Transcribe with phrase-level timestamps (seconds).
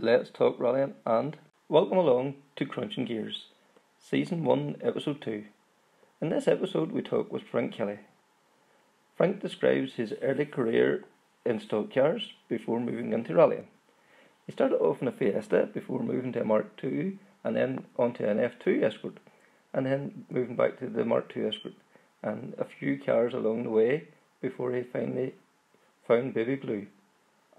[0.00, 1.36] Let's Talk Rallying and
[1.68, 3.46] welcome along to Krunching Gears,
[3.96, 5.44] Season 1, Episode 2.
[6.20, 8.00] In this episode, we talk with Frank Kelly.
[9.16, 11.04] Frank describes his early career
[11.46, 13.68] in stock cars before moving into rallying.
[14.44, 18.24] He started off in a Fiesta before moving to a Mark II and then onto
[18.24, 19.18] an F2 Escort
[19.72, 21.74] and then moving back to the Mark II Escort
[22.20, 24.08] and a few cars along the way
[24.42, 25.34] before he finally
[26.04, 26.88] found Baby Blue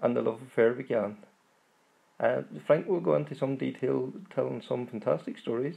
[0.02, 1.16] and the love affair began.
[2.18, 5.76] Uh, Frank will go into some detail telling some fantastic stories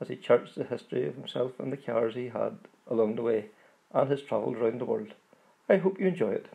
[0.00, 2.56] as he charts the history of himself and the cars he had
[2.90, 3.46] along the way
[3.92, 5.12] and his travels around the world.
[5.68, 6.46] I hope you enjoy it.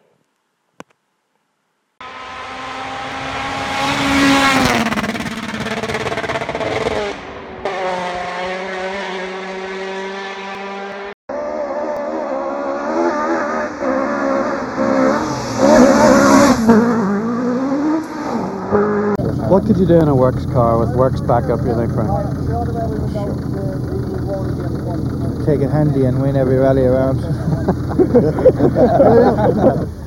[19.52, 22.12] What could you do in a works car with works back up, you think, Frank?
[25.46, 27.22] take it handy and win every rally around.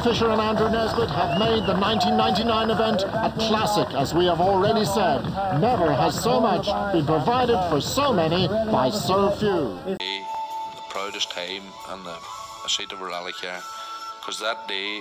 [0.00, 4.84] Fisher and Andrew Nesbitt have made the 1999 event a classic, as we have already
[4.84, 5.22] said.
[5.60, 9.78] Never has so much been provided for so many by so few.
[9.98, 10.24] the
[10.88, 12.16] proudest time in the
[12.68, 13.60] seat of a rally car
[14.20, 15.00] because that day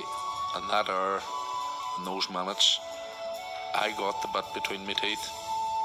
[0.55, 1.21] and that hour
[1.97, 2.79] and those minutes
[3.75, 5.29] I got the bit between my teeth.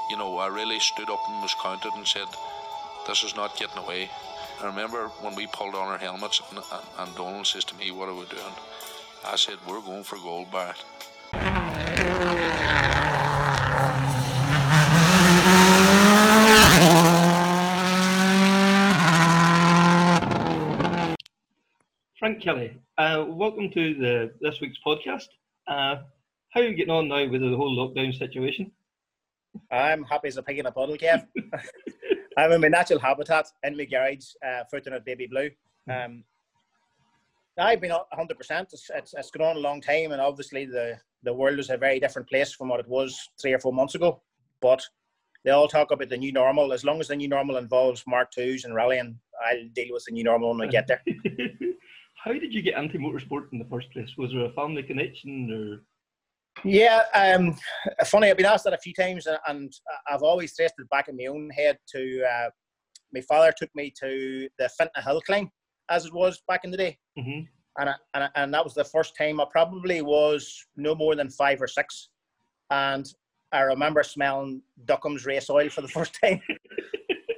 [0.09, 2.27] You know, I really stood up and was counted and said,
[3.05, 4.09] This is not getting away.
[4.61, 7.91] I remember when we pulled on our helmets and, and, and Donald says to me,
[7.91, 8.53] What are we doing?
[9.25, 10.83] I said, We're going for gold, Barrett.
[22.19, 25.27] Frank Kelly, uh, welcome to the this week's podcast.
[25.67, 26.03] Uh,
[26.49, 28.71] how are you getting on now with the whole lockdown situation?
[29.71, 31.25] I'm happy as a pig in a puddle, Kev.
[32.37, 35.49] I'm in my natural habitat in my garage, uh, footing at Baby Blue.
[35.89, 36.23] Um,
[37.57, 37.99] I've been 100%.
[38.73, 41.77] It's, it's, it's gone on a long time, and obviously the, the world is a
[41.77, 44.21] very different place from what it was three or four months ago.
[44.61, 44.83] But
[45.45, 46.73] they all talk about the new normal.
[46.73, 50.13] As long as the new normal involves Mark IIs and rallying, I'll deal with the
[50.13, 51.01] new normal when we get there.
[52.23, 54.09] how did you get into motorsport in the first place?
[54.17, 55.83] Was there a family connection or?
[56.63, 57.55] Yeah, um,
[58.05, 58.29] funny.
[58.29, 59.73] I've been asked that a few times, and- and
[60.09, 62.49] I've always traced it back in my own head to uh,
[63.13, 65.49] my father took me to the Fintona Hill climb,
[65.89, 67.41] as it was back in the day, hmm
[67.79, 71.15] and I, and I, and that was the first time I probably was no more
[71.15, 72.09] than five or six,
[72.69, 73.05] and
[73.51, 76.41] I remember smelling Duckham's race oil for the first time.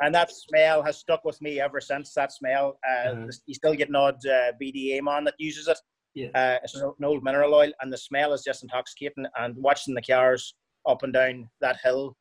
[0.01, 2.13] And that smell has stuck with me ever since.
[2.13, 3.27] That smell, uh, Uh-huh.
[3.45, 5.79] you still get an odd uh, BDA man that uses it.
[6.13, 6.27] Yeah.
[6.35, 9.25] Uh, it's an old mineral oil, and the smell is just intoxicating.
[9.39, 10.53] And watching the cars
[10.85, 12.17] up and down that hill,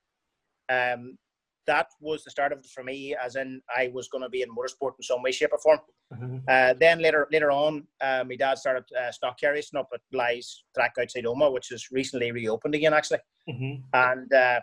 [0.71, 1.19] um,
[1.67, 3.15] that was the start of it for me.
[3.23, 5.81] As in, I was going to be in motorsport in some way, shape, or form.
[6.13, 6.39] Uh-huh.
[6.53, 10.01] Uh, then later, later on, uh, my dad started uh, stock car racing up at
[10.13, 13.19] Bly's track outside Omagh, which is recently reopened again, actually.
[13.49, 14.61] hmm And uh,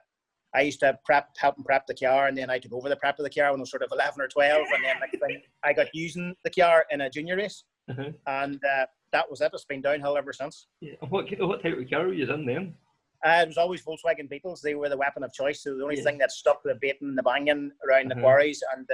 [0.53, 2.95] I used to prep, help him prep the car, and then I took over the
[2.97, 4.65] prep of the car when I was sort of 11 or 12.
[4.75, 8.11] And then thing, I got using the car in a junior race, Uh-huh.
[8.27, 9.51] and uh, that was it.
[9.53, 10.67] It's been downhill ever since.
[10.81, 10.93] Yeah.
[11.09, 12.75] What what type of car were you in then?
[13.23, 14.61] Uh, it was always Volkswagen Beetles.
[14.61, 15.61] They were the weapon of choice.
[15.63, 16.03] They were the only Yeah.
[16.03, 18.21] thing that stuck the baiting, the banging around the Uh-huh.
[18.23, 18.87] quarries, and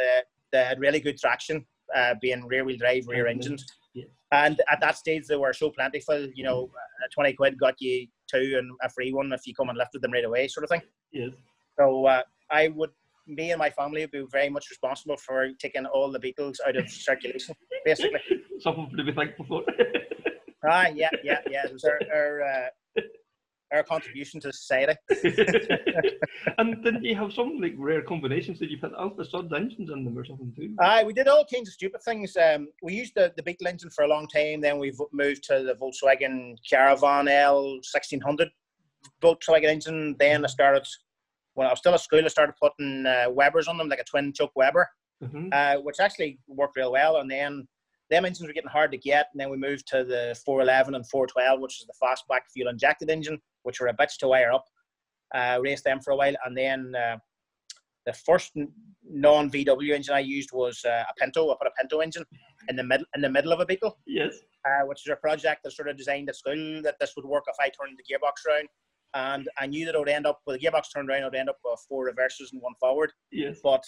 [0.52, 1.66] they had really good traction,
[1.96, 3.30] uh, being rear-wheel drive, rear Mhm.
[3.32, 3.64] engined.
[3.94, 4.06] Yeah.
[4.32, 6.28] And at that stage, they were so plentiful.
[6.36, 6.70] You know,
[7.04, 10.02] uh, 20 quid got you two and a free one if you come and lifted
[10.02, 10.82] them right away, sort of thing.
[11.12, 11.32] Yes.
[11.80, 12.92] So uh, I would,
[13.28, 16.76] me and my family would be very much responsible for taking all the Beetles out
[16.76, 17.56] of circulation,
[17.86, 18.20] basically.
[18.60, 19.64] Something to be thankful for.
[20.66, 21.66] ah, yeah, yeah, yeah.
[21.68, 22.70] It was our, our, uh,
[23.72, 24.94] our contribution to society.
[26.58, 28.60] and didn't you have some like rare combinations?
[28.60, 30.76] Did you put Alfa Sud engines in them or something too?
[30.80, 32.36] Aye, we did all kinds of stupid things.
[32.38, 34.62] Um, we used the, the Beetle engine for a long time.
[34.62, 38.50] Then we've moved to the Volkswagen Caravan L 1600
[39.22, 40.16] Volkswagen engine.
[40.20, 40.86] Then I started,
[41.56, 44.04] when I was still at school, I started putting uh, Webers on them, like a
[44.04, 44.90] twin choke Weber,
[45.24, 45.50] Mhm.
[45.52, 47.18] uh, which actually worked real well.
[47.18, 47.68] And then
[48.10, 49.28] them engines were getting hard to get.
[49.34, 53.10] And then we moved to the 411 and 412, which is the fastback fuel injected
[53.10, 54.66] engine, which were a bitch to wire up.
[55.36, 56.34] Uh, raced them for a while.
[56.46, 57.18] And then uh,
[58.06, 58.54] the first
[59.04, 61.52] non VW engine I used was uh, a Pinto.
[61.52, 62.24] I put a Pinto engine
[62.70, 64.36] in the middle in the middle of a Beetle, Yes.
[64.66, 67.44] uh, which is a project that sort of designed at school that this would work
[67.48, 68.70] if I turned the gearbox around.
[69.14, 71.50] And I knew that I would end up with the gearbox turned around, I'd end
[71.50, 73.12] up with four reverses and one forward.
[73.32, 73.58] Yes.
[73.62, 73.84] But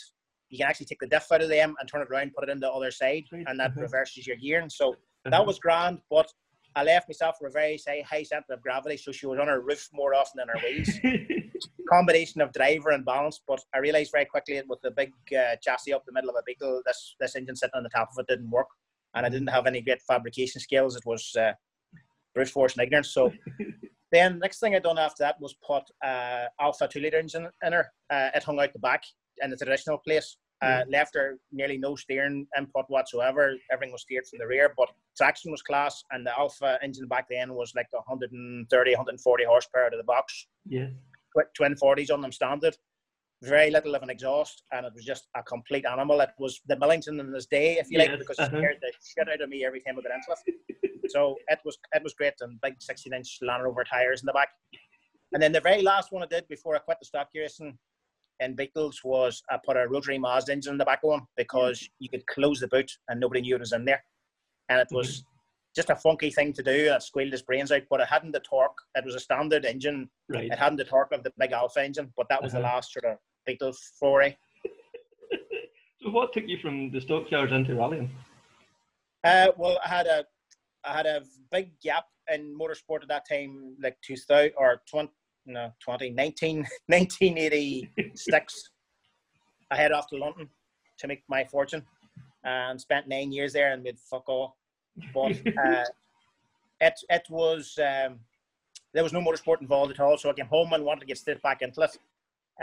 [0.49, 2.51] you can actually take the diff out of them and turn it around, put it
[2.51, 3.81] in the other side, and that uh-huh.
[3.81, 4.69] reverses your gearing.
[4.69, 5.31] So Uh-huh.
[5.31, 6.31] that was grand, but
[6.75, 9.47] I left myself with a very say, high center of gravity, so she was on
[9.47, 10.89] her roof more often than her wheels.
[11.89, 15.93] Combination of driver and balance, but I realised very quickly with the big uh, chassis
[15.93, 18.27] up the middle of a Beetle, this this engine sitting on the top of it
[18.27, 18.67] didn't work,
[19.15, 20.95] and I didn't have any great fabrication skills.
[20.95, 21.53] It was uh,
[22.33, 23.09] brute force and ignorance.
[23.09, 23.33] So
[24.11, 27.73] then next thing I done after that was put uh, Alfa two liter engine in
[27.73, 27.87] her.
[28.09, 29.03] Uh, it hung out the back
[29.41, 30.37] in the traditional place.
[30.61, 33.53] Uh, left her nearly no steering input whatsoever.
[33.71, 37.27] Everything was steered from the rear, but traction was class, and the Alfa engine back
[37.29, 40.47] then was like 130, 140 horsepower out of the box.
[40.65, 40.87] yeah.
[41.33, 42.75] Tw- Twin 40s on them standard.
[43.41, 46.19] Very little of an exhaust, and it was just a complete animal.
[46.19, 48.57] It was the Millington in his day, if you like, Yes, because it uh-huh.
[48.57, 50.89] scared the shit out of me every time I got into it.
[51.09, 54.33] So it was it was great, and big 16 inch Land Rover tires in the
[54.33, 54.49] back.
[55.31, 57.77] And then the very last one I did before I quit the stock racing
[58.39, 61.87] in Beetles was I put a rotary Mazda engine in the back of one because
[61.99, 64.03] you could close the boot and nobody knew it was in there.
[64.69, 65.23] And it was
[65.75, 66.71] just a funky thing to do.
[66.93, 68.77] It squealed his brains out, but it hadn't the torque.
[68.95, 70.09] It was a standard engine.
[70.29, 70.45] Right.
[70.51, 72.67] It hadn't the torque of the big Alfa engine, but that was the Uh-huh.
[72.75, 74.35] last sort of Beetle foray.
[76.01, 78.09] So what took you from the stockyards into rallying?
[79.25, 80.23] Uh, well, I had a
[80.85, 85.09] I had a big gap in motorsport at that time, like 2000 or 20,
[85.45, 86.57] no, 20, 19,
[86.87, 88.69] 1986.
[89.71, 90.49] I head off to London
[90.97, 91.85] to make my fortune
[92.43, 94.57] and spent nine years there and made fuck all.
[95.13, 95.31] But
[95.65, 95.85] uh,
[96.81, 98.19] it it was um,
[98.93, 100.17] there was no motorsport involved at all.
[100.17, 101.97] So I came home and wanted to get straight back into it.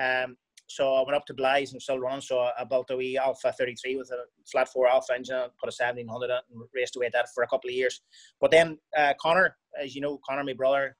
[0.01, 0.37] Um,
[0.69, 2.21] so I went up to Blythe and still running.
[2.21, 5.75] So I built a wee Alfa 33 with a flat four Alfa engine, put a
[5.77, 8.01] 1700 in it and raced away at that for a couple of years.
[8.41, 10.97] But then uh, Connor, as you know, Connor, my brother,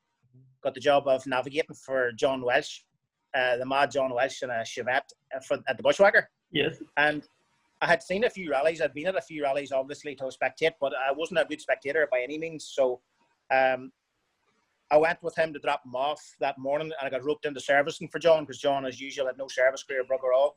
[0.63, 2.81] got the job of navigating for John Welsh,
[3.35, 6.29] uh, the mad John Welsh and a Chevette uh, for, at the Bushwhacker.
[6.51, 6.77] Yes.
[6.97, 7.27] And
[7.83, 8.81] I had seen a few rallies.
[8.81, 12.09] I'd been at a few rallies, obviously, to spectate, but I wasn't a good spectator
[12.11, 12.71] by any means.
[12.73, 13.01] So
[13.53, 13.93] um,
[14.91, 17.61] I went with him to drop him off that morning, and I got roped into
[17.61, 20.55] servicing for John because John, as usual, had no service career, bugger all.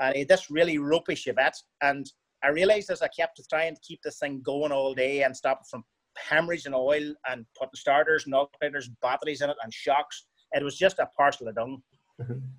[0.00, 1.62] And he had this really ropey Chevette.
[1.82, 2.10] And
[2.42, 5.60] I realised as I kept trying to keep this thing going all day and stop
[5.62, 5.84] it from
[6.30, 10.76] hemorrhaging oil and putting starters and alternators and batteries in it and shocks, it was
[10.76, 11.82] just a parcel of dung.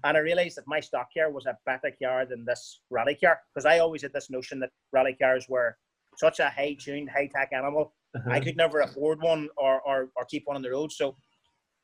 [0.06, 3.40] And I realised that my stock car was a better car than this rally car
[3.54, 5.76] because I always had this notion that rally cars were
[6.18, 7.94] such a high tuned, high tech animal.
[8.16, 8.32] Uh-huh.
[8.32, 10.92] I could never afford one or, or, or keep one on the road.
[10.92, 11.16] So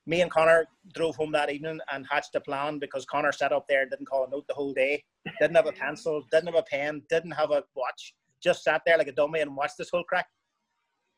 [0.07, 3.65] me and Connor drove home that evening and hatched a plan because Connor sat up
[3.67, 5.03] there, didn't call a note the whole day,
[5.41, 8.97] didn't have a pencil, didn't have a pen, didn't have a watch, just sat there
[8.97, 10.27] like a dummy and watched this whole crack.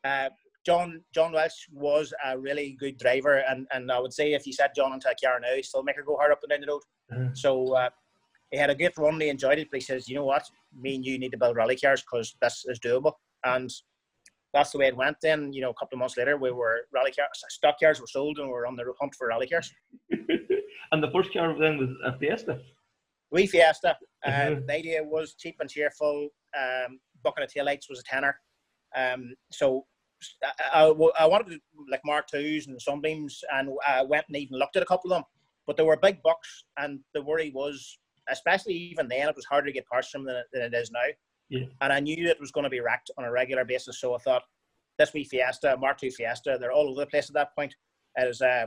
[0.04, 0.30] Uh,
[0.66, 4.52] John John Welsh was a really good driver, and, and I would say if you
[4.52, 6.60] set John into a car now, he'd still make her go hard up and down
[6.60, 6.82] the road.
[7.12, 7.34] Uh-huh.
[7.34, 7.90] So uh,
[8.50, 10.44] he had a good run, he enjoyed it, but he says, you know what,
[10.78, 13.12] me and you need to build rally cars because this is doable.
[13.44, 13.70] And
[14.54, 15.16] that's the way it went.
[15.22, 18.06] Then, you know, a couple of months later, we were rally cars, stock cars were
[18.06, 19.72] sold, and we were on the hunt for rally cars.
[20.10, 22.60] and the first car then was a Fiesta.
[23.30, 23.96] We Fiesta.
[24.24, 24.66] Uh, Mhm.
[24.66, 26.28] The idea was cheap and cheerful.
[26.58, 28.40] Um, bucket of taillights was a tenner.
[28.96, 29.86] Um, so
[30.72, 31.60] I, I, I wanted to,
[31.90, 35.16] like Mark twos and sunbeams, and I went and even looked at a couple of
[35.16, 35.24] them.
[35.66, 37.98] But they were big bucks, and the worry was,
[38.30, 41.00] especially even then, it was harder to get parts from than, than it is now.
[41.50, 41.66] Yeah.
[41.80, 44.18] And I knew it was going to be wrecked on a regular basis, so I
[44.18, 44.42] thought
[44.98, 47.74] this wee Fiesta, Mark II Fiesta, they're all over the place at that point.
[48.16, 48.66] It was uh,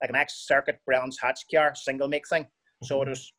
[0.00, 2.46] like an ex-circuit Brands Hatch car, single make thing.
[2.82, 3.32] So it was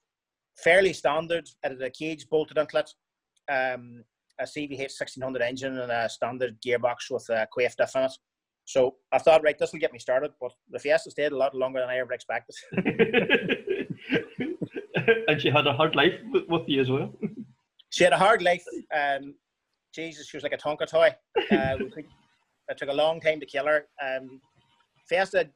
[0.64, 1.48] fairly standard.
[1.64, 2.92] It had a cage bolted into it,
[3.52, 4.04] um,
[4.42, 8.12] a CVH 1600 engine and a standard gearbox with a Quaife diff in it.
[8.66, 10.32] So I thought, right, this will get me started.
[10.40, 12.56] But the Fiesta stayed a lot longer than I ever expected.
[15.28, 17.14] and she had a hard life with, with you as well.
[17.94, 18.64] She had a hard life.
[18.96, 19.36] Um,
[19.94, 21.10] Jesus, she was like a Tonka toy.
[21.52, 21.76] Uh,
[22.70, 23.86] it took a long time to kill her.
[24.02, 24.40] Um,
[25.10, 25.50] Fiesta,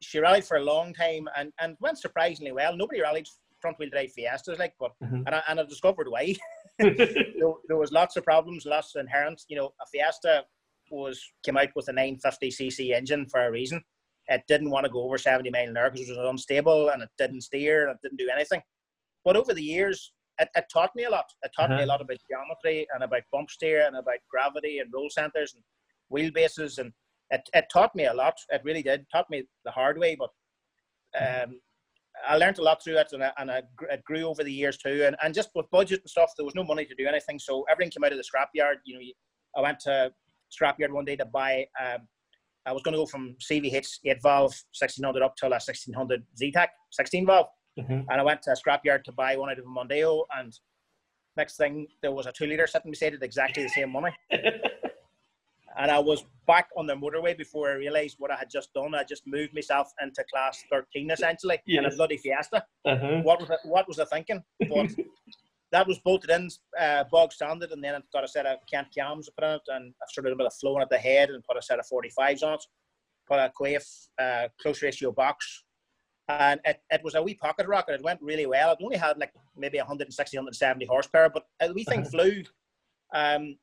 [0.00, 2.76] she rallied for a long time and, and went surprisingly well.
[2.76, 3.28] Nobody rallied
[3.62, 5.22] front wheel drive Fiestas, like, but Mhm.
[5.26, 6.34] and I, and I discovered why.
[6.78, 9.42] there, there was lots of problems, lots of inherent.
[9.48, 10.44] You know, a Fiesta
[10.90, 13.82] was came out with a 950cc engine for a reason.
[14.28, 17.02] It didn't want to go over 70 mile an hour because it was unstable and
[17.02, 18.62] it didn't steer and it didn't do anything.
[19.24, 21.26] But over the years, it, it taught me a lot.
[21.42, 21.84] It taught me Uh-huh.
[21.84, 25.62] a lot about geometry and about bump steer and about gravity and roll centers and
[26.12, 26.92] wheelbases and
[27.30, 28.34] it, it taught me a lot.
[28.50, 29.00] It really did.
[29.00, 30.30] It taught me the hard way, but
[31.18, 31.60] um,
[32.28, 34.76] I learned a lot through it, and, I, and I, it grew over the years
[34.78, 35.04] too.
[35.06, 37.64] And, and just with budget and stuff, there was no money to do anything, so
[37.70, 38.76] everything came out of the scrapyard.
[38.84, 39.00] You know,
[39.56, 40.12] I went to
[40.52, 41.66] scrapyard one day to buy.
[41.82, 42.06] Um,
[42.66, 46.68] I was going to go from CVH eight valve 1600 up to a 1600 Zetec
[46.92, 47.46] 16 valve.
[47.78, 48.04] Mhm.
[48.10, 50.52] and I went to a scrapyard to buy one out of a Mondeo, and
[51.38, 54.14] next thing there was a two liter sitting beside it, exactly the same money.
[55.78, 58.94] and I was back on the motorway before I realised what I had just done.
[58.94, 62.64] I just moved myself into class thirteen essentially in a bloody Fiesta.
[62.84, 63.20] Uh-huh.
[63.22, 64.42] What was I, what was I thinking?
[64.60, 64.90] But
[65.72, 66.48] that was bolted in,
[66.78, 69.62] uh, bog standard, and then I've got a set of Kent cams put in it,
[69.68, 71.86] and I've started a bit of flowing at the head, and put a set of
[71.90, 72.64] 45s on it,
[73.28, 75.64] put a Quaife uh, close ratio box,
[76.28, 77.94] and it, it was a wee pocket rocket.
[77.94, 78.72] It went really well.
[78.72, 82.42] It only had like maybe 160, 170 horsepower, but the wee thing flew.
[83.14, 83.56] Um,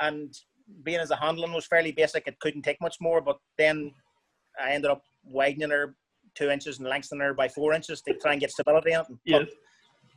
[0.00, 0.34] and
[0.82, 3.20] being as the handling was fairly basic, it couldn't take much more.
[3.20, 3.92] But then
[4.60, 5.94] I ended up widening her
[6.34, 9.08] two inches and lengthening her by four inches to try and get stability in it.
[9.08, 9.48] And Yes.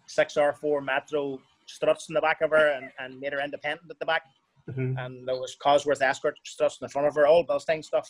[0.07, 3.89] six or four Metro struts in the back of her and, and made her independent
[3.89, 4.23] at the back.
[4.69, 4.97] Mhm.
[5.03, 8.09] And there was Cosworth Escort struts in the front of her, all Bilstein stuff.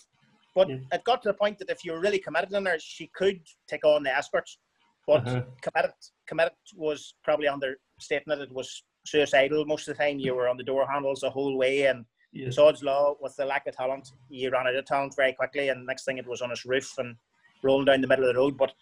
[0.54, 0.78] But Yeah.
[0.92, 3.40] it got to the point that if you were really committed in her, she could
[3.68, 4.58] take on the escorts.
[5.06, 5.42] But Uh-huh.
[5.62, 5.94] committed,
[6.26, 8.40] committed was probably understating it.
[8.40, 10.18] It was suicidal most of the time.
[10.18, 12.54] You were on the door handles the whole way, and Yes.
[12.56, 15.84] Sod's Law, with the lack of talent, he ran out of talent very quickly, and
[15.86, 17.16] next thing it was on his roof and
[17.62, 18.56] rolling down the middle of the road.
[18.56, 18.72] But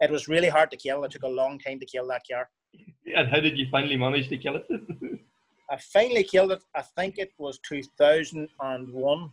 [0.00, 1.04] it was really hard to kill.
[1.04, 2.48] It took a long time to kill that car.
[3.16, 4.66] And how did you finally manage to kill it?
[5.70, 6.62] I finally killed it.
[6.74, 9.32] I think it was 2001.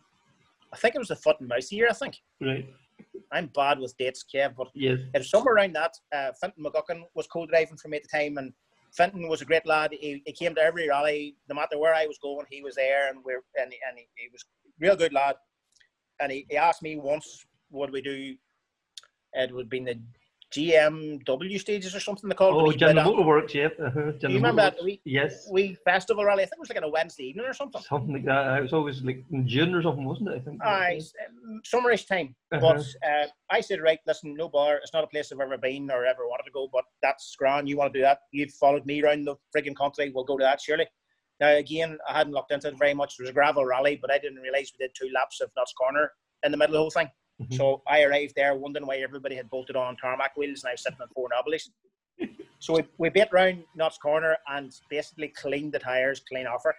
[0.73, 1.87] I think it was the foot and mouse year.
[1.89, 2.69] I think right.
[3.31, 4.99] I'm bad with dates, Kev, but Yes.
[5.13, 5.93] it was somewhere around that.
[6.13, 8.53] Uh, Finton McGuckin was co-driving for me at the time, and
[8.97, 9.91] Finton was a great lad.
[9.93, 13.09] He, he came to every rally, no matter where I was going, he was there,
[13.09, 14.43] and we're and, he- and he, he was
[14.79, 15.35] real good lad.
[16.19, 18.35] And he, he asked me once, What "Would we do?"
[19.33, 19.99] It would be the
[20.53, 22.55] GMW stages or something they called.
[22.55, 22.57] It.
[22.57, 23.69] Oh, but he did General a- Motorworks, yeah.
[23.85, 24.11] Uh-huh.
[24.19, 25.47] Do you remember that wee, Yes.
[25.51, 26.43] We festival rally?
[26.43, 27.81] I think it was like on a Wednesday evening or something.
[27.81, 28.57] Something like that.
[28.57, 30.35] It was always like in June or something, wasn't it?
[30.35, 30.63] I think.
[30.63, 31.01] Aye,
[31.45, 32.35] um, summerish time.
[32.51, 32.75] Uh-huh.
[32.75, 34.77] But uh, I said, right, listen, no bar.
[34.77, 37.67] It's not a place I've ever been or ever wanted to go, but that's grand.
[37.67, 38.19] You want to do that?
[38.31, 40.11] You've followed me around the frigging country.
[40.13, 40.87] We'll go to that, surely.
[41.39, 43.15] Now, again, I hadn't looked into it very much.
[43.19, 45.73] It was a gravel rally, but I didn't realise we did two laps of Nutts
[45.77, 46.11] Corner
[46.43, 47.09] in the middle of the whole thing.
[47.41, 47.53] Mhm.
[47.53, 50.81] So I arrived there wondering why everybody had bolted on tarmac wheels and I was
[50.83, 51.69] sitting on four knobblies.
[52.59, 56.75] so we, we bit round Nutts Corner and basically cleaned the tyres clean off her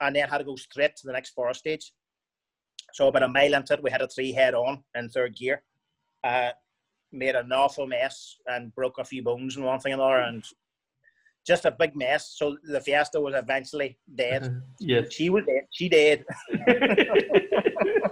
[0.00, 1.92] and then had to go straight to the next forest stage.
[2.92, 5.62] So about a mile into it, we had a three head on in third gear.
[6.22, 6.50] Uh,
[7.12, 10.44] made an awful mess and broke a few bones and one thing and another and
[11.46, 12.34] just a big mess.
[12.36, 14.42] So the Fiesta was eventually dead.
[14.44, 14.60] Uh-huh.
[14.80, 15.12] Yes.
[15.12, 15.62] She was dead.
[15.70, 16.24] She dead.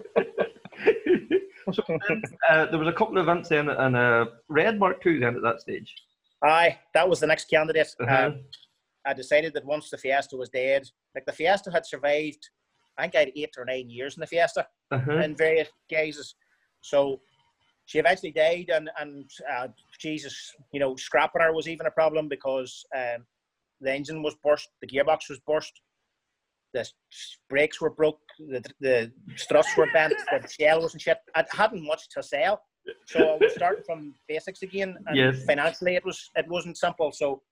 [1.73, 5.21] so then, uh, there was a couple of events then, and uh, Red Mark II
[5.21, 5.93] then at that stage.
[6.45, 7.89] Aye, that was the next candidate.
[8.01, 8.27] Uh-huh.
[8.27, 8.41] Um,
[9.07, 12.49] I decided that once the Fiesta was dead, like the Fiesta had survived,
[12.99, 15.19] I think I had eight or nine years in the Fiesta Uh-huh.
[15.19, 16.35] in various guises.
[16.81, 17.21] So
[17.87, 22.29] she eventually died, and and uh, Jesus, you know, scrapping her was even a problem
[22.29, 23.25] because um,
[23.81, 25.73] the engine was burst, the gearbox was burst,
[26.73, 26.89] the
[27.49, 31.19] brakes were broke, the the struts were bent, the shell wasn't shit.
[31.35, 32.63] I hadn't much to sell,
[33.07, 34.97] so I was starting from basics again.
[35.07, 35.45] And Yes.
[35.45, 37.13] financially, it was it wasn't simple.
[37.13, 37.43] So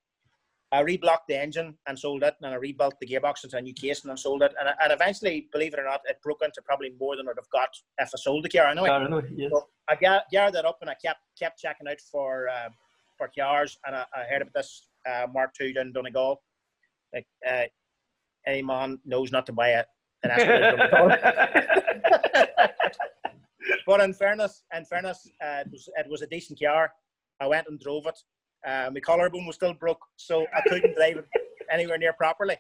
[0.73, 3.75] I reblocked the engine and sold it, and I rebuilt the gearbox into a new
[3.75, 4.53] casing and sold it.
[4.59, 7.51] And, and eventually, believe it or not, it broke into probably more than I'd have
[7.51, 8.89] got if I sold the car anyway.
[8.89, 9.51] Car, anyway, yes.
[9.53, 12.69] So I ga- gathered that up and I kept kept checking out for uh,
[13.19, 16.41] for cars, and I, I heard about this uh, Mark II down in Donegal.
[17.13, 17.65] Like uh,
[18.47, 19.85] any man knows not to buy a,
[20.23, 21.17] an Escalade Donegal.
[23.87, 26.93] but in fairness, in fairness, uh, it was it was a decent car.
[27.41, 28.19] I went and drove it.
[28.67, 31.27] Uh, my collarbone was still broke, so I couldn't drive it
[31.71, 32.57] anywhere near properly.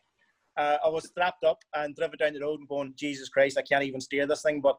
[0.56, 3.62] Uh, I was strapped up and driven down the road and going, Jesus Christ, I
[3.62, 4.60] can't even steer this thing.
[4.60, 4.78] But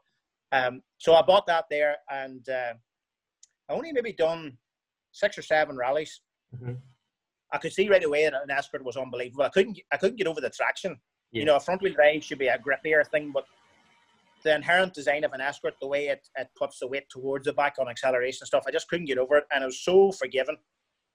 [0.51, 2.73] um, so I bought that there, and uh,
[3.69, 4.57] I only maybe done
[5.11, 6.21] six or seven rallies.
[6.55, 6.77] Mhm.
[7.53, 9.43] I could see right away that an Escort was unbelievable.
[9.43, 10.99] I couldn't I couldn't get over the traction.
[11.31, 11.39] Yeah.
[11.39, 13.45] You know, a front wheel drive should be a grippier thing, but
[14.43, 17.53] the inherent design of an Escort, the way it, it puts the weight towards the
[17.53, 19.45] back on acceleration stuff, I just couldn't get over it.
[19.53, 20.57] And I was so forgiven.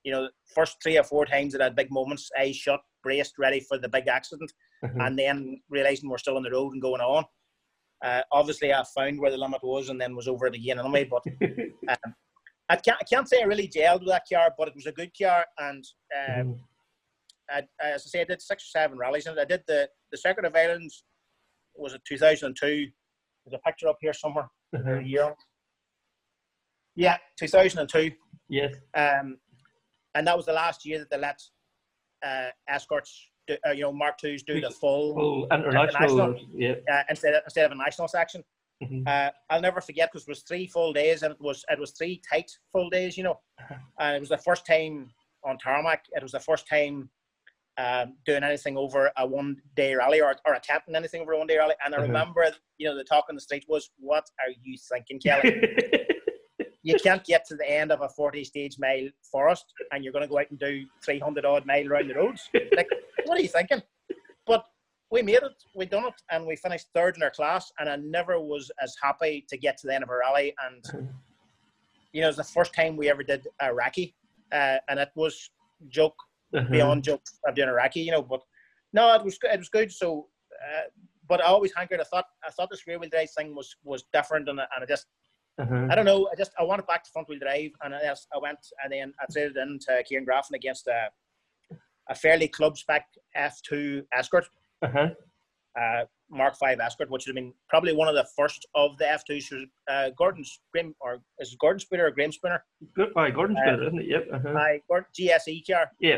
[0.03, 3.37] You know, first three or four times that I had big moments, eyes shut, braced,
[3.37, 4.51] ready for the big accident,
[4.83, 5.05] Mhm.
[5.05, 7.25] and then realizing we're still on the road and going on.
[8.05, 11.03] Uh, obviously, I found where the limit was and then was over it again anyway.
[11.03, 11.23] But
[11.89, 12.15] um,
[12.69, 14.91] I, can't, I can't say I really gelled with that car, but it was a
[14.91, 15.45] good car.
[15.57, 15.83] And
[16.15, 16.59] uh, Mhm.
[17.49, 19.39] I, as I say, I did six or seven rallies in it.
[19.39, 20.91] I did the, the Circuit of Ireland,
[21.75, 22.87] was it 2002?
[23.45, 24.49] There's a picture up here somewhere.
[24.75, 24.99] Mhm.
[25.05, 25.33] A year.
[26.95, 28.11] Yeah, 2002.
[28.49, 28.75] Yes.
[28.95, 29.39] Um,
[30.15, 31.39] and that was the last year that they let
[32.25, 35.83] uh, escorts, do, uh, you know, Mark IIs do the full Oh, international.
[36.19, 36.49] International.
[36.53, 36.73] Yeah.
[36.91, 38.43] uh, instead of, instead of a national section.
[38.83, 39.07] Mhm.
[39.07, 41.91] Uh, I'll never forget because it was three full days and it was it was
[41.91, 43.39] three tight full days, you know.
[43.99, 45.11] And it was the first time
[45.43, 46.05] on tarmac.
[46.11, 47.09] It was the first time
[47.77, 51.47] um, doing anything over a one day rally or, or attempting anything over a one
[51.47, 51.75] day rally.
[51.83, 52.07] And I Uh-huh.
[52.07, 52.45] remember,
[52.77, 55.61] you know, the talk on the street was, "What are you thinking, Kelly?
[56.83, 60.23] you can't get to the end of a 40 stage mile forest and you're going
[60.23, 62.49] to go out and do 300 odd mile around the roads.
[62.75, 62.89] Like,
[63.25, 63.81] what are you thinking?
[64.45, 64.63] But
[65.09, 67.71] we made it, we done it, and we finished third in our class.
[67.79, 70.53] And I never was as happy to get to the end of a rally.
[70.65, 71.09] And
[72.13, 74.15] you know, it was the first time we ever did a Iraqi,
[74.51, 75.49] uh, and it was
[75.89, 76.15] joke
[76.53, 76.69] Uh-huh.
[76.71, 78.21] beyond joke of doing Iraqi, you know.
[78.21, 78.41] But
[78.93, 79.51] no, it was good.
[79.51, 79.91] It was good.
[79.91, 80.29] So,
[80.65, 80.83] uh,
[81.27, 81.99] but I always hankered.
[82.01, 84.83] I thought I thought this rear wheel drive thing was was different, and, I- and
[84.83, 85.07] I just
[85.59, 85.87] Uh-huh.
[85.91, 86.21] I don't know.
[86.31, 88.91] I just I wanted back to front wheel drive, and I, just- I went and
[88.93, 91.09] then I traded into Kieran Graffin against a
[92.09, 94.45] a fairly club spec F2 Escort,
[94.83, 95.07] Uh-huh.
[95.79, 99.05] uh, Mark Five Escort, which would have been probably one of the first of the
[99.05, 99.65] F2s.
[99.89, 102.63] Uh, Gordon's Graham or is it Gordon Spooner or Graham Spooner?
[102.95, 104.07] Good by Gordon's Uh, isn't it?
[104.07, 104.27] Yep.
[104.33, 104.57] Uh-huh.
[104.57, 106.17] I Gordon GSE car, Yeah.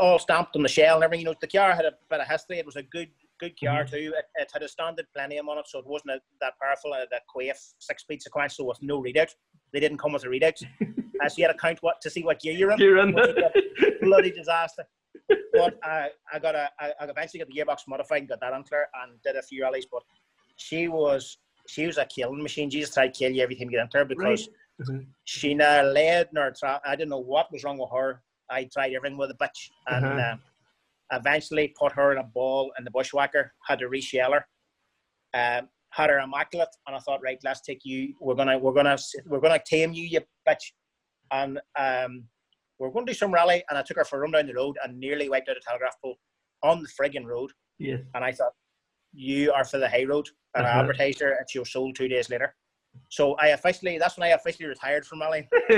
[0.00, 1.24] all stamped on the shell and everything.
[1.26, 2.58] You know, the car had a bit of history.
[2.58, 3.08] It was a good
[3.40, 3.90] good car Mhm.
[3.90, 4.14] too.
[4.16, 6.92] It, it had a standard plenum on it, so it wasn't a, that powerful.
[6.94, 9.32] It had a Quaife six speed sequential with no readout.
[9.72, 10.62] They didn't come with a readout,
[11.22, 12.78] uh, so you had to count what to see what gear you're in.
[12.78, 13.36] You're in which was
[13.82, 14.84] a bloody disaster.
[15.52, 18.52] But I, I got a, I, I eventually got the gearbox modified and got that
[18.52, 19.86] on clear and did a few rallies.
[19.90, 20.02] But
[20.56, 22.68] she was, she was a killing machine.
[22.70, 24.48] She just tried to kill you every time you get into her because
[24.82, 25.06] Mhm.
[25.24, 28.22] she neither led nor tra- I didn't know what was wrong with her.
[28.50, 30.32] I tried everything with a bitch and Uh-huh.
[30.32, 30.42] um,
[31.12, 33.52] eventually put her in a ball in the bushwhacker.
[33.66, 34.46] Had to reshell her.
[35.32, 38.14] Um, had her immaculate, and I thought, right, let's take you.
[38.20, 40.72] We're gonna, we're gonna, we're gonna tame you, you bitch.
[41.30, 42.24] And um,
[42.78, 44.54] we're going to do some rally, and I took her for a run down the
[44.54, 46.16] road and nearly wiped out a telegraph pole
[46.62, 47.50] on the frigging road.
[47.78, 48.00] Yes.
[48.14, 48.52] And I thought,
[49.12, 50.26] you are for the high road.
[50.56, 50.80] And I Uh-huh.
[50.80, 52.54] advertised her, and she was sold two days later.
[53.10, 55.48] So I officially, that's when I officially retired from rallying.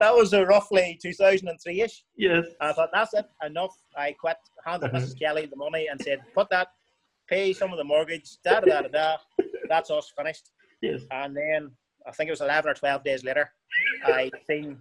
[0.00, 2.04] that was uh, roughly 2003 ish.
[2.16, 2.44] yes.
[2.60, 3.74] I thought, that's it, enough.
[3.96, 4.98] I quit, handed Uh-huh.
[4.98, 5.18] Mrs.
[5.18, 6.68] Kelly the money and said, put that,
[7.28, 9.16] pay some of the mortgage, da da da da da.
[9.68, 10.50] That's us finished.
[10.82, 11.02] Yes.
[11.10, 11.70] And then
[12.06, 13.50] I think it was 11 or 12 days later,
[14.04, 14.80] I seen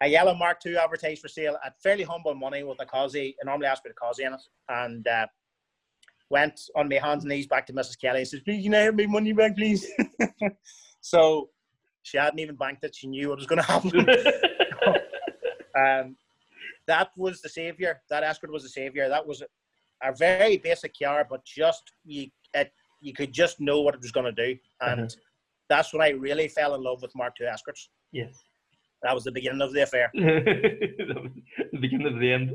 [0.00, 3.44] a yellow Mark II advertised for sale at fairly humble money with a Causey, I
[3.44, 5.26] normally asked for the Causey in it, and uh,
[6.30, 8.00] went on my hands and knees back to Mrs.
[8.00, 9.86] Kelly and said, Please, can I have my money back, please?
[11.00, 11.50] so
[12.02, 12.94] she hadn't even banked it.
[12.94, 14.00] She knew what was going to happen.
[15.78, 16.16] um,
[16.86, 18.00] that was the savior.
[18.08, 19.08] That Escort was the savior.
[19.08, 23.80] That was a, a very basic car, but just you, it, you could just know
[23.80, 25.14] what it was going to do, and
[25.68, 27.90] that's when I really fell in love with Mark II Escorts.
[28.12, 28.34] yes.
[29.04, 30.10] That was the beginning of the affair.
[30.14, 31.30] the
[31.80, 32.50] beginning of the end.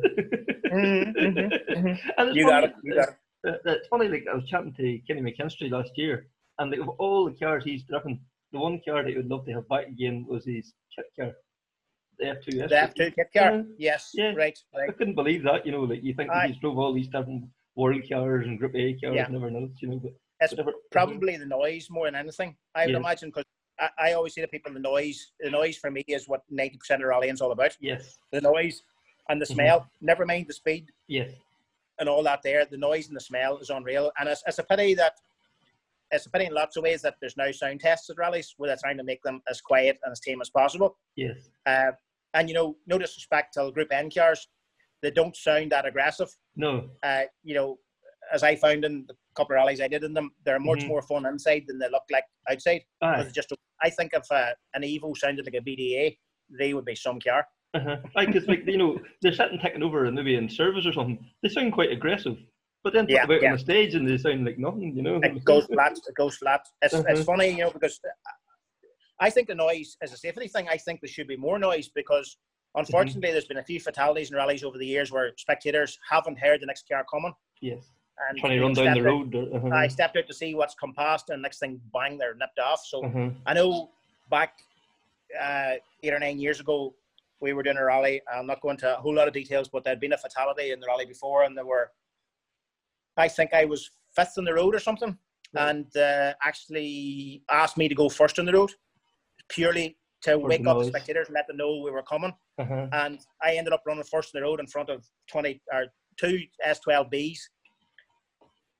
[0.73, 2.34] Mm-hmm, mm-hmm, mm-hmm.
[2.36, 2.73] You got funny, it.
[2.84, 3.62] You got it.
[3.65, 6.28] It's funny, like I was chatting to Kenny McKinstry last year,
[6.60, 8.19] and like, of all the cars he's driven,
[8.52, 11.32] the one car that he would love to have back again was his kit car,
[12.19, 12.69] the F2S.
[12.69, 13.52] The F2 kit car.
[13.56, 13.62] Yeah.
[13.78, 14.12] Yes.
[14.13, 14.34] Yeah.
[14.36, 14.58] Right.
[14.76, 17.45] I couldn't believe that, you know, like you think that he's drove all these different
[17.76, 19.26] world cars and Group A cars Yeah.
[19.26, 19.99] and everything else, you know.
[20.04, 20.13] But
[20.51, 22.56] It's probably the noise more than anything.
[22.75, 22.99] I would Yes.
[22.99, 23.45] imagine because
[23.79, 25.32] I, I always say to people the noise.
[25.39, 27.75] The noise for me is what ninety percent of rallying's all about.
[27.79, 28.84] Yes, The noise
[29.29, 29.53] and the Mhm.
[29.53, 29.89] smell.
[30.01, 31.32] Never mind the speed yes,
[31.99, 32.41] and all that.
[32.43, 34.12] There, the noise and the smell is unreal.
[34.19, 35.13] And it's, it's a pity that
[36.12, 38.67] it's a pity in lots of ways that there's no sound tests at rallies where
[38.67, 40.97] they're trying to make them as quiet and as tame as possible.
[41.15, 41.49] yes.
[41.65, 41.91] Uh,
[42.36, 44.47] and you know, no disrespect to Group N cars,
[45.01, 46.36] they don't sound that aggressive.
[46.56, 47.79] No, uh, you know,
[48.32, 50.87] as I found in the couple of rallies I did in them, they're much Mhm.
[50.87, 52.83] more fun inside than they look like outside.
[53.01, 53.23] aye.
[53.33, 56.17] Just, I think if uh, an Evo sounded like a BDA,
[56.49, 57.47] they would be some car.
[57.73, 57.97] Uh-huh.
[58.15, 61.25] Because like you know they're sitting taking over and maybe in service or something.
[61.41, 62.37] They sound quite aggressive,
[62.83, 63.49] but then put Yeah, them out yeah.
[63.51, 64.95] on the stage and they sound like nothing.
[64.95, 65.19] You know.
[65.23, 65.97] It goes flat.
[66.07, 66.61] It goes flat.
[66.83, 67.25] It's, it's Mhm.
[67.25, 67.99] funny, you know, because
[69.19, 70.67] I think the noise is a safety thing.
[70.69, 72.37] I think there should be more noise because
[72.75, 76.61] unfortunately there's been a few fatalities in rallies over the years where spectators haven't heard
[76.61, 77.33] the next car coming.
[77.61, 77.91] Yes.
[78.29, 79.36] And Trying to run down the out- road.
[79.53, 79.69] Uh-huh.
[79.75, 82.86] I stepped out to see what's come past, and next thing, bang, they're nipped off.
[82.86, 83.29] So Uh-huh.
[83.45, 83.91] I know
[84.29, 84.53] back
[85.39, 86.93] uh, eight or nine years ago,
[87.39, 88.21] we were doing a rally.
[88.33, 90.79] I'm not going to a whole lot of details, but there'd been a fatality in
[90.79, 91.91] the rally before, and there were,
[93.17, 95.17] I think I was fifth on the road or something,
[95.55, 98.71] and uh, actually asked me to go first on the road,
[99.49, 102.33] purely to For wake up the spectators and let them know we were coming.
[102.57, 102.88] Uh-huh.
[102.93, 106.39] And I ended up running first on the road in front of 20 or two
[106.65, 107.39] S12Bs,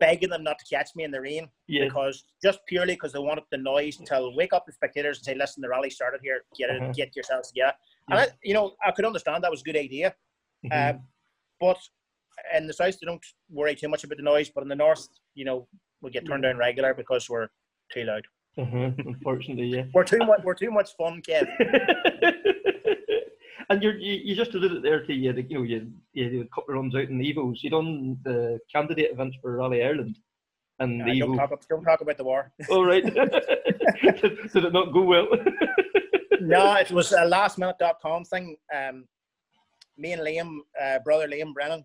[0.06, 1.86] begging them not to catch me in the rain Yes.
[1.88, 5.36] because just purely because they wanted the noise to wake up the spectators and say,
[5.36, 6.40] "Listen, the rally started here.
[6.60, 6.92] Get it, Uh-huh.
[7.00, 7.74] get yourselves together."
[8.10, 10.08] And I, you know, I could understand that was a good idea,
[10.66, 10.72] Mhm.
[10.96, 11.08] um,
[11.66, 11.80] but
[12.58, 15.08] in the south they don't worry too much about the noise, but in the north,
[15.36, 15.68] you know,
[16.02, 17.48] we get turned down regular because we're
[17.94, 18.26] too loud.
[18.58, 18.92] Uh-huh.
[19.12, 19.86] Unfortunately, yeah.
[19.94, 20.42] We're too much.
[20.44, 21.46] We're too much fun, Kev.
[23.74, 26.76] And you're, you you just alluded there to you, you know you you a couple
[26.76, 27.64] of runs out in the Evos.
[27.64, 30.16] You done the candidate events for Rally Ireland,
[30.78, 32.52] and Uh, the don't, talk, don't talk about the war.
[32.70, 33.04] All right.
[33.14, 35.28] did, did it not go well?
[36.40, 38.56] no, it was a lastminute.com thing.
[38.72, 39.08] Um,
[39.98, 41.84] me and Liam, uh, brother Liam Brennan,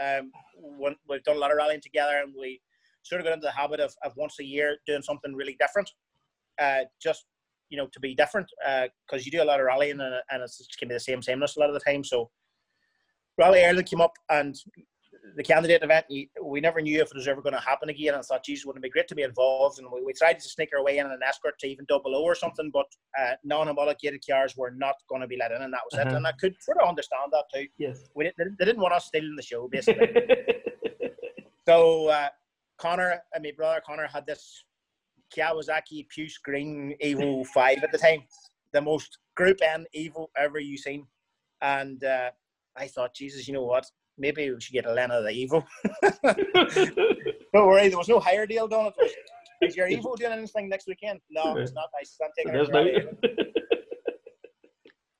[0.00, 2.62] um, when, we've done a lot of rallying together and we
[3.02, 5.90] sort of got into the habit of, of once a year doing something really different.
[6.58, 7.26] Uh, just,
[7.68, 8.48] you know, to be different
[9.06, 11.22] because you do a lot of rallying and, and it's just can be the same
[11.22, 12.04] sameness a lot of the time.
[12.04, 12.30] So
[13.38, 14.56] Rally Ireland came up and
[15.34, 16.06] the candidate event,
[16.42, 18.14] we never knew if it was ever going to happen again.
[18.14, 19.78] And I thought, geez, wouldn't it be great to be involved?
[19.78, 22.22] And we, we tried to sneak our way in an escort to even double O
[22.22, 22.86] or something, but
[23.20, 26.06] uh, non homologated cars were not going to be let in, and that was it.
[26.06, 26.16] Uh-huh.
[26.16, 27.66] And I could sort of understand that too.
[27.78, 28.04] yes.
[28.14, 30.08] We didn't, they didn't want us stealing the show, basically.
[31.68, 32.28] so uh,
[32.78, 34.64] Connor and my brother Connor had this
[35.34, 38.22] Kawasaki Puce Green Evo 5 at the time,
[38.72, 41.06] the most Group N Evo ever you seen.
[41.60, 42.30] And uh,
[42.76, 43.86] I thought, Jesus, you know what?
[44.18, 45.64] Maybe we should get a Lena the Evo.
[47.52, 48.86] Don't worry, there was no higher deal done.
[48.86, 49.12] It was,
[49.62, 51.20] is your Evo doing anything next weekend?
[51.30, 51.88] No, it's not.
[51.94, 53.46] I, I'm taking it.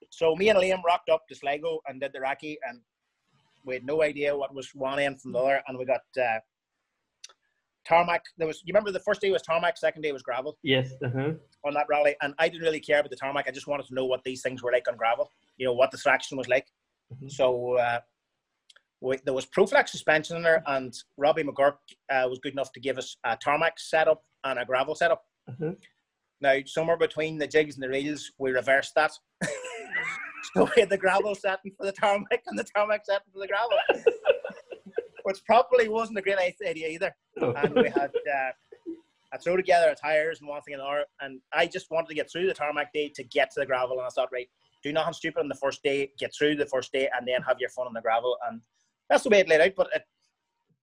[0.09, 2.81] So me and Liam rocked up to Sligo and did the recce, and
[3.63, 6.39] we had no idea what was one end from the other, and we got uh,
[7.87, 8.23] tarmac.
[8.37, 10.91] There was you remember the first day was tarmac, second day was gravel yes.
[11.03, 11.33] Uh-huh.
[11.65, 13.45] on that rally, and I didn't really care about the tarmac.
[13.47, 15.31] I just wanted to know what these things were like on gravel.
[15.57, 16.67] You know what the traction was like.
[17.13, 17.31] Mhm.
[17.31, 17.99] So uh,
[19.01, 21.77] we, there was Proflex suspension in there, and Robbie McGurk
[22.11, 25.23] uh, was good enough to give us a tarmac setup and a gravel setup.
[25.47, 25.71] Uh-huh.
[26.41, 29.11] Now, somewhere between the jigs and the reels, we reversed that.
[30.53, 33.47] so we had the gravel setting for the tarmac and the tarmac setting for the
[33.47, 33.77] gravel,
[35.27, 37.13] which probably wasn't a great idea either.
[37.35, 38.51] And we had uh,
[39.33, 42.31] I throw together tires and one thing and another, and I just wanted to get
[42.31, 43.97] through the tarmac day to get to the gravel.
[43.97, 44.47] And I thought, right,
[44.83, 47.59] do nothing stupid on the first day, get through the first day, and then have
[47.59, 48.37] your fun on the gravel.
[48.47, 48.61] And
[49.09, 49.73] that's the way it laid out.
[49.75, 50.03] But it,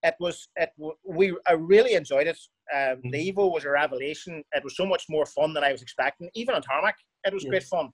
[0.03, 0.73] it was, it
[1.09, 2.39] we, I really enjoyed it.
[2.77, 4.45] Um, the Evo was a revelation.
[4.53, 6.29] It was so much more fun than I was expecting.
[6.35, 7.51] Even on tarmac, it was Yeah.
[7.51, 7.89] great fun.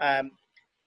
[0.00, 0.30] Um,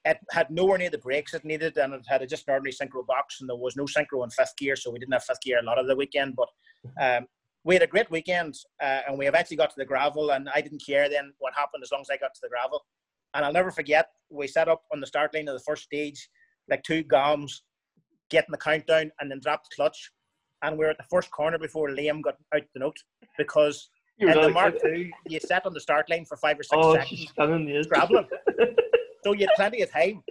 [0.04, 2.72] it had nowhere near the brakes it needed, and it had a just an ordinary
[2.72, 5.40] synchro box, and there was no synchro in fifth gear, so we didn't have fifth
[5.42, 6.34] gear a lot of the weekend.
[6.36, 6.48] But
[7.00, 7.26] um,
[7.64, 10.60] we had a great weekend, uh, and we eventually got to the gravel, and I
[10.60, 12.84] didn't care then what happened as long as I got to the gravel.
[13.34, 16.28] And I'll never forget, we set up on the start line of the first stage,
[16.68, 17.62] like two goms,
[18.30, 20.10] getting the countdown, and then dropped the clutch.
[20.62, 22.96] And we were at the first corner before Liam got out the note
[23.38, 23.88] because
[24.18, 26.62] You in the like, Mark II, you set on the start line for five or
[26.62, 27.86] six Oh, seconds she's stunning, yes.
[27.86, 28.26] graveling.
[29.22, 30.22] so you had plenty of time.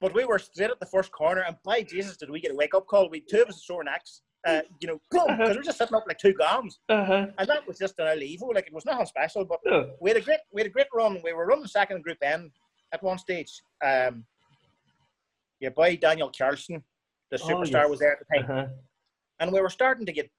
[0.00, 2.54] But we were straight at the first corner, and by Jesus, did we get a
[2.54, 3.08] wake up call?
[3.08, 6.04] We two of us sore necks, uh, you know, because we were just sitting up
[6.06, 7.26] like two goms, Uh-huh.
[7.38, 8.54] and that was just an Evo.
[8.54, 10.88] Like it was nothing special, but Oh, we had a great, we had a great
[10.94, 11.20] run.
[11.24, 12.50] We were running second in Group N
[12.92, 13.50] at one stage.
[13.82, 14.24] Um,
[15.60, 16.84] your boy Daniel Carlson,
[17.30, 17.90] the Oh, superstar, yes.
[17.90, 18.66] was there at the time uh-huh.
[19.40, 20.30] and we were starting to get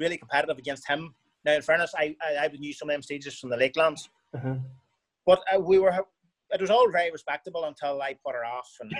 [0.00, 1.14] really competitive against him.
[1.44, 4.56] Now, in fairness, I I, I knew some of them stages from the Lakelands, Uh-huh.
[5.24, 5.92] but uh, we were
[6.50, 8.92] it was all very respectable until I put her off and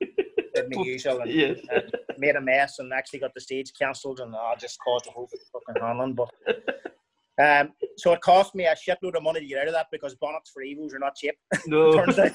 [0.54, 1.58] did my usual and Yes.
[2.18, 5.28] made a mess and actually got the stage cancelled and I just caused a whole
[5.52, 6.14] fucking handling.
[6.14, 6.30] But
[7.42, 10.14] um, so it cost me a shitload of money to get out of that because
[10.14, 11.34] bonnets for evils are not cheap.
[11.66, 11.94] No.
[11.94, 12.32] Turns out.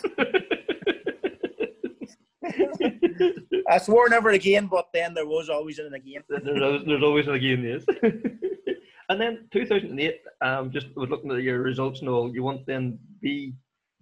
[3.70, 6.24] I swore never again, but then there was always an again.
[6.30, 7.86] there's, always, there's always an again, yes.
[9.10, 12.98] and then 2008, um, just was looking at your results and all, you want then
[13.22, 13.54] B,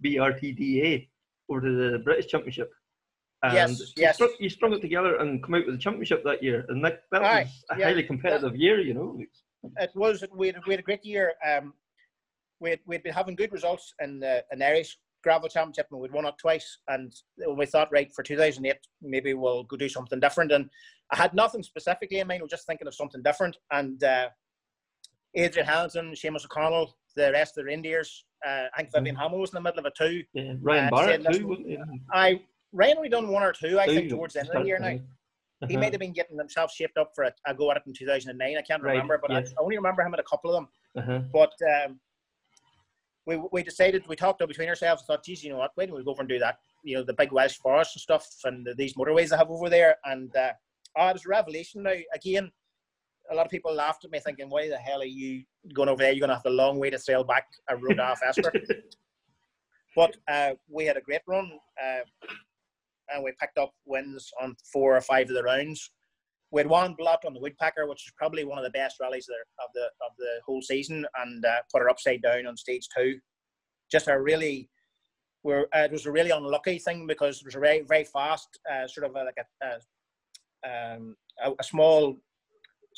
[0.04, 1.08] BTRDA
[1.50, 2.70] over to the British Championship.
[3.42, 4.16] And Yes, you yes.
[4.16, 6.66] Strung, you strung it together and come out with the championship that year.
[6.68, 7.86] And that, that Aye, was a yeah.
[7.86, 9.20] highly competitive year, you know.
[9.76, 11.34] it was we had, we had a great year.
[11.48, 11.74] Um,
[12.60, 16.12] we had, we'd been having good results in the in Irish gravel championship, and we'd
[16.12, 16.78] won it twice.
[16.88, 17.14] And
[17.56, 20.52] we thought, right, for 2008, maybe we'll go do something different.
[20.52, 20.68] And
[21.12, 22.40] I had nothing specifically in mind.
[22.40, 23.56] We were just thinking of something different.
[23.70, 24.28] And uh,
[25.34, 29.50] Adrian Hamilton, Seamus O'Connell, the rest of the reindeers, uh, I think Vivian Hamill was
[29.50, 30.22] in the middle of a two.
[30.32, 31.78] Yeah, Ryan Uh, Barrett said, too.
[32.12, 32.40] I
[32.72, 34.78] Ryan only done one or two, I Two, think, towards the end of the year
[34.78, 34.88] now.
[34.90, 35.00] He
[35.74, 35.80] Uh-huh.
[35.80, 38.56] might have been getting himself shaped up for a, a go at it in 2009.
[38.56, 39.52] I can't Right, remember, but yes.
[39.58, 40.68] I only remember him at a couple of them.
[41.00, 41.18] Uh-huh.
[41.32, 41.98] But um,
[43.26, 45.02] we we decided we talked up between ourselves.
[45.02, 45.72] and Thought, geez, you know what?
[45.74, 46.58] Why don't we go over and do that?
[46.84, 49.68] You know, the big Welsh forests and stuff, and the, these motorways they have over
[49.68, 49.96] there.
[50.04, 50.52] And uh,
[50.96, 51.82] oh, it was a revelation.
[51.82, 52.52] Now again,
[53.30, 56.02] a lot of people laughed at me, thinking, "Why the hell are you going over
[56.02, 56.12] there?
[56.12, 58.52] You're going to have a long way to sail back a road off Esker."
[59.96, 61.50] but uh, we had a great run,
[61.82, 62.00] uh,
[63.10, 65.90] and we picked up wins on four or five of the rounds.
[66.50, 69.28] We had one blot on the Woodpecker, which is probably one of the best rallies
[69.28, 72.56] of the of the, of the whole season, and uh, put her upside down on
[72.56, 73.18] stage two.
[73.90, 74.70] Just a really
[75.44, 78.58] we're, uh, it was a really unlucky thing because it was a very very fast
[78.70, 79.66] uh, sort of a, like a,
[80.68, 82.16] a, um, a, a small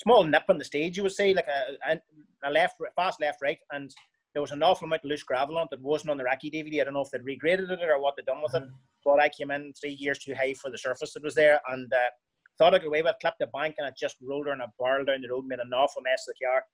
[0.02, 2.00] small nip on the stage you would say like a, a,
[2.44, 3.94] a left fast left right and
[4.34, 6.52] there was an awful amount of loose gravel on it that wasn't on the recce
[6.52, 6.80] DVD.
[6.80, 8.62] I don't know if they'd regraded it or what they'd done with it.
[9.04, 11.92] But I came in three years too high for the surface that was there and
[11.92, 12.10] uh,
[12.58, 14.60] thought I could away with it, clipped the bank and it just rolled her in
[14.60, 16.64] a barrel down the road, made an awful mess of the car.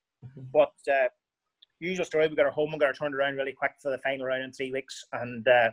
[0.53, 1.09] But uh,
[1.81, 3.99] usual story, we got her home and got her turned around really quick for the
[3.99, 5.71] final round in three weeks and uh,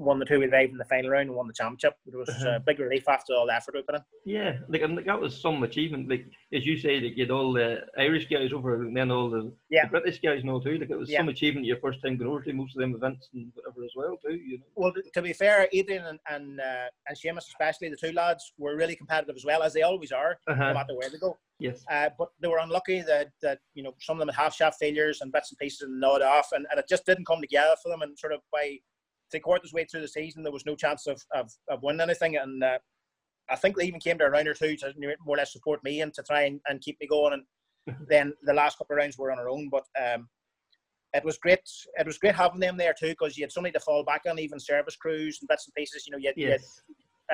[0.00, 1.94] won the two wheel drive in the final round and won the championship.
[2.06, 2.56] It was Uh-huh.
[2.56, 4.02] a big relief after all the effort we put in.
[4.24, 6.08] Yeah, like, and that was some achievement.
[6.08, 9.28] Like as you say, like you had all the Irish guys over, and then all
[9.28, 9.84] the, Yeah.
[9.84, 10.78] the British guys all too.
[10.78, 11.18] Like it was Yeah.
[11.18, 13.92] some achievement your first time going over to most of them events and whatever as
[13.94, 14.34] well too.
[14.36, 14.64] You know.
[14.74, 18.76] Well, to be fair, Adrian and and, uh, and Seamus, especially the two lads, were
[18.76, 20.68] really competitive as well as they always are, Uh-huh.
[20.68, 21.38] no matter where they go.
[21.58, 21.84] Yes.
[21.90, 24.78] Uh, but they were unlucky that that you know some of them had half shaft
[24.78, 27.74] failures and bits and pieces and nod off, and, and it just didn't come together
[27.82, 28.00] for them.
[28.00, 28.78] And sort of by
[29.30, 32.36] three quarters way through the season, there was no chance of of, of winning anything.
[32.36, 32.78] And uh,
[33.48, 34.92] I think they even came to a round or two to
[35.24, 37.32] more or less support me and to try and, and keep me going.
[37.86, 39.84] And then the last couple of rounds were on our own, but.
[40.00, 40.28] Um,
[41.12, 41.58] it was great.
[41.98, 44.38] It was great having them there too, because you had somebody to fall back on,
[44.38, 46.06] even service crews and bits and pieces.
[46.06, 46.60] You know, you had, you had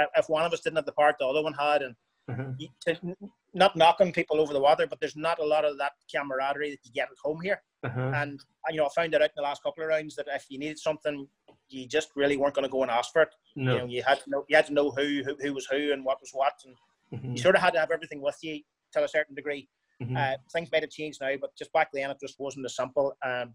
[0.00, 1.94] uh, if one of us didn't have the part, the other one had, and
[2.28, 2.52] Uh-huh.
[2.58, 3.16] you, to,
[3.54, 6.84] not knocking people over the water, but there's not a lot of that camaraderie that
[6.84, 7.62] you get at home here.
[7.84, 8.12] Uh-huh.
[8.14, 10.26] And uh, you know, I found that out in the last couple of rounds that
[10.34, 11.28] if you needed something,
[11.68, 13.34] you just really weren't going to go and ask for it.
[13.56, 13.72] No.
[13.72, 15.92] You know, you had to know you had to know who, who who was who
[15.92, 16.74] and what was what, and
[17.12, 17.32] Mhm.
[17.36, 18.60] you sort of had to have everything with you
[18.92, 19.68] to a certain degree.
[20.02, 20.16] Mhm.
[20.16, 23.16] Uh, things might have changed now, but just back then it just wasn't as simple.
[23.24, 23.54] Um,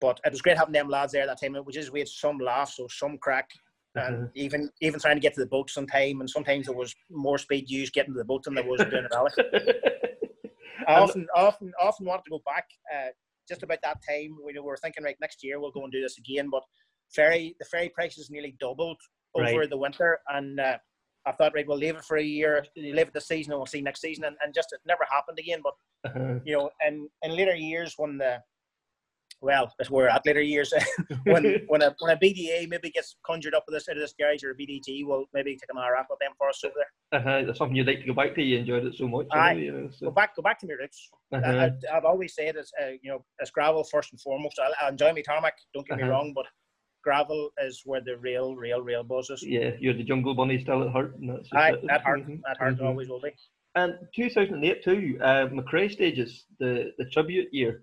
[0.00, 2.38] but it was great having them lads there that time, which is we had some
[2.38, 3.48] laughs or some crack,
[3.96, 4.26] and Uh-huh.
[4.34, 6.20] even even trying to get to the boats on time.
[6.20, 9.04] And sometimes there was more speed used getting to the boat than there was doing
[9.04, 9.30] a rally.
[10.88, 12.66] I often, often, often wanted to go back.
[12.92, 13.08] Uh,
[13.48, 16.18] just about that time, we were thinking, right, next year we'll go and do this
[16.18, 16.48] again.
[16.50, 16.62] But
[17.14, 19.00] ferry, the ferry prices nearly doubled
[19.34, 19.70] over Right.
[19.70, 20.76] the winter, and uh,
[21.24, 23.66] I thought, right, we'll leave it for a year, leave it this season, and we'll
[23.66, 24.24] see next season.
[24.24, 25.60] And, and just it never happened again.
[25.62, 25.74] But
[26.08, 26.40] Uh-huh.
[26.44, 28.42] you know, and in later years when the
[29.40, 30.72] well, as we're at later years,
[31.24, 34.14] when when a when a BDA maybe gets conjured up with this out of this
[34.18, 37.20] garage or a BDG, we'll maybe take another rap with them for us over there.
[37.20, 37.46] uh-huh.
[37.46, 38.42] That's something you'd like to go back to.
[38.42, 39.26] You enjoyed it so much.
[39.32, 39.52] Aye.
[39.54, 41.08] you know, so- Go back, go back to my roots.
[41.32, 41.68] Uh-huh.
[41.68, 44.58] I, I've always said it's uh, you know it's gravel first and foremost.
[44.60, 45.54] I, I enjoy my tarmac.
[45.74, 46.12] Don't get me Uh-huh.
[46.12, 46.46] wrong, but
[47.02, 49.42] gravel is where the real, real, real buzz is.
[49.42, 51.16] Yeah, you're the jungle bunny still at heart.
[51.16, 51.90] And that's Aye, it.
[51.90, 52.86] at heart, Mhm, at heart, mhm.
[52.86, 53.32] always will be.
[53.74, 57.82] And 2008 too, uh, McRae stages, the, the tribute year.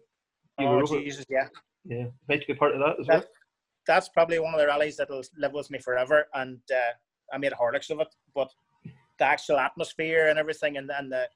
[0.59, 1.47] You Oh Jesus, yeah.
[1.85, 3.23] Yeah, nice to be part of that as well.
[3.87, 6.27] That's probably one of the rallies that'll live with me forever.
[6.33, 6.93] And uh,
[7.33, 8.51] I made a Horlicks of it, but
[9.17, 11.27] the actual atmosphere and everything, and, and the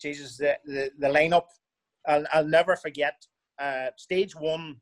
[0.00, 1.44] Jesus, the the, the lineup,
[2.06, 3.26] I'll, I'll never forget.
[3.58, 4.80] Uh, stage one,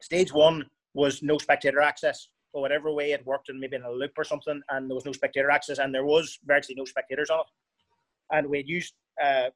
[0.00, 3.90] stage one was no spectator access, or whatever way it worked, and maybe in a
[3.90, 7.30] loop or something, and there was no spectator access, and there was virtually no spectators
[7.30, 9.50] on it, and we used uh,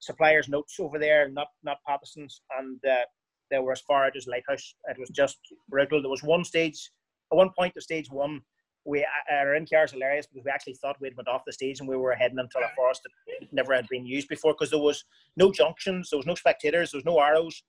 [0.00, 3.04] suppliers' notes over there, not not Patterson's, and uh,
[3.50, 4.74] they were as far out as Lighthouse.
[4.88, 6.02] It was just brutal.
[6.02, 6.90] There was one stage,
[7.32, 8.42] at one point of stage one,
[8.86, 11.52] we uh, our in car is hilarious because we actually thought we'd went off the
[11.52, 14.70] stage and we were heading into a forest that never had been used before because
[14.70, 15.04] there was
[15.36, 17.62] no junctions, there was no spectators, there was no arrows.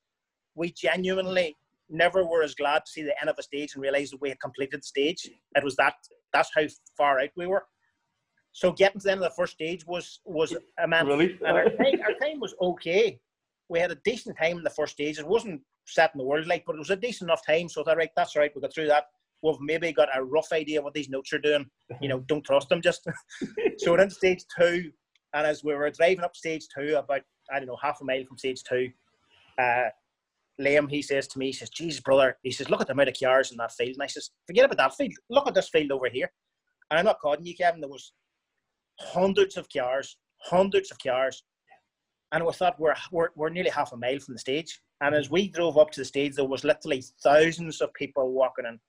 [0.55, 1.55] We genuinely
[1.89, 4.29] never were as glad to see the end of a stage and realize that we
[4.29, 5.29] had completed the stage.
[5.55, 5.95] It was that
[6.33, 6.63] that's how
[6.97, 7.63] far out we were.
[8.51, 11.07] So getting to the end of the first stage was was immense.
[11.07, 11.39] Relief.
[11.45, 13.19] And our time, our time was okay.
[13.69, 15.19] We had a decent time in the first stage.
[15.19, 17.69] It wasn't setting the world like, but it was a decent enough time.
[17.69, 18.51] So I thought, right, that's all right.
[18.55, 19.05] We got through that.
[19.43, 21.69] We've maybe got a rough idea what these notes are doing.
[22.01, 22.81] You know, don't trust them.
[22.81, 23.07] Just
[23.77, 24.91] so we're in stage two,
[25.33, 27.21] and as we were driving up stage two, about
[27.51, 28.89] I don't know half a mile from stage two,
[29.59, 29.89] uh,
[30.59, 33.09] Liam he says to me, he says, "Jesus, brother," he says, "Look at the amount
[33.09, 35.13] of cars in that field." And I says, "Forget about that field.
[35.29, 36.31] Look at this field over here."
[36.89, 37.81] And I'm not calling you, Kevin.
[37.81, 38.13] There was
[38.99, 41.43] hundreds of cars, hundreds of cars,
[42.31, 44.81] and we thought we're, we're we're nearly half a mile from the stage.
[45.01, 48.65] And as we drove up to the stage, there was literally thousands of people walking
[48.65, 48.79] in,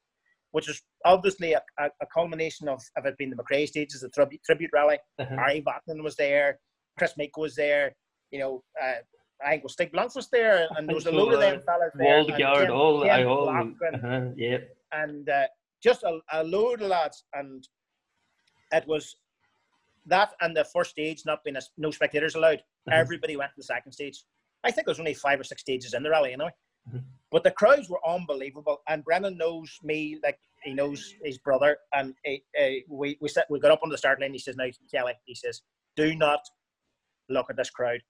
[0.53, 4.09] which is obviously a, a, a culmination of, of it being the McRae stages, the
[4.09, 4.99] tribute, tribute rally.
[5.19, 5.61] Uh-huh.
[6.03, 6.59] Was there,
[6.97, 7.95] Chris Meek was there,
[8.31, 9.01] you know, uh,
[9.45, 11.63] I think was Stig Blanc was there, and there was a So, load of them
[11.67, 12.19] fellas there.
[12.19, 14.59] and Waldegard, all, I all, uh-huh, yeah.
[14.93, 15.47] and uh,
[15.83, 17.25] just a, a load of lads.
[17.35, 17.67] And
[18.73, 19.17] it was
[20.07, 22.63] that and the first stage not being a, no spectators allowed.
[22.89, 22.93] Mhm.
[22.95, 24.25] Everybody went to the second stage.
[24.65, 26.51] I think there was only five or six stages in the rally anyway.
[26.93, 27.05] Mhm.
[27.31, 31.77] But the crowds were unbelievable, and Brennan knows me like he knows his brother.
[31.93, 34.33] And he, uh, we we set, we got up on the start line.
[34.33, 35.63] He says, "Now, Kelly," he says,
[35.95, 36.41] "Do not
[37.29, 38.01] look at this crowd,"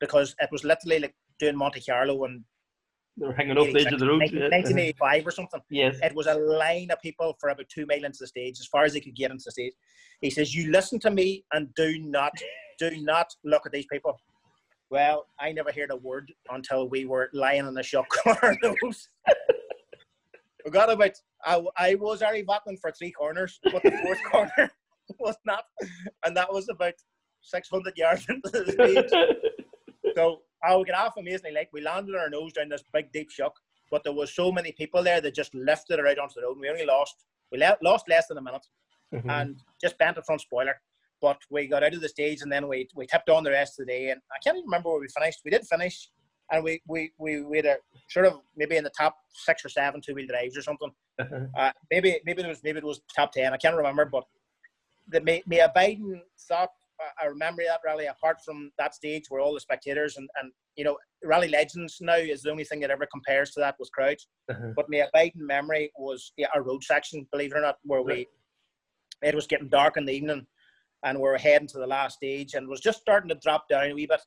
[0.00, 2.44] because it was literally like doing Monte Carlo and
[3.16, 4.20] They were hanging off the edge of the road.
[4.20, 5.60] 1985 or something.
[5.70, 5.96] Yes.
[6.02, 8.84] It was a line of people for about two mile into the stage, as far
[8.84, 9.72] as they could get into the stage.
[10.20, 12.32] He says, "You listen to me and do not,
[12.78, 14.18] do not look at these people."
[14.90, 19.08] Well, I never heard a word until we were lying in the shop corners.
[20.64, 21.12] we got about.
[21.44, 24.70] I, I was Ari Vatanen for three corners, but the fourth corner
[25.18, 25.64] was not,
[26.24, 26.94] and that was about
[27.42, 29.67] 600 yards into the stage.
[30.18, 33.12] So I would get off amazingly like we landed on our nose down this big
[33.12, 33.54] deep shock,
[33.88, 36.54] but there was so many people there that just lifted it out onto the road.
[36.54, 37.14] And we only lost
[37.52, 38.66] we le- lost less than a minute
[39.14, 39.30] Mhm.
[39.30, 40.74] and just bent the front spoiler.
[41.22, 43.78] But we got out of the stage and then we we tipped on the rest
[43.78, 44.10] of the day.
[44.10, 45.40] And I can't even remember where we finished.
[45.44, 46.10] We did finish,
[46.50, 47.76] and we we we, we had a
[48.10, 49.14] sort of maybe in the top
[49.46, 50.92] six or seven two wheel drives or something.
[51.20, 51.46] Uh-huh.
[51.56, 53.52] Uh, maybe maybe it was maybe it was top ten.
[53.54, 54.24] I can't remember, but
[55.12, 56.70] the May, May Biden thought
[57.22, 58.06] I- remember that rally.
[58.06, 62.16] Apart from that stage where all the spectators and and you know rally legends now
[62.16, 64.28] is the only thing that ever compares to that was crowds.
[64.50, 64.72] Uh-huh.
[64.74, 68.26] But my Biden memory was yeah, our road section, believe it or not, where we
[69.22, 70.46] it was getting dark in the evening,
[71.04, 73.68] and we were heading to the last stage, and it was just starting to drop
[73.68, 74.20] down a wee bit,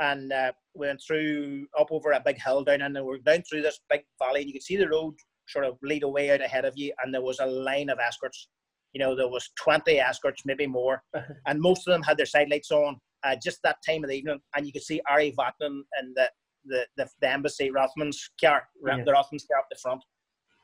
[0.00, 3.42] and uh, we went through up over a big hill down, and we we're down
[3.42, 5.14] through this big valley, and you could see the road
[5.48, 8.48] sort of lead away out ahead of you, and there was a line of escorts.
[8.92, 11.02] You know, there was twenty escorts, maybe more,
[11.46, 12.96] and most of them had their side lights on.
[13.22, 16.28] Uh, just that time of the evening, and you could see Ari Vatanen and the
[16.66, 19.02] the, the, the embassy Rothman's car, Yeah.
[19.04, 20.02] the Rothman's car up the front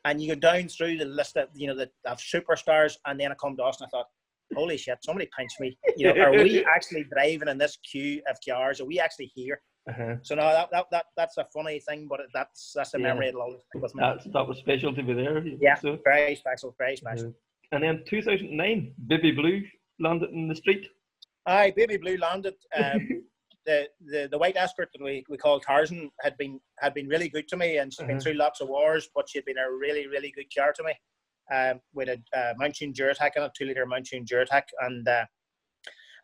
[0.05, 3.33] and you go down through the list of you know the of superstars, and then
[3.33, 4.07] I come to us and I thought,
[4.55, 5.77] holy shit, somebody pinched me.
[5.97, 8.81] You know, are we actually driving in this queue of cars?
[8.81, 9.61] Are we actually here?
[9.89, 10.17] Uh-huh.
[10.23, 13.05] So no, that, that, that that's a funny thing, but that's that's a Yeah.
[13.05, 14.03] memory it'll always stick with me.
[14.03, 15.45] That's, that was special to be there.
[15.47, 17.29] Yeah, So, very special, very special.
[17.29, 17.33] uh,
[17.73, 19.63] and then 2009, Baby Blue
[20.01, 20.87] landed in the street.
[21.47, 22.55] Aye, Baby Blue landed.
[22.77, 23.09] Um,
[23.67, 27.29] the, the the white escort that we, we call Tarzan had been had been really
[27.29, 28.23] good to me, and she's been Mhm.
[28.23, 30.95] through lots of wars, but she'd been a really really good car to me.
[31.55, 35.25] Um, with a uh, Mountune Duratec and a two liter Mountune Duratec, and uh,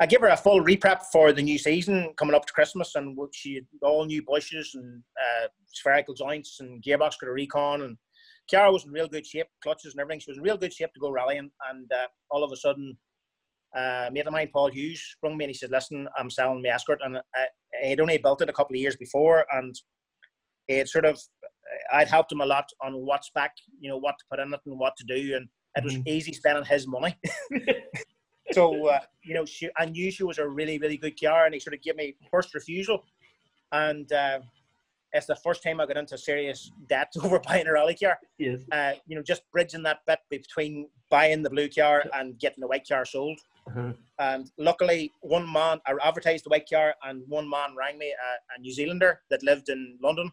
[0.00, 3.16] I gave her a full reprep for the new season coming up to Christmas, and
[3.32, 7.96] she had all new bushes and uh, spherical joints and gearbox got a recon, and
[8.50, 10.20] Kiara was in real good shape, clutches and everything.
[10.20, 12.96] She was in real good shape to go rallying, and uh, all of a sudden
[13.76, 16.68] uh, mate of mine, Paul Hughes, rung me and he said, "Listen, I'm selling my
[16.70, 17.46] escort," and I,
[17.82, 19.74] I had only built it a couple of years before, and
[20.68, 21.18] it sort of
[21.92, 24.60] I'd helped him a lot on what spec, you know, what to put in it
[24.66, 26.06] and what to do, and it was Mhm.
[26.06, 27.16] easy spending his money.
[28.52, 31.54] so uh, you know, she, I knew she was a really, really good car, and
[31.54, 33.04] he sort of gave me first refusal,
[33.72, 34.40] and uh,
[35.12, 38.62] it's the first time I got into serious debt over buying a rally car Yes.
[38.72, 42.66] uh, you know, just bridging that bit between buying the blue car and getting the
[42.66, 43.38] white car sold.
[43.68, 43.92] Uh-huh.
[44.18, 48.56] And luckily, one man, I advertised the white car, and one man rang me, a,
[48.56, 50.32] a New Zealander that lived in London,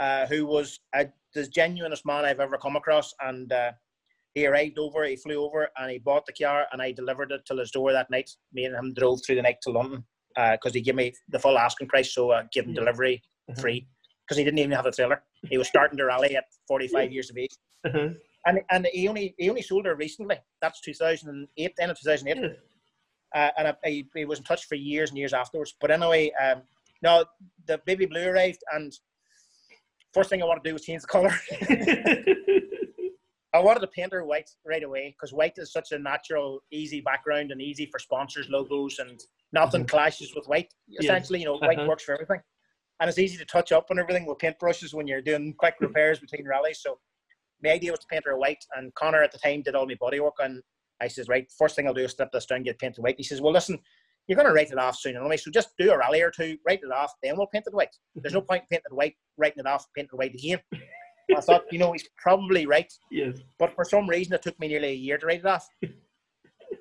[0.00, 3.12] uh, who was a, the genuinest man I've ever come across.
[3.20, 3.72] And uh,
[4.34, 7.44] he arrived over, he flew over, and he bought the car, and I delivered it
[7.46, 8.30] to his door that night.
[8.52, 10.04] Me and him drove through the night to London
[10.52, 12.80] because he gave me the full asking price, so I gave him Yeah.
[12.80, 13.60] delivery Uh-huh.
[13.60, 13.86] free
[14.24, 15.22] because he didn't even have a trailer.
[15.50, 17.50] He was starting to rally at 45 years of age
[17.84, 18.10] Uh-huh.
[18.46, 20.36] and and he only he only sold her recently.
[20.60, 22.42] That's 2008, end of 2008.
[22.42, 22.56] Yes.
[23.34, 25.74] Uh, and I, I, he was in touch for years and years afterwards.
[25.80, 26.62] But anyway, um,
[27.02, 27.24] no,
[27.66, 28.92] the baby blue arrived, and
[30.12, 31.32] first thing I want to do was change the color.
[33.54, 37.00] I wanted to paint her white right away because white is such a natural, easy
[37.02, 39.20] background and easy for sponsors, logos, and
[39.52, 39.88] nothing Mhm.
[39.88, 40.72] clashes with white.
[40.98, 41.88] Essentially, you know, white Uh-huh.
[41.88, 42.42] works for everything,
[43.02, 46.20] and it's easy to touch up and everything with paintbrushes when you're doing quick repairs
[46.20, 46.78] between rallies.
[46.80, 47.00] So
[47.60, 49.96] my idea was to paint her white, and Connor at the time did all my
[50.00, 50.36] body work.
[50.38, 50.62] And
[51.00, 53.16] I says, right, first thing I'll do is strip this down, get painted white.
[53.18, 53.76] He says, well, listen,
[54.28, 56.56] you're going to write it off soon anyway, so just do a rally or two,
[56.64, 57.94] write it off, then we'll paint it white.
[58.14, 60.60] There's no point painting it white, writing it off, painting it white again.
[61.36, 63.38] I thought, you know, he's probably right, yes.
[63.58, 65.66] but for some reason it took me nearly a year to write it off.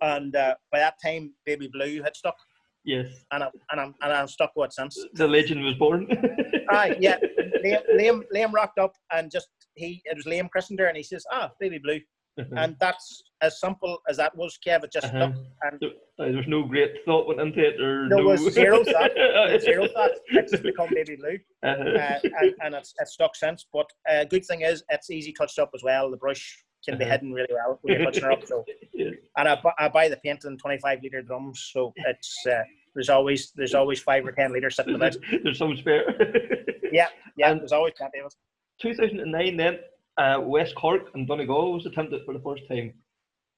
[0.03, 2.35] And uh, by that time, Baby Blue had stuck,
[2.83, 3.07] Yes.
[3.31, 4.97] and, I, and, I'm, and I'm stuck with it since.
[5.13, 6.07] The legend was born.
[6.69, 7.17] Aye, yeah.
[7.63, 11.03] Liam, Liam, Liam rocked up and just he it was Liam christened her and he
[11.03, 11.99] says, Ah, baby blue.
[12.39, 12.55] Uh-huh.
[12.57, 14.83] And that's as simple as that was, Kev.
[14.85, 15.31] It just Uh-huh.
[15.63, 18.83] and There, uh, there's no great thought went into it, or there no was zero
[18.85, 19.11] thought.
[19.51, 20.11] Was zero thought.
[20.29, 21.37] It's just become baby blue.
[21.61, 21.83] Uh-huh.
[21.83, 23.67] Uh, and, and it's, it's stuck since.
[23.71, 26.09] But uh, good thing is it's easy touched up as well.
[26.09, 27.11] The brush can be Uh-huh.
[27.11, 28.45] hidden really well when you're touching her up.
[28.47, 29.13] So Yes.
[29.37, 32.63] and I, I buy the paint in 25 litre drums, so it's uh,
[32.93, 35.15] there's always there's always five or ten litres sitting about.
[35.43, 36.05] There's some spare.
[36.93, 38.35] Yeah, yeah, And- there's always plenty of it.
[38.81, 39.79] 2009 then,
[40.17, 42.93] uh, West Cork and Donegal was attempted for the first time.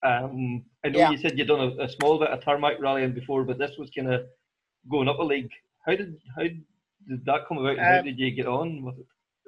[0.05, 1.09] Um, I know Yeah.
[1.09, 3.89] you said you'd done a, a small bit of tarmac rallying before, but this was
[3.89, 4.25] kind of
[4.87, 5.49] going up a league.
[5.83, 7.77] How did how did that come about?
[7.79, 9.05] and how Um, did you get on with it?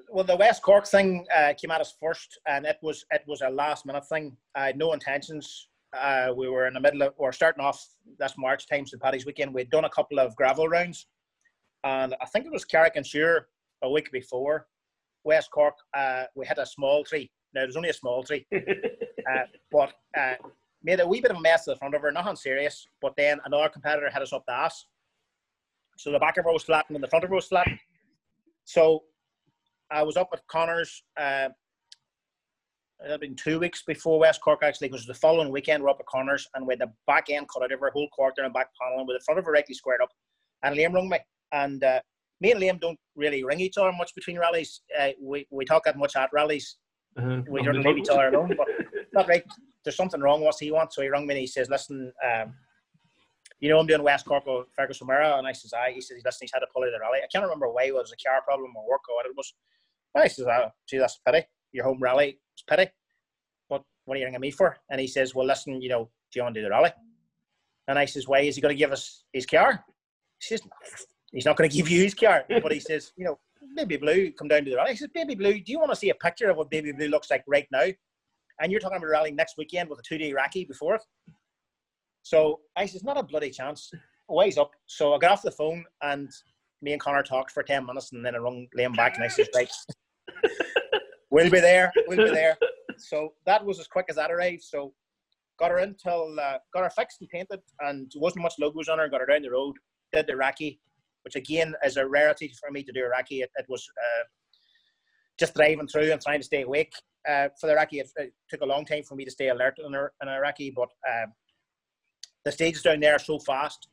[0.09, 3.41] well, the West Cork thing uh, came at us first, and it was it was
[3.41, 4.35] a last minute thing.
[4.55, 5.67] I had no intentions.
[5.99, 7.85] Uh, we were in the middle of, or starting off
[8.19, 9.01] this March time, St.
[9.01, 9.53] Paddy's weekend.
[9.53, 11.07] We'd done a couple of gravel rounds,
[11.83, 13.47] and I think it was Carrick-on-Suir
[13.83, 14.67] a week before.
[15.23, 17.31] West Cork, uh, we had a small tree.
[17.53, 20.35] Now, it was only a small tree, uh, but uh,
[20.83, 22.85] made a wee bit of a mess at the front of her, nothing serious.
[23.01, 24.85] But then another competitor had us up the ass.
[25.97, 27.67] So the back of her was flat and the front of her was flat.
[28.65, 29.03] So
[29.89, 31.03] I was up at Connors.
[31.17, 31.49] Uh,
[33.03, 35.99] it had been two weeks before West Cork actually, because the following weekend we're up
[35.99, 38.69] at Connors and with the back end cut out of her whole quarter and back
[38.81, 40.09] panel and with the front of her rightly squared up.
[40.63, 41.19] And Liam rung me.
[41.51, 41.99] And uh,
[42.41, 44.81] me and Liam don't really ring each other much between rallies.
[44.97, 46.77] Uh, we, we talk that much at rallies.
[47.17, 47.41] Uh-huh.
[47.49, 48.55] We don't leave each other alone.
[48.57, 48.67] But
[49.13, 49.43] not right.
[49.83, 50.41] There's something wrong.
[50.41, 50.93] What's he want?
[50.93, 52.53] So he rung me and he says, listen, um,
[53.59, 55.37] you know, I'm doing West Cork with Fergus O'Meara.
[55.37, 57.19] And I says, I, he says, listen, he's had to pull out the rally.
[57.23, 59.53] I can't remember why it was a car problem or work or what it was.
[60.17, 61.45] I says, oh, gee, that's a pity.
[61.75, 62.89] Your home rally, it's pity.
[63.69, 64.77] But what are you ringing me for?
[64.89, 66.91] And he says, well, listen, you know, do you want to do the rally?
[67.87, 69.83] And I says, why is he going to give us his car?
[70.39, 70.61] He says,
[71.31, 72.45] he's not going to give you his car.
[72.63, 73.37] But he says, you know,
[73.75, 74.91] Baby Blue, come down to the rally.
[74.91, 77.09] He says, Baby Blue, do you want to see a picture of what Baby Blue
[77.09, 77.87] looks like right now?
[78.61, 81.01] And you're talking about a rally next weekend with a two day recce before it.
[82.23, 83.91] So I says, not a bloody chance.
[84.29, 84.71] Ways up.
[84.87, 86.31] So I got off the phone and
[86.81, 89.27] me and Connor talked for 10 minutes and then I rung Liam back and I
[89.27, 89.69] says, right,
[91.29, 91.91] we'll be there.
[92.07, 92.57] We'll be there.
[92.97, 94.63] So that was as quick as that arrived.
[94.63, 94.93] So
[95.59, 98.99] got her until, uh, got her fixed and painted and there wasn't much logos on
[98.99, 99.09] her.
[99.09, 99.75] Got her down the road,
[100.13, 100.79] did the recce,
[101.23, 103.43] which again is a rarity for me to do recce.
[103.43, 104.23] It, it was uh,
[105.37, 106.93] just driving through and trying to stay awake.
[107.27, 109.77] Uh, for the recce, it, it, took a long time for me to stay alert
[109.79, 111.33] in, in recce, but um,
[112.45, 113.89] the stages down there are so fast.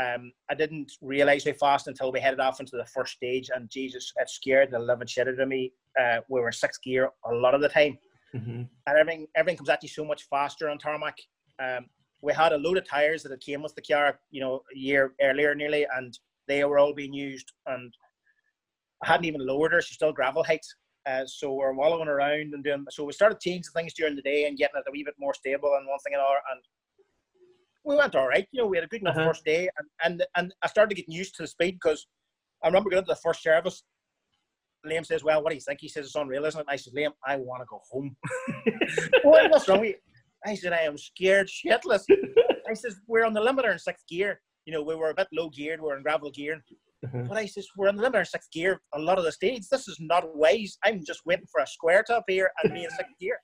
[0.00, 3.68] Um, I didn't realize how fast until we headed off into the first stage, and
[3.68, 5.72] Jesus, it scared the living shit out of me.
[6.00, 7.98] Uh, we were sixth gear a lot of the time,
[8.34, 8.62] Mm-hmm.
[8.86, 11.18] and everything everything comes at you so much faster on tarmac.
[11.62, 11.84] Um,
[12.22, 14.78] we had a load of tires that had came with the car, you know, a
[14.78, 16.18] year earlier nearly, and
[16.48, 17.52] they were all being used.
[17.66, 17.92] And
[19.04, 20.64] I hadn't even lowered her; she's still gravel height.
[21.04, 22.86] Uh, so we're wallowing around and doing.
[22.90, 25.34] So we started changing things during the day and getting it a wee bit more
[25.34, 26.40] stable and one thing and another.
[26.54, 26.62] And
[27.84, 28.46] we went all right.
[28.52, 29.28] You know, we had a good enough Uh-huh.
[29.28, 32.06] first day, and and and I started getting used to the speed because
[32.62, 33.82] I remember going to the first service.
[34.86, 36.76] Liam says, "Well, what do you think?" He says, "It's unreal, isn't it?" And I
[36.76, 38.16] said, "Liam, I want to go home."
[39.22, 39.92] what, what's wrong?
[40.44, 42.04] I said, "I am scared shitless."
[42.68, 44.40] I says, "We're on the limiter in sixth gear.
[44.64, 45.80] You know, we were a bit low geared.
[45.80, 46.62] We are in gravel gear."
[47.04, 47.24] Uh-huh.
[47.28, 48.80] But I says, "We're on the limiter in sixth gear.
[48.94, 49.68] A lot of the stages.
[49.68, 50.78] This is not wise.
[50.84, 53.38] I'm just waiting for a square top here and me in sixth gear."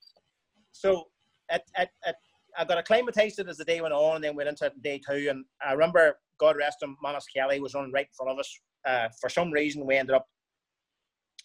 [0.73, 1.05] So,
[1.51, 2.17] it, it, it,
[2.59, 5.29] I got acclimatized as the day went on, and then went into day two.
[5.31, 8.61] And I remember, God rest him, Manus Kelly was running right in front of us.
[8.87, 10.27] Uh, for some reason, we ended up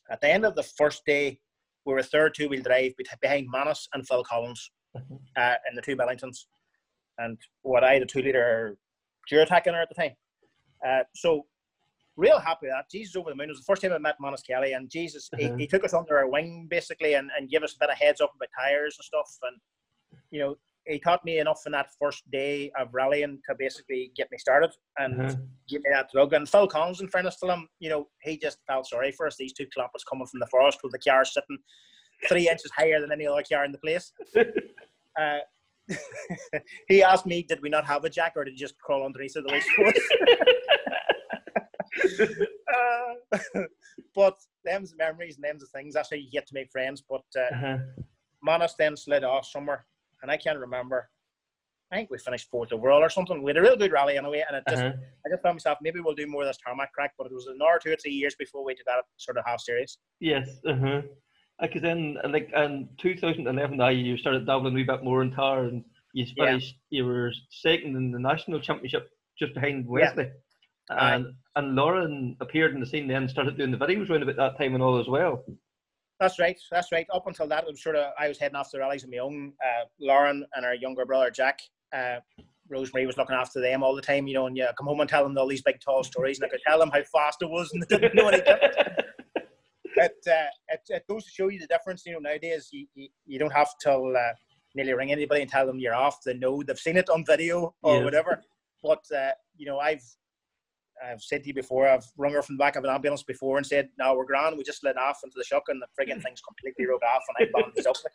[0.09, 1.39] at the end of the first day.
[1.85, 5.95] We were third two wheel drive behind Manus and Phil Collins uh, in the two
[5.95, 6.45] Millingtons,
[7.19, 8.77] and what I the two liter
[9.31, 10.11] Duratec in her at the time.
[10.87, 11.45] Uh, so
[12.15, 12.89] real happy with that.
[12.89, 13.49] Jesus over the moon.
[13.49, 15.55] It was the first time I met Manus Kelly, and Jesus Uh-huh.
[15.57, 17.97] he, he took us under our wing basically and, and gave us a bit of
[17.97, 19.37] heads up about tires and stuff.
[19.43, 20.55] And you know,
[20.85, 24.71] he taught me enough in that first day of rallying to basically get me started
[24.97, 25.35] and Uh-huh.
[25.69, 26.33] give me that drug.
[26.33, 29.37] And Phil Collins, in fairness to him, you know, he just felt sorry for us.
[29.37, 31.57] These two clappers coming from the forest with the car sitting
[32.27, 34.11] three inches higher than any other car in the place.
[35.19, 35.37] Uh,
[36.87, 39.33] he asked me, did we not have a jack or did you just crawl underneath
[39.33, 39.99] the race course?
[42.75, 43.61] uh,
[44.15, 45.93] but them's the memories and them's the things.
[45.93, 47.03] That's how you get to make friends.
[47.07, 47.77] But uh, Uh-huh.
[48.41, 49.85] Manus then slid off somewhere,
[50.23, 51.09] and I can't remember.
[51.91, 53.43] I think we finished fourth overall or something.
[53.43, 54.93] We had a real good rally anyway, and it just Uh-huh.
[55.25, 57.45] I just found myself maybe we'll do more of this tarmac crack, but it was
[57.45, 59.99] another two or three years before we did that sort of half series.
[60.19, 60.49] Yes.
[60.67, 61.03] Uh-huh.
[61.61, 65.29] Because then, uh, like, in 2011, now you started dabbling a wee bit more in
[65.31, 66.45] tar, and you Yeah.
[66.45, 66.79] finished.
[66.89, 70.31] You were second in the national championship, just behind Wesley.
[70.89, 71.13] Aye.
[71.15, 74.57] And and Lauren appeared in the scene then, started doing the videos around about that
[74.57, 75.45] time and all as well.
[76.23, 76.57] That's right.
[76.71, 77.05] That's right.
[77.13, 79.51] Up until that, was sort of I was heading off the rallies on my own.
[79.61, 81.59] Uh, Lauren and our younger brother Jack,
[81.93, 82.19] uh,
[82.69, 84.25] Rosemary was looking after them all the time.
[84.27, 86.45] You know, and you come home and tell them all these big tall stories, and
[86.45, 88.73] I could tell them how fast it was, and they didn't know any different.
[89.95, 92.03] It, uh, it, it goes to show you the difference.
[92.03, 94.33] You know, nowadays you, you, you don't have to uh,
[94.73, 96.17] nearly ring anybody and tell them you're off.
[96.25, 98.03] They know they've seen it on video or Yeah.
[98.03, 98.41] whatever.
[98.81, 100.01] But uh, you know, I've
[101.03, 103.57] I've said to you before, I've rung her from the back of an ambulance before
[103.57, 104.57] and said, "No, we're grand.
[104.57, 107.47] We just slid off into the shock, and the frigging thing's completely rubbed off, and
[107.47, 107.95] I bound up."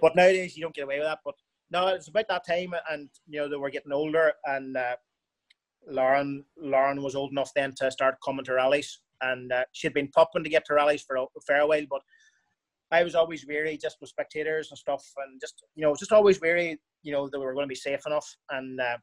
[0.00, 1.18] But nowadays, you don't get away with that.
[1.24, 1.34] But
[1.72, 4.94] no, it's about that time, and you know they were getting older, and uh,
[5.88, 10.08] Lauren Lauren was old enough then to start coming to rallies, and uh, she'd been
[10.08, 12.02] popping to get to rallies for a fair while, but
[12.90, 16.40] I was always weary just with spectators and stuff, and just you know, just always
[16.40, 18.36] weary, you know, that we were going to be safe enough.
[18.50, 18.96] And uh,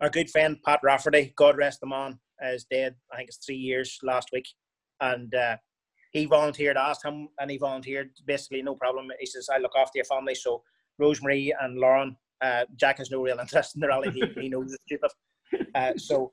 [0.00, 2.94] our good friend Pat Rafferty, God rest him on, is dead.
[3.12, 4.46] I think it's three years last week,
[5.00, 5.56] and uh,
[6.12, 6.76] he volunteered.
[6.76, 8.10] I asked him, and he volunteered.
[8.26, 9.10] Basically, no problem.
[9.18, 10.62] He says, "I look after your family." So
[10.98, 14.10] Rosemary and Lauren, uh, Jack has no real interest in the rally.
[14.10, 15.10] He, he knows it's stupid.
[15.74, 16.32] Uh, so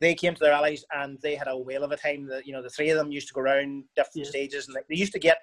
[0.00, 2.26] they came to the rallies and they had a whale of a time.
[2.26, 4.30] That you know, the three of them used to go around different Yeah.
[4.30, 5.38] stages, and they used to get.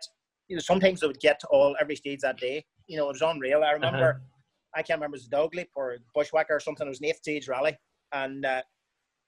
[0.48, 2.66] You know, sometimes they would get to all every stage that day.
[2.88, 3.64] You know, it was unreal.
[3.64, 4.10] I remember.
[4.12, 4.31] Uh-huh.
[4.76, 6.88] I can't remember it was a dog leap or bushwhacker or something.
[6.88, 7.78] It was an eighth stage rally,
[8.14, 8.62] and uh,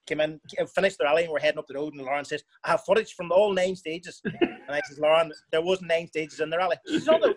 [0.06, 0.40] came in,
[0.74, 1.94] finished the rally, and we're heading up the road.
[1.94, 4.36] And Lauren says, "I have footage from all nine stages." and
[4.68, 7.34] I says, "Lauren, there wasn't nine stages in the rally." She says, "Oh,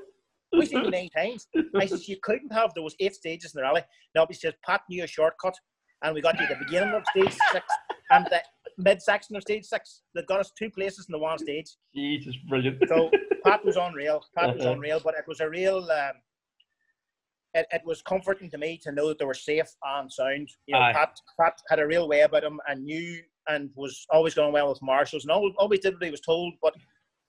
[0.53, 2.74] we seen you nine times." I says, "You couldn't have.
[2.74, 3.82] There was eight stages in the rally."
[4.16, 5.55] Now he says, "Pat knew a shortcut,
[6.01, 7.66] and we got to the beginning of stage six
[8.12, 8.41] and the
[8.78, 10.03] mid section of stage six.
[10.14, 12.88] That got us two places in the one stage." Jesus, brilliant.
[12.88, 13.12] So
[13.43, 14.24] Pat was unreal.
[14.36, 14.74] Pat was Uh-huh.
[14.76, 15.89] unreal, but it was a real.
[15.91, 16.14] Um,
[17.60, 20.47] it, it was comforting to me to know that they were safe and sound.
[20.68, 20.93] You know, Aye.
[20.93, 24.70] Pat Pat had a real way about him and knew and was always going well
[24.70, 26.53] with marshals and always, always did what he was told.
[26.62, 26.74] But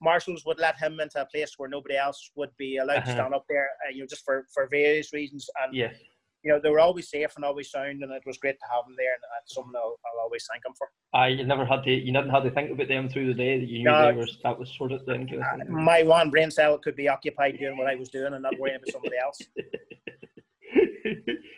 [0.01, 3.13] marshals would let him into a place where nobody else would be allowed to Uh-huh.
[3.13, 3.69] stand up there.
[3.87, 5.49] Uh, you know, just for for various reasons.
[5.63, 5.95] And yes.
[6.43, 8.85] You know, they were always safe and always sound, and it was great to have
[8.87, 9.13] them there.
[9.15, 10.89] And that's something I'll, I'll always thank them for.
[11.13, 13.59] I you never had to you didn't have to think about them through the day
[13.59, 14.07] that you knew No.
[14.07, 15.43] they were that was kind of thing.
[15.69, 18.77] My one brain cell could be occupied doing what I was doing and not worrying
[18.77, 19.41] about somebody else.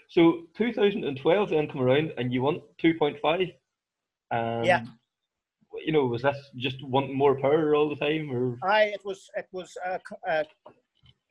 [0.08, 3.52] so 2012 then come around and you want 2.5.
[4.30, 4.84] Um, Yeah.
[5.84, 9.30] You know, was this just wanting more power all the time, or I it was
[9.36, 10.44] it was a, a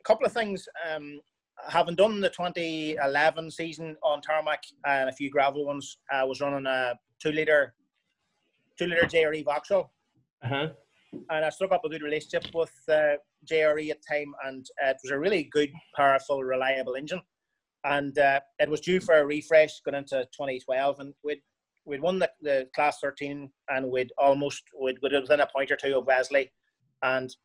[0.05, 0.65] couple of things.
[0.89, 1.19] Um,
[1.67, 6.65] having done the 2011 season on tarmac and a few gravel ones, I was running
[6.65, 7.73] a two liter
[8.77, 9.91] two liter JRE Vauxhall,
[10.43, 10.69] uh-huh.
[11.11, 13.15] and I struck up a good relationship with uh,
[13.49, 17.21] JRE at the time, and uh, it was a really good, powerful, reliable engine.
[17.83, 21.41] And uh, it was due for a refresh going into 2012, and we'd
[21.85, 25.75] we'd won the, the class 13, and we'd almost we'd, we'd within a point or
[25.75, 26.51] two of Wesley,
[27.03, 27.35] and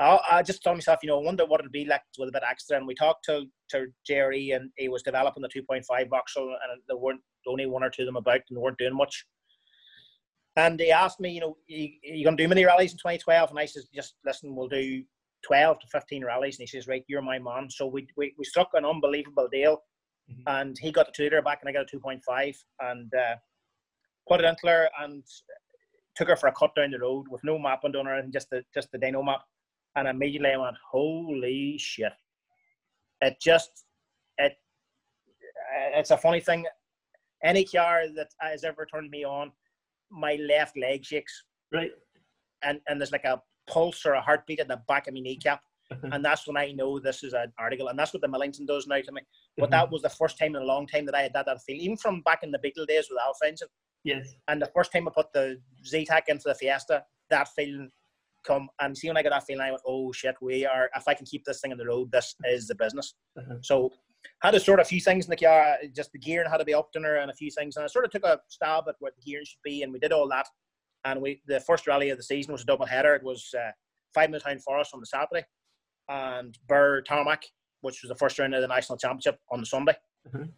[0.00, 2.32] I, I just told myself, you know, I wonder what it'd be like with a
[2.32, 2.78] bit extra.
[2.78, 6.96] And we talked to to Jerry, and he was developing the 2.5 Vauxhall, and there
[6.96, 9.24] weren't only one or two of them about, and they weren't doing much.
[10.56, 13.50] And he asked me, you know, you, you going to do many rallies in 2012?
[13.50, 15.04] And I said, just listen, we'll do
[15.46, 16.58] 12 to 15 rallies.
[16.58, 17.68] And he says, right, you're my man.
[17.70, 19.82] So we, we, we struck an unbelievable deal.
[20.30, 20.42] Mhm.
[20.46, 22.56] And he got a two liter back, and I got a 2.5.
[22.80, 23.36] And uh,
[24.28, 25.22] put it into her and
[26.16, 28.50] took her for a cut down the road with no mapping done or anything, just
[28.50, 29.42] the, just the dyno map.
[29.96, 32.12] And immediately I went, holy shit.
[33.20, 33.84] It just,
[34.38, 34.54] it,
[35.94, 36.66] it's a funny thing.
[37.42, 39.52] Any car that has ever turned me on,
[40.10, 41.90] my left leg shakes right?
[42.62, 45.60] and, and there's like a pulse or a heartbeat at the back of my kneecap.
[45.92, 46.10] Uh-huh.
[46.12, 47.88] and that's when I know this is an article.
[47.88, 49.22] And that's what the Millington does now to me.
[49.56, 49.86] But uh-huh.
[49.86, 51.80] that was the first time in a long time that I had that, that feel,
[51.80, 53.66] even from back in the Beetle days with Alfa Engine.
[54.04, 57.90] yes, And the first time I put the Zetec into the Fiesta, that feeling
[58.44, 58.68] come.
[58.80, 61.14] And see, when I got that feeling, I went, oh shit, we are, if I
[61.14, 63.14] can keep this thing on the road, this is the business.
[63.38, 63.56] Uh-huh.
[63.62, 63.90] So
[64.42, 66.64] had to sort a few things in the car, just the gear and how to
[66.64, 67.76] be upped in her and a few things.
[67.76, 69.98] And I sort of took a stab at what the gearing should be, and we
[69.98, 70.46] did all that.
[71.04, 73.14] And we the first rally of the season was a double header.
[73.14, 73.70] It was uh,
[74.16, 75.46] Fivemiletown Forest on the Saturday,
[76.08, 77.42] and Burr Tarmac,
[77.80, 79.96] which was the first round of the national championship on the Sunday.
[80.28, 80.52] Mhm.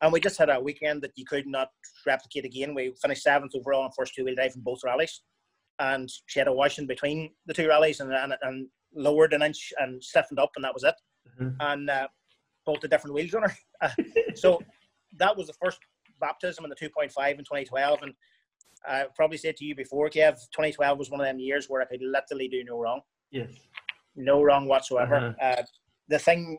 [0.00, 1.68] And we just had a weekend that you could not
[2.06, 2.74] replicate again.
[2.74, 5.22] We finished seventh overall in first two wheel drive in both rallies,
[5.78, 9.42] and she had a wash in between the two rallies and, and, and lowered an
[9.42, 10.94] inch and stiffened up, and that was it.
[11.40, 11.56] Mhm.
[11.60, 12.08] And uh,
[12.64, 13.56] bolted different wheels on her.
[13.80, 13.90] Uh,
[14.34, 14.60] so
[15.18, 15.78] that was the first
[16.20, 18.02] baptism in the 2.5 in 2012.
[18.02, 18.12] And
[18.84, 21.84] I probably said to you before, Kev, 2012 was one of them years where I
[21.84, 23.50] could literally do no wrong, yes,
[24.16, 25.36] no wrong whatsoever.
[25.40, 25.62] Uh,
[26.08, 26.58] the thing,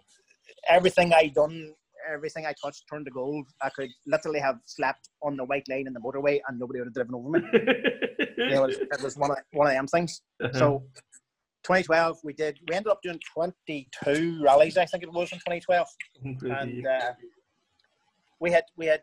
[0.69, 1.73] everything I done,
[2.09, 3.47] everything I touched turned to gold.
[3.61, 6.87] I could literally have slept on the white line in the motorway and nobody would
[6.87, 7.41] have driven over me.
[8.37, 10.21] You know, it was, it was one of one of them things.
[10.41, 10.57] Uh-huh.
[10.57, 10.83] So
[11.63, 12.57] 2012, we did.
[12.69, 15.87] We ended up doing 22 rallies, I think it was in 2012
[16.23, 17.11] and uh,
[18.39, 19.01] we had we had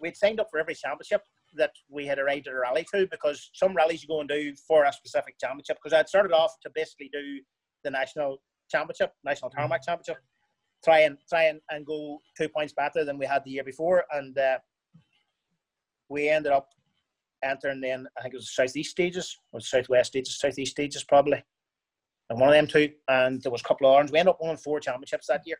[0.00, 1.22] we had signed up for every championship
[1.54, 4.54] that we had arrived at a rally to because some rallies you go and do
[4.66, 7.40] for a specific championship because I'd started off to basically do
[7.84, 8.38] the national
[8.70, 10.18] championship, national tarmac championship,
[10.84, 14.04] try and try and, and go two points better than we had the year before,
[14.12, 14.58] and uh,
[16.08, 16.68] we ended up
[17.44, 21.42] entering then I think it was southeast stages or southwest stages, southeast stages probably,
[22.30, 24.10] and one of them two, and there was a couple of orange.
[24.10, 25.58] We ended up winning four championships that year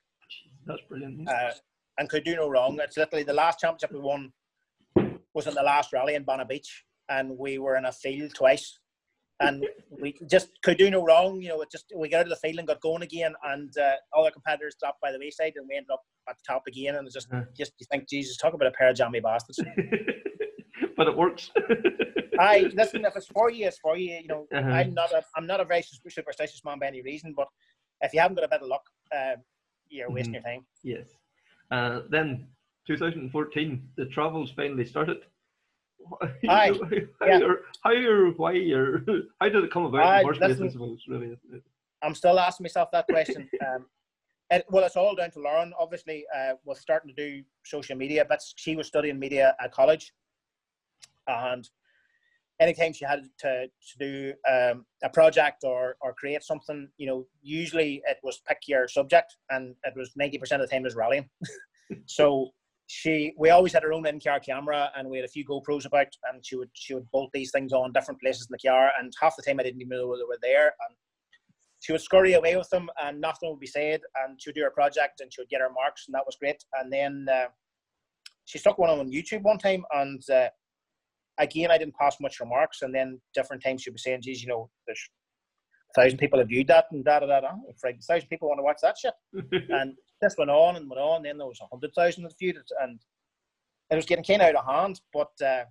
[0.67, 1.29] that's brilliant.
[1.29, 1.51] uh,
[1.99, 2.79] and could do no wrong.
[2.81, 4.33] It's literally the last championship we won
[5.35, 8.79] was in the last rally in Banna Beach, and we were in a field twice,
[9.41, 9.65] and
[10.01, 11.41] we just could do no wrong.
[11.41, 13.77] You know, it just we got out of the field and got going again, and
[13.79, 16.63] uh, all our competitors dropped by the wayside, and we ended up at the top
[16.67, 16.97] again.
[16.97, 19.61] And it's just, just you think, Jesus, talk about a pair of jammy bastards.
[20.97, 21.51] but it works.
[22.41, 23.05] I listen.
[23.05, 24.17] If it's for you, it's for you.
[24.23, 24.69] You know, Uh-huh.
[24.71, 27.49] I'm not a I'm not a very superstitious man by any reason, but
[28.01, 28.83] if you haven't got a bit of luck,
[29.15, 29.37] uh,
[29.89, 30.35] you're wasting Mhm.
[30.35, 30.67] your time.
[30.83, 31.07] Yes.
[31.71, 32.47] Uh, then
[32.87, 35.19] 2014, the travels finally started.
[36.49, 36.73] Aye,
[37.21, 37.41] how, yeah.
[37.41, 39.05] or, how or why or
[39.41, 40.07] how did it come about?
[40.07, 40.99] Aye, in the first I listen.
[41.09, 41.37] really.
[42.03, 43.49] I'm still asking myself that question.
[43.67, 43.87] Um,
[44.51, 45.75] it, well, it's all down to Lauren.
[45.79, 50.15] Obviously, uh, was starting to do social media, but she was studying media at college,
[51.27, 51.69] and
[52.59, 57.27] anytime she had to, to do um, a project or or create something, you know,
[57.43, 60.85] usually it was pick your subject, and it was ninety percent of the time it
[60.85, 61.29] was rallying.
[62.07, 62.49] so
[62.89, 66.07] she, we always had our own in-car camera, and we had a few GoPros about,
[66.31, 69.13] and she would she would bolt these things on different places in the car, and
[69.21, 70.97] half the time I didn't even know they were there, and
[71.81, 74.63] she would scurry away with them and nothing would be said and she would do
[74.63, 77.47] her project and she would get her marks and that was great and then uh,
[78.47, 80.49] she stuck one on youtube one time and uh,
[81.39, 84.49] again i didn't pass much remarks and then different times she'd be saying geez you
[84.49, 85.09] know there's
[85.97, 87.49] a thousand people have viewed that and da da da da.
[87.49, 89.15] A thousand people want to watch that shit.
[89.71, 92.57] And this went on and went on then there was a hundred thousand that viewed
[92.57, 93.01] it and
[93.91, 95.65] it was getting kind of out of hand but uh,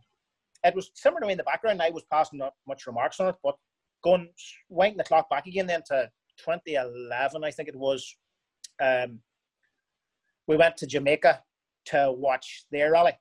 [0.64, 1.82] it was similar to me in the background.
[1.82, 3.56] I was passing not much remarks on it but
[4.04, 4.30] going
[4.70, 8.16] winding the clock back again then to 2011 i think it was
[8.82, 9.20] um,
[10.48, 11.42] we went to jamaica
[11.88, 13.14] to watch their rally.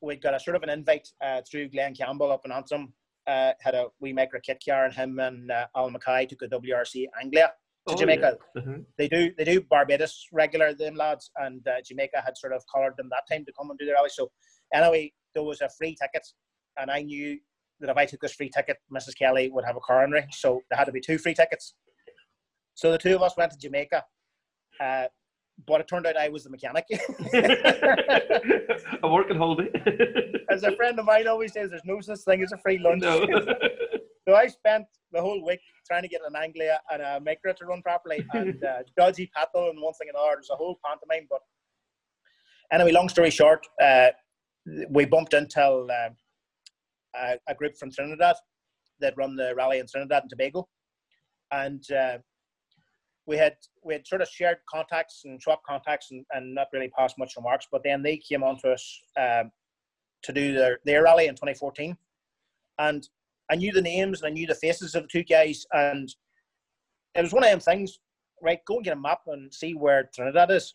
[0.00, 2.92] We got a sort of an invite uh, through glenn campbell up in antrim
[3.26, 7.06] uh, had a Micra kit car and him and uh, al mackay took a wrc
[7.20, 7.52] anglia
[7.88, 8.62] to Oh, jamaica yeah.
[8.62, 8.78] Uh-huh.
[8.98, 12.96] they do they do barbados regular them lads and uh, jamaica had sort of collared
[12.96, 14.30] them that time to come and do their rally so
[14.72, 16.26] anyway there was a free ticket
[16.78, 17.38] and i knew
[17.80, 19.16] that if I took this free ticket, Mrs.
[19.18, 20.24] Kelly would have a coronary.
[20.32, 21.74] So there had to be two free tickets.
[22.74, 24.02] So the two of us went to Jamaica.
[24.80, 25.04] Uh,
[25.66, 26.84] but it turned out I was the mechanic.
[29.02, 29.70] a working holiday.
[30.50, 33.02] as a friend of mine always says, there's no such thing as a free lunch.
[33.02, 33.26] no.
[34.26, 37.66] So I spent the whole week trying to get an Anglia and a Micra to
[37.66, 40.36] run properly and uh, dodgy paddle and one thing and another.
[40.36, 41.26] There's a whole pantomime.
[41.30, 41.40] But
[42.72, 44.08] anyway, long story short, uh,
[44.90, 46.08] we bumped into uh,
[47.14, 48.36] a, a group from Trinidad
[49.00, 50.68] that run the rally in Trinidad and Tobago.
[51.52, 52.18] And uh,
[53.26, 56.90] we had we had sort of shared contacts and swapped contacts and, and not really
[56.96, 57.66] passed much remarks.
[57.70, 59.50] But then they came on to us um,
[60.22, 61.96] to do their, their rally in 2014.
[62.78, 63.06] And
[63.50, 66.08] I knew the names and I knew the faces of the two guys, and
[67.14, 67.98] it was one of them things.
[68.42, 70.72] Right, go and get a map and see where Trinidad is.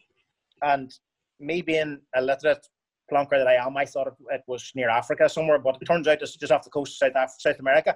[0.63, 0.91] And
[1.39, 2.65] me being a literate
[3.11, 6.07] plonker that I am, I thought it, it was near Africa somewhere, but it turns
[6.07, 7.95] out it's just off the coast of South Af- South America.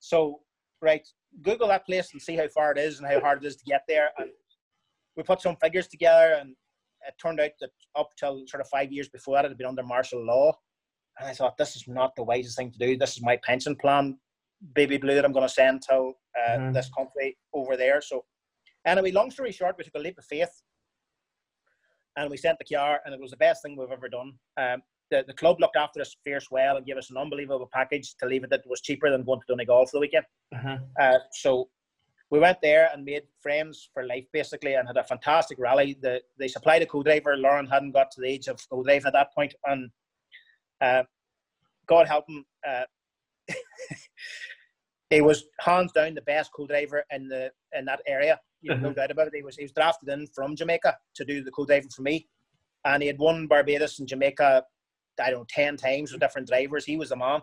[0.00, 0.40] So,
[0.80, 1.06] right,
[1.42, 3.64] Google that place and see how far it is and how hard it is to
[3.64, 4.10] get there.
[4.18, 4.30] And
[5.16, 6.50] we put some figures together, and
[7.06, 9.66] it turned out that up till sort of five years before that, it had been
[9.66, 10.52] under martial law.
[11.18, 12.96] And I thought, this is not the wisest thing to do.
[12.96, 14.18] This is my pension plan,
[14.74, 16.72] baby blue, that I'm going to send to uh, Mhm.
[16.72, 18.00] this country over there.
[18.00, 18.24] So,
[18.86, 20.62] anyway, long story short, we took a leap of faith
[22.16, 24.32] and we sent the car, and it was the best thing we've ever done.
[24.56, 28.14] Um, the, the club looked after us fierce well and gave us an unbelievable package
[28.16, 30.24] to leave it that was cheaper than going to Donegal for the weekend.
[30.54, 30.78] Uh-huh.
[30.98, 31.68] Uh, so
[32.30, 35.98] we went there and made friends for life basically and had a fantastic rally.
[36.00, 37.36] The, they supplied a co-driver.
[37.36, 39.90] Lauren hadn't got to the age of co-driving at that point, and
[40.82, 41.04] uh,
[41.86, 42.84] God help him, uh,
[45.10, 48.40] he was hands down the best co-driver in the in that area.
[48.60, 48.96] You know, no Mhm.
[48.96, 49.34] doubt about it.
[49.34, 52.28] He was he was drafted in from Jamaica to do the co-driving for me,
[52.84, 54.64] and he had won Barbados and Jamaica.
[55.22, 56.84] I don't know ten times with different drivers.
[56.84, 57.40] He was the man,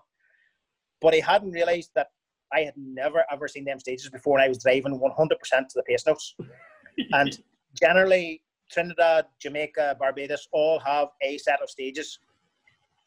[1.02, 2.08] but he hadn't realised that
[2.52, 5.84] I had never ever seen them stages before, and I was driving 100% to the
[5.84, 6.36] pace notes.
[7.14, 7.38] and
[7.80, 12.20] generally, Trinidad, Jamaica, Barbados all have a set of stages,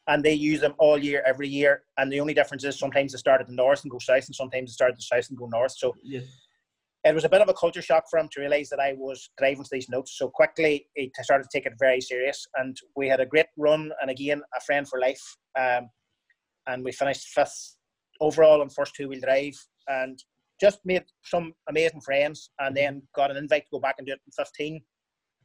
[0.08, 1.84] and they use them all year, every year.
[1.96, 4.34] And the only difference is sometimes they start at the north and go south, and
[4.34, 5.72] sometimes they start at the south and go north.
[5.76, 6.24] So Yes.
[7.04, 9.30] it was a bit of a culture shock for him to realise that I was
[9.38, 10.16] driving to these notes.
[10.18, 13.92] So quickly, he started to take it very serious, and we had a great run.
[14.00, 15.36] And again, a friend for life.
[15.58, 15.88] Um,
[16.66, 17.76] and we finished fifth
[18.20, 19.54] overall on first two wheel drive,
[19.88, 20.18] and
[20.60, 22.50] just made some amazing friends.
[22.58, 24.82] And then got an invite to go back and do it in fifteen,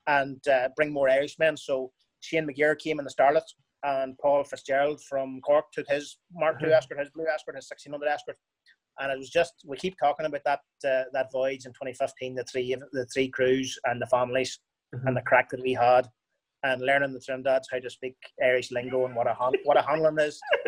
[0.08, 1.58] and uh, bring more Irishmen.
[1.58, 1.92] So
[2.22, 3.48] Shane McGear came in the Starlet,
[3.84, 6.72] and Paul Fitzgerald from Cork took his Mark II.
[6.74, 8.38] Escort, his Blue Escort, his sixteen hundred Escort
[9.00, 12.44] and it was just we keep talking about that uh, that voyage in 2015 the
[12.46, 14.60] three the three crews and the families
[14.96, 15.06] Mhm.
[15.08, 16.08] and the crack that we had
[16.64, 19.82] and learning the Trinidad's how to speak Irish lingo and what a han- what a
[19.82, 20.40] handling is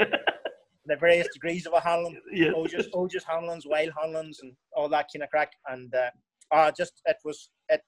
[0.86, 2.51] the various degrees of a handling, Yeah.
[2.51, 5.51] Oges, Oges handlings, wild handlings, and all that kind of crack.
[5.68, 6.10] And uh,
[6.51, 7.82] uh, just it was it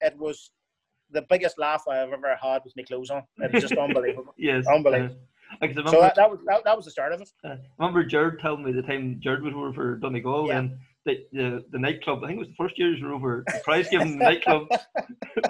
[0.00, 0.50] it was
[1.10, 3.22] the biggest laugh I've ever had with my clothes on.
[3.38, 4.34] It was just unbelievable.
[4.36, 4.66] Yes.
[4.66, 5.16] Unbelievable.
[5.62, 7.30] Uh, I So that, that was that, that was the start of it.
[7.44, 10.58] uh, I remember Jared telling me the time Jared was over for Donegal Yeah.
[10.58, 12.22] and the, the the nightclub.
[12.22, 13.44] I think it was the first years we were over.
[13.46, 14.66] The prize giving nightclub.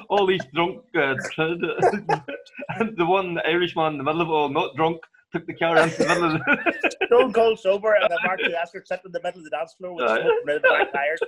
[0.09, 4.76] all these drunk, uh, and the one Irishman in the middle of it all, not
[4.76, 4.98] drunk,
[5.32, 6.90] took the car into the middle of the.
[7.06, 9.94] Stone cold sober, and a Mark Escort sitting in the middle of the dance floor
[9.94, 11.18] with Uh, smoke black tires.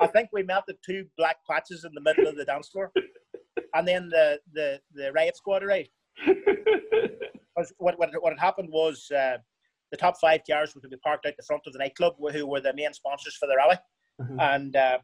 [0.00, 2.90] I think we melted two black patches in the middle of the dance floor,
[3.74, 5.90] and then the the, the riot squad arrived.
[7.78, 9.36] What, what, what had happened was uh,
[9.92, 12.46] the top five cars were to be parked out the front of the nightclub, who
[12.48, 13.76] were the main sponsors for the rally.
[14.20, 14.54] Mhm.
[14.54, 14.98] And uh,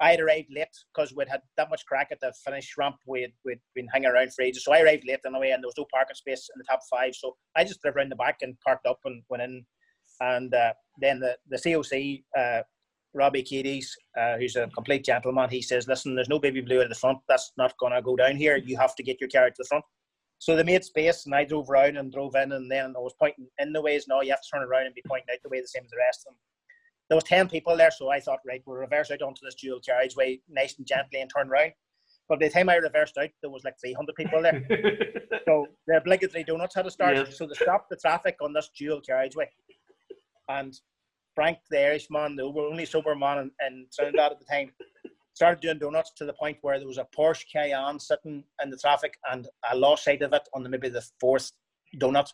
[0.00, 2.96] I had arrived late because we'd had that much crack at the finish ramp.
[3.06, 4.64] We'd, we'd been hanging around for ages.
[4.64, 7.14] So I arrived late anyway, and there was no parking space in the top five.
[7.14, 9.64] So I just drove around the back and parked up and went in.
[10.20, 12.62] And uh, then the, the COC, uh,
[13.14, 16.88] Robbie Cadies, uh, who's a complete gentleman, he says, Listen, there's no baby blue at
[16.88, 17.18] the front.
[17.28, 18.56] That's not going to go down here.
[18.56, 19.84] You have to get your car to the front.
[20.38, 23.14] So they made space, and I drove around and drove in, and then I was
[23.18, 24.06] pointing in the ways.
[24.08, 25.90] Now you have to turn around and be pointing out the way the same as
[25.90, 26.38] the rest of them.
[27.08, 29.80] There was ten people there, so I thought, right, we'll reverse out onto this dual
[29.80, 31.72] carriageway, nice and gently, and turn around.
[32.28, 34.62] But by the time I reversed out, there was like 300 people there.
[35.44, 37.16] So the obligatory donuts had to start.
[37.16, 37.36] Yes.
[37.36, 39.50] So they stopped the traffic on this dual carriageway.
[40.48, 40.72] And
[41.34, 44.70] Frank, the Irishman, the only sober man in, in Trinidad at the time,
[45.34, 48.76] started doing donuts to the point where there was a Porsche Cayenne sitting in the
[48.76, 51.52] traffic, and I lost sight of it on the, maybe the fourth
[51.98, 52.30] donut.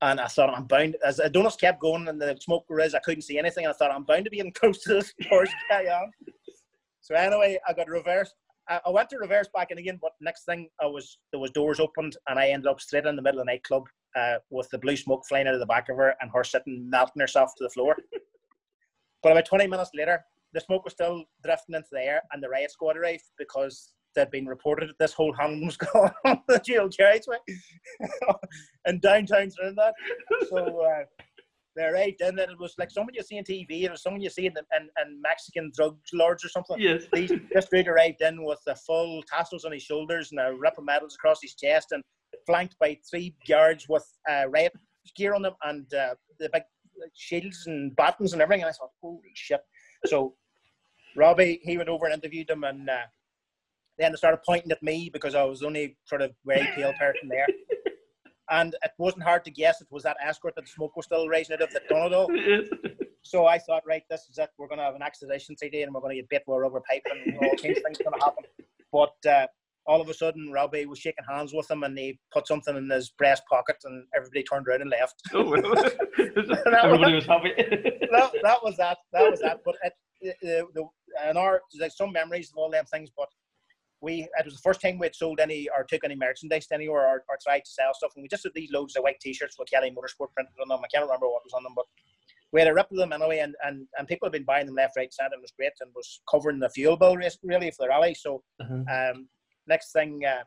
[0.00, 3.00] And I thought I'm bound as the donuts kept going and the smoke was I
[3.00, 3.64] couldn't see anything.
[3.64, 6.12] And I thought I'm bound to be in close to this Porsche Cayenne.
[7.00, 8.34] So anyway, I got reversed.
[8.68, 11.50] I, I went to reverse back in again, but next thing I was there was
[11.50, 14.68] doors opened and I ended up straight in the middle of the nightclub uh, with
[14.70, 17.52] the blue smoke flying out of the back of her and her sitting melting herself
[17.56, 17.96] to the floor.
[19.22, 22.48] but about 20 minutes later, the smoke was still drifting into the air and the
[22.48, 26.58] riot squad arrived because they'd been reported that this whole hand was going on the
[26.58, 27.36] jail carriageway
[28.86, 29.92] in downtown Trinidad.
[30.48, 31.04] So uh,
[31.78, 34.20] they arrived in and it was like someone you see on TV, it was someone
[34.20, 36.76] you see in, in, in Mexican drug lords or something.
[36.78, 37.04] yes.
[37.12, 40.84] This dude arrived in with the full tassels on his shoulders and a rip of
[40.84, 42.02] medals across his chest and
[42.46, 44.72] flanked by three guards with uh, riot
[45.16, 46.62] gear on them and uh, the big
[47.14, 48.62] shields and batons and everything.
[48.62, 49.60] And I thought, holy shit.
[50.06, 50.34] So
[51.16, 53.06] Robbie, he went over and interviewed them and uh,
[53.98, 56.92] then they started pointing at me because I was the only sort of very pale
[56.98, 57.46] person there.
[58.50, 61.28] And it wasn't hard to guess it was that escort that the smoke was still
[61.28, 62.30] rising out of that done it all.
[63.22, 64.48] So I thought, right, this is it.
[64.58, 66.60] We're going to have an extradition CD and we're going to get bit with a
[66.60, 68.44] rubber pipe and all kinds of things going to happen.
[68.90, 69.46] But uh,
[69.86, 72.88] all of a sudden, Robbie was shaking hands with him and he put something in
[72.88, 75.20] his breast pocket and everybody turned around and left.
[75.34, 75.52] Oh.
[76.82, 77.52] Everybody was happy.
[77.58, 78.98] that, that was that.
[79.12, 79.60] That was that.
[79.64, 79.92] But it,
[80.40, 80.84] the, the,
[81.28, 83.28] in our, there's some memories of all them things, but
[84.00, 87.06] we it was the first time we had sold any or took any merchandise anywhere
[87.08, 89.56] or, or tried to sell stuff and we just had these loads of white t-shirts
[89.58, 90.80] with Kelly Motorsport printed on them.
[90.84, 91.86] I can't remember what was on them, but
[92.52, 94.76] we had a rip of them anyway and, and, and people had been buying them
[94.76, 97.70] left, right, centre and it was great and was covering the fuel bill race really
[97.70, 98.14] for the rally.
[98.14, 98.84] So Uh-huh.
[98.94, 99.28] um,
[99.66, 100.44] next thing uh,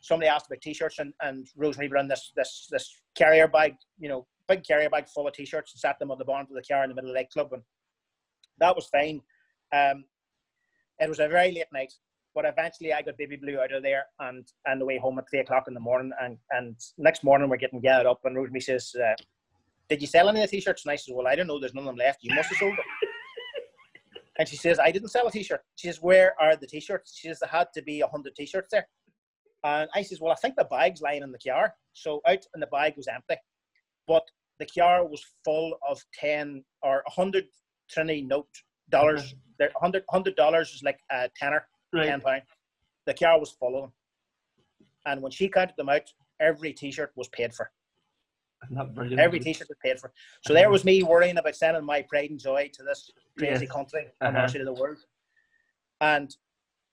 [0.00, 4.26] somebody asked about t-shirts and, and Rosemary ran this this this carrier bag, you know,
[4.48, 6.82] big carrier bag full of t-shirts and sat them on the bonnet of the car
[6.82, 7.62] in the middle of the nightclub and
[8.58, 9.20] that was fine.
[9.72, 10.04] Um,
[10.98, 11.92] it was a very late night,
[12.36, 15.24] but eventually I got Baby Blue out of there and and the way home at
[15.28, 16.12] three o'clock in the morning.
[16.20, 19.14] And and next morning we're getting gathered up, and Rosemary says, uh,
[19.88, 21.58] "Did you sell any of the t-shirts?" And I says, "Well, I don't know.
[21.58, 22.22] There's none of them left.
[22.22, 22.84] You must have sold them."
[24.38, 27.26] and she says, "I didn't sell a t-shirt." She says, "Where are the t-shirts?" She
[27.26, 28.86] says, "There had to be a hundred t-shirts there."
[29.64, 32.62] And I says, "Well, I think the bag's lying in the car." So out, and
[32.62, 33.36] the bag was empty,
[34.06, 34.24] but
[34.58, 37.46] the car was full of ten or a hundred
[37.88, 38.54] Trinity note
[38.90, 39.34] dollars.
[39.58, 41.66] There, hundred hundred dollars is like a tenner
[41.96, 42.06] Right.
[42.08, 42.42] ten pound.
[43.06, 43.92] The car was full of them,
[45.06, 47.70] and when she counted them out, every T-shirt was paid for.
[49.18, 50.12] Every T-shirt was paid for.
[50.44, 53.72] So there was me worrying about sending my pride and joy to this crazy Yes.
[53.72, 54.46] country on Uh-huh.
[54.58, 54.98] of the world,
[56.00, 56.34] and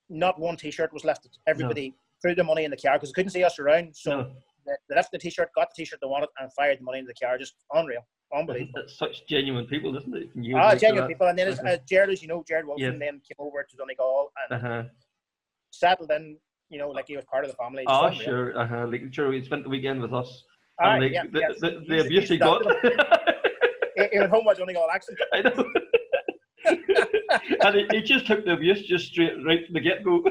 [0.09, 1.27] not one T-shirt was left.
[1.47, 3.95] Everybody threw the money in the car because they couldn't see us around.
[3.95, 4.23] So No,
[4.65, 7.13] they they left the T-shirt, got the T-shirt they wanted, and fired the money into
[7.17, 7.37] the car.
[7.37, 8.05] Just unreal,
[8.37, 8.71] unbelievable.
[8.75, 10.29] that's such genuine people, isn't it?
[10.35, 11.27] You Ah, genuine people.
[11.27, 11.69] And then as, Uh-huh.
[11.73, 12.99] uh, Jared, as you know, Jared Wilson Yes.
[12.99, 14.83] then came over to Donegal and Uh-huh.
[15.71, 16.37] settled in.
[16.69, 17.83] You know, like he was part of the family.
[17.87, 18.29] Oh, Just unreal.
[18.53, 18.57] sure.
[18.57, 18.87] Uh-huh.
[18.87, 20.43] Like, sure, he spent the weekend with us.
[20.79, 21.47] Aye, and like, yeah, the, yeah.
[21.59, 22.61] the, He's- the abuse he got.
[23.95, 25.19] He, he went home with Donegal accent.
[25.33, 25.65] I know.
[27.65, 30.23] and he, he just took the abuse just straight right from the get go.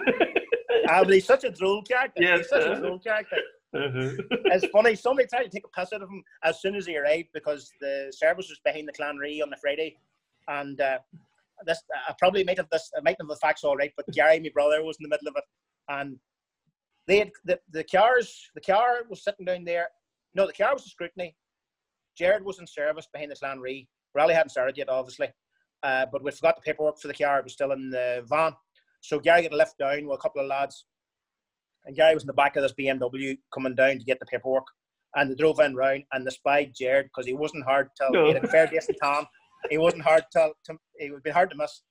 [0.89, 2.21] Ah, but he's such a droll character.
[2.29, 2.73] Yes, he's such uh.
[2.73, 3.37] a droll character.
[3.75, 4.11] Uh-huh.
[4.47, 4.95] it's funny.
[4.95, 7.73] Somebody tried to take a piss out of him as soon as he arrived because
[7.81, 9.97] the service was behind the Clanree on the Friday,
[10.49, 10.99] and uh,
[11.65, 14.41] this I probably might have this I might have the facts all right, but Gary,
[14.41, 15.45] my brother, was in the middle of it,
[15.89, 16.17] and
[17.07, 18.51] they had the the cars.
[18.55, 19.89] The car was sitting down there.
[20.35, 21.35] No, the car was the scrutiny.
[22.17, 23.87] Jared was in service behind the Clanree.
[24.15, 25.29] Rally hadn't started yet, obviously,
[25.83, 27.39] uh, but we forgot the paperwork for the car.
[27.39, 28.53] It was still in the van.
[29.01, 30.85] So Gary got a lift down with a couple of lads
[31.85, 34.67] and Gary was in the back of this BMW coming down to get the paperwork.
[35.15, 38.27] And they drove in round and they spied Jared because he wasn't hard to No.
[38.27, 39.27] he had a fair decent Tom.
[39.69, 41.83] He wasn't hard to, to it would be hard to miss.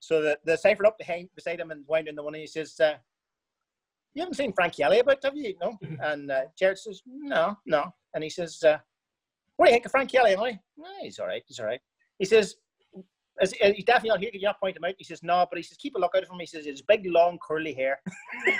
[0.00, 2.46] So the, the ciphered up behind beside him and wound in the one and he
[2.46, 2.94] says, uh,
[4.14, 5.54] You haven't seen Frank Kelly about, have you?
[5.60, 5.78] No.
[6.00, 7.92] And uh, Jared says, No, no.
[8.14, 8.78] And he says, uh,
[9.56, 10.58] What do you think of Frank Kelly, am I?
[10.78, 11.80] No, he's all right, he's all right.
[12.18, 12.54] He says,
[13.40, 14.30] is, uh, he's definitely not here.
[14.30, 14.94] Can you not point him out?
[14.98, 16.40] He says, No, but he says, Keep a lookout for him.
[16.40, 18.00] He says, it's big, long, curly hair.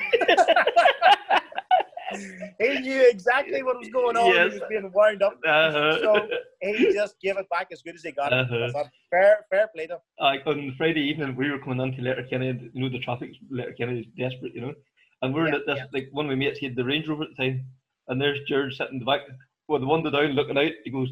[2.61, 4.27] he knew exactly what was going on.
[4.27, 4.53] Yes.
[4.53, 5.39] He was being wound up.
[5.47, 5.99] Uh-huh.
[6.01, 6.29] So
[6.61, 8.41] he just gave it back as good as he got it.
[8.41, 8.67] Uh-huh.
[8.67, 9.99] I thought, fair, fair play to him.
[10.21, 12.71] like on Friday evening, we were coming on to Letterkenny.
[12.73, 14.75] You know, the traffic Letterkenny is desperate, you know.
[15.23, 15.85] And we we're Yeah, at this, yeah.
[15.93, 17.65] like one of my mates, he had the Range Rover at the time,
[18.09, 19.21] and there's George sitting in the back,
[19.69, 20.73] with the window down, looking out.
[20.85, 21.09] He goes,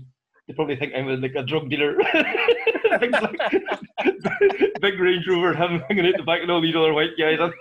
[0.48, 1.96] "They probably think I'm a, like a drug dealer."
[2.98, 3.38] Things like
[4.80, 7.38] big Range Rover, him hanging out the back, and all these other white guys.
[7.40, 7.52] on.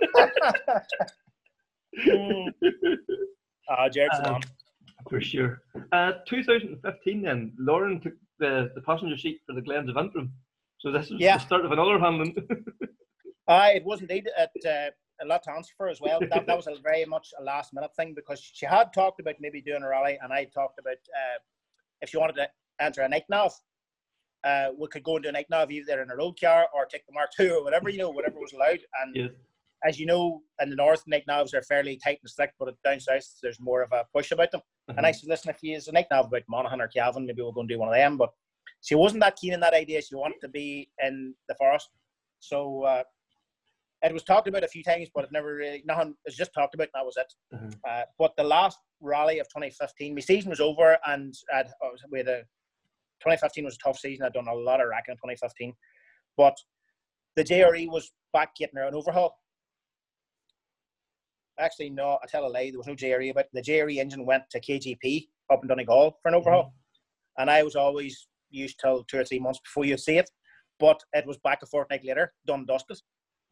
[3.70, 4.42] Ah, Jared's the Um.
[5.10, 5.62] For sure.
[5.92, 10.32] Uh, 2015, then Lauren took the, the passenger seat for the Glens of Antrim.
[10.80, 11.38] So this was Yeah.
[11.38, 12.36] the start of another handling.
[13.48, 16.20] Aye, it was indeed at uh, a lot to answer for as well.
[16.20, 19.36] That, that was a very much a last minute thing because she had talked about
[19.40, 21.40] maybe doing a rally, and I talked about uh,
[22.02, 22.48] if she wanted to
[22.82, 23.54] enter a night nav,
[24.44, 27.06] uh, we could go into a night nav either in a road car or take
[27.06, 28.80] the Mark II or whatever you know, whatever was allowed.
[29.02, 29.30] And yes.
[29.86, 33.00] as you know, in the north, night navs are fairly tight and strict, but down
[33.00, 34.62] south, there's more of a push about them.
[34.98, 37.42] And I said, listen, if you use a night nav about Monaghan or Cavan, maybe
[37.42, 38.18] we'll go and do one of them.
[38.18, 38.32] But
[38.82, 40.02] she wasn't that keen on that idea.
[40.02, 41.90] She wanted to be in the forest.
[42.40, 43.04] So uh,
[44.04, 46.54] it was talked about a few times, but it never really, nothing, it was just
[46.54, 47.34] talked about, and that was it.
[47.56, 47.76] Mhm.
[47.88, 52.04] Uh, but the last rally of 2015, my season was over, and I'd, I was,
[52.12, 52.44] we had a,
[53.22, 54.26] 2015 was a tough season.
[54.26, 55.74] I'd done a lot of racking in 2015.
[56.38, 56.56] But
[57.36, 59.36] the JRE was back getting their own overhaul.
[61.60, 62.72] Actually, no, I tell a lie.
[62.72, 66.30] There was no JRE, but the JRE engine went to KGP up in Donegal for
[66.30, 66.74] an overhaul,
[67.38, 70.30] and I was always used till two or three months before you'd see it.
[70.80, 72.98] But it was back a fortnight later, done dusted,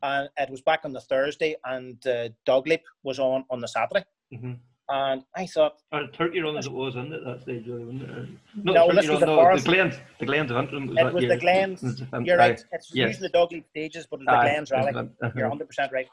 [0.01, 3.67] and it was back on the Thursday, and uh, Dog Leap was on on the
[3.67, 4.53] Saturday, Mm-hmm.
[4.89, 7.23] And I thought, Or Turkey Run as it was, isn't it?
[7.23, 8.09] That stage, really, wasn't it?
[8.09, 9.65] Or- No, Not this was Run, the no, Forest.
[9.65, 9.95] the Glens.
[10.19, 10.89] The Glens of Antrim.
[10.89, 11.33] it that was year.
[11.35, 12.01] the Glens.
[12.23, 12.63] You're right.
[12.71, 13.07] It's yes.
[13.09, 14.91] usually the Dog Leap stages, but it was the Glens rally.
[14.95, 15.31] uh-huh.
[15.35, 16.07] You're 100 percent right.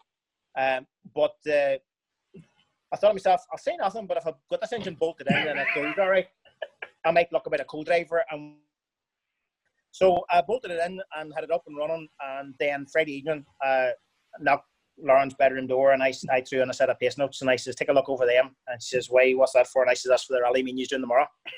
[0.58, 1.76] Um, but uh,
[2.92, 5.36] I thought to myself, I'll say nothing, but if I've got this engine bolted in
[5.36, 6.26] and it goes all right,
[7.04, 8.24] I might look a bit of co-driver.
[8.30, 8.56] And
[9.90, 12.08] so I bolted it in and had it up and running.
[12.20, 13.88] And then Friday evening, uh,
[14.40, 14.68] knocked
[14.99, 17.57] Lauren's bedroom door, and I, I threw in a set of pace notes, and I
[17.57, 19.32] says, "Take a look over them." And she says, "Why?
[19.32, 21.26] What's that for?" And I says, "That's for the rally mean you're doing tomorrow."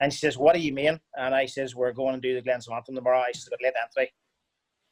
[0.00, 2.40] And she says, "What do you mean?" And I says, "We're going to do the
[2.40, 4.12] Glens Antrim tomorrow." I says, "But late entry."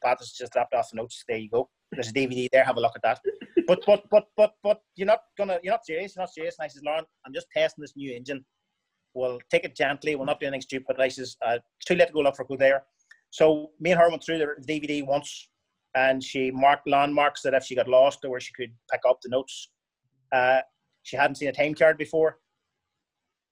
[0.02, 1.22] Pat has just dropped off the notes.
[1.28, 1.68] There you go.
[1.92, 2.64] There's a DVD there.
[2.64, 3.20] Have a look at that.
[3.68, 6.14] But but but but but you're not gonna you're not serious.
[6.14, 6.56] You're not serious.
[6.58, 8.44] And I says, Lauren, I'm just testing this new engine.
[9.14, 10.14] We'll take it gently.
[10.14, 11.00] We'll not do anything stupid.
[11.00, 12.84] I says, uh, it's too late to go look for good there.
[13.30, 15.48] So me and her went through the DVD once,
[15.96, 19.18] and she marked landmarks that if she got lost or where she could pick up
[19.22, 19.70] the notes.
[20.30, 20.60] Uh,
[21.02, 22.38] she hadn't seen a time card before.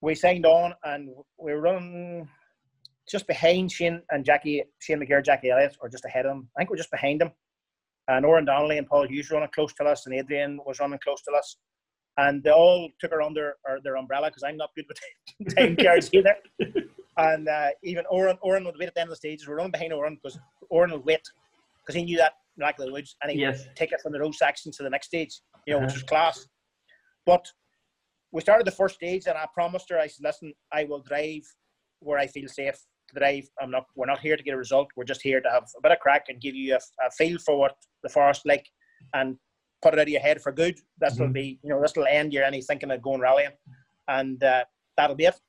[0.03, 2.29] We signed on, and we were running
[3.11, 6.49] just behind Shane and Jackie, Shane McGear, Jackie Elliott, or just ahead of them.
[6.55, 7.31] I think we're just behind them.
[8.09, 10.99] And Oren Donnelly and Paul Hughes were running close to us, and Adrian was running
[11.03, 11.57] close to us.
[12.19, 15.77] And they all took her under or their umbrella because I'm not good with time
[15.77, 16.37] cards either.
[17.17, 19.47] And uh, even Oren, Oren would wait at the end of the stages.
[19.47, 20.37] We're running behind Oren because
[20.69, 21.21] Oren would wait
[21.85, 23.67] because he knew that Miracle of the Woods and he Yes.
[23.67, 25.95] would take it from the road section to the next stage, you know, which Uh-huh.
[25.97, 26.49] was class.
[27.27, 27.47] But
[28.33, 31.43] we started the first stage, and I promised her, I said, "Listen, I will drive
[32.01, 32.79] where I feel safe
[33.09, 33.49] to drive.
[33.61, 33.87] I'm not.
[33.95, 34.89] We're not here to get a result.
[34.97, 37.39] We're just here to have a bit of crack and give you a, a feel
[37.39, 38.67] for what the forest like,
[39.15, 39.39] and
[39.83, 40.79] put it out of your head for good.
[40.99, 41.33] This will Mhm.
[41.35, 43.57] be, you know, this will end your any thinking of going rallying,
[44.09, 44.65] and uh,
[44.97, 45.41] that'll be it.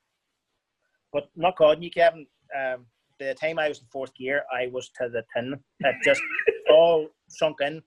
[1.12, 2.26] But not calling you, Kevin.
[2.56, 2.86] Um,
[3.18, 5.58] the time I was in fourth gear, I was to the tin.
[5.80, 6.20] It just
[6.70, 7.82] all sunk in.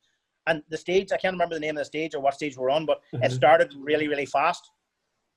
[0.48, 2.72] And the stage, I can't remember the name of the stage or what stage we're
[2.72, 3.36] on, but it Mhm.
[3.36, 4.70] started really, really fast.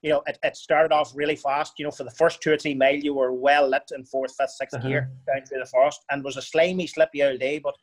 [0.03, 1.75] You know, it, it started off really fast.
[1.79, 4.35] You know, for the first two or three mile, you were well lit in fourth,
[4.37, 4.89] fifth, 6th Uh-huh.
[4.89, 7.59] gear down through the forest, and was a slimy, slippy old day.
[7.59, 7.75] But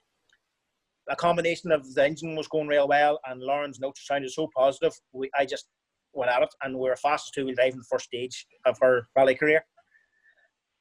[1.09, 4.93] a combination of the engine was going real well, and Lauren's notes sounded so positive.
[5.11, 5.67] We, I just
[6.13, 8.77] went at it, and we were fastest two wheel drive in the first stage of
[8.81, 9.63] her rally career.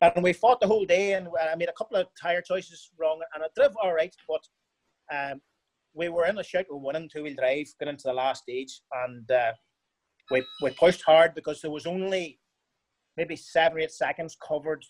[0.00, 3.20] And we fought the whole day, and I made a couple of tire choices wrong,
[3.34, 4.42] and I drove all right, but
[5.12, 5.40] um,
[5.94, 8.80] we were in a shout with winning two wheel drive, getting into the last stage,
[9.06, 9.52] and uh,
[10.30, 12.38] we we pushed hard because there was only
[13.16, 14.84] maybe seven or eight seconds covered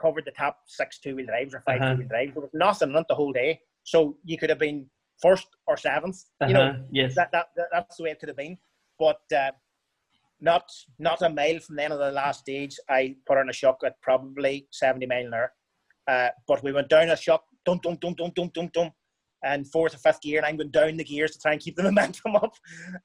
[0.00, 1.92] covered the top six two wheel drives or 5 Uh-huh.
[1.92, 2.32] two wheel drives.
[2.34, 4.86] There was nothing in it the whole day, so you could have been
[5.22, 7.14] first or 7th You know, Uh-huh, yes.
[7.14, 8.58] that, that, that that's the way it could have been.
[8.98, 9.52] But uh,
[10.44, 13.52] not not a mile from the end of the last stage, I put on a
[13.52, 15.52] shock at probably seventy mile an hour.
[16.06, 18.90] Uh, but we went down a shock, dum dum dum dum dum dum dum,
[19.42, 21.76] and fourth or fifth gear, and I'm going down the gears to try and keep
[21.76, 22.54] the momentum up.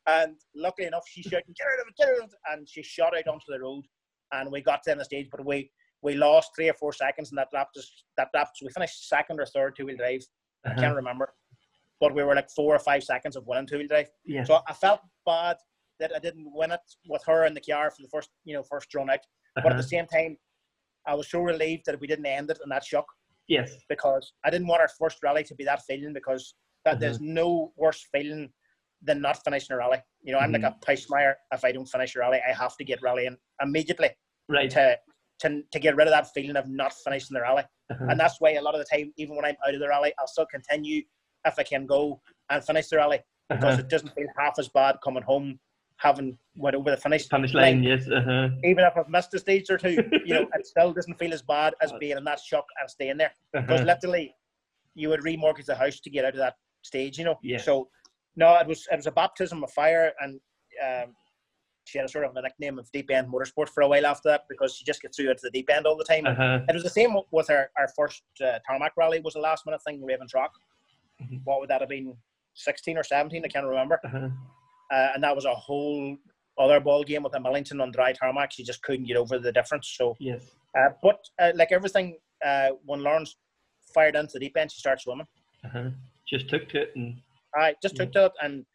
[0.06, 2.84] And luckily enough, she shouting, "Get out of it, get out of it!" and she
[2.84, 3.86] shot out onto the road,
[4.34, 5.72] and we got to the end of the stage, but we
[6.02, 7.70] we lost three or four seconds, in that lap.
[7.76, 10.22] Just, That lap, so we finished second or third two wheel drive.
[10.66, 11.34] I Uh-huh, can't remember,
[12.02, 14.10] but we were like four or five seconds of winning two wheel drive.
[14.26, 14.48] yes.
[14.48, 15.56] So I felt bad
[16.00, 18.64] that I didn't win it with her in the car for the first, you know,
[18.64, 19.20] first run out.
[19.56, 20.38] But at Uh-huh, the same time,
[21.06, 23.06] I was so relieved that we didn't end it in that shock
[23.48, 23.72] yes.
[23.90, 27.74] because I didn't want our first rally to be that feeling because that there's no
[27.76, 28.52] worse feeling
[29.02, 30.00] than not finishing a rally.
[30.22, 31.34] You know, I'm like a Peismeyer.
[31.54, 34.10] If I don't finish a rally, I have to get rallying immediately
[34.48, 34.70] Right.
[34.72, 34.98] to,
[35.42, 37.64] to to get rid of that feeling of not finishing the rally.
[37.92, 39.88] Uh-huh, And that's why a lot of the time, even when I'm out of the
[39.88, 41.02] rally, I'll still continue
[41.46, 43.20] if I can go and finish the rally
[43.50, 43.80] because uh-huh.
[43.84, 45.60] it doesn't feel half as bad coming home
[46.00, 48.08] having went over the finish Finish line, yes.
[48.10, 48.50] Uh-huh.
[48.64, 51.42] Even if I've missed a stage or two, you know, it still doesn't feel as
[51.42, 53.32] bad as being in that shock and staying there.
[53.54, 53.84] Because uh-huh.
[53.84, 54.34] literally,
[54.96, 57.38] you would remortgage the house to get out of that stage, you know.
[57.44, 57.58] Yeah.
[57.58, 57.90] So,
[58.36, 60.40] no, it was it was a baptism of fire, and
[60.86, 61.16] um,
[61.84, 64.30] she had a sort of a nickname of Deep End Motorsport for a while after
[64.30, 66.26] that because she just gets through into the deep end all the time.
[66.26, 66.60] Uh-huh.
[66.70, 69.82] It was the same with our, our first uh, tarmac rally was a last minute
[69.84, 70.54] thing, Ravens Rock.
[71.22, 71.42] Mhm.
[71.44, 72.16] What would that have been?
[72.54, 74.00] 16 or 17, I can't remember.
[74.04, 74.30] Uh-huh.
[74.92, 76.18] Uh, and that was a whole
[76.58, 78.52] other ball game with a Millington on dry tarmac.
[78.52, 79.94] She just couldn't get over the difference.
[79.98, 80.42] So, Yes.
[80.78, 83.38] uh, but uh, like everything, uh, when Lauren's
[83.94, 85.28] fired into the deep end, she starts swimming.
[85.66, 85.90] Uh-huh.
[86.28, 87.18] Just took to it and
[87.56, 88.66] I just took to it, and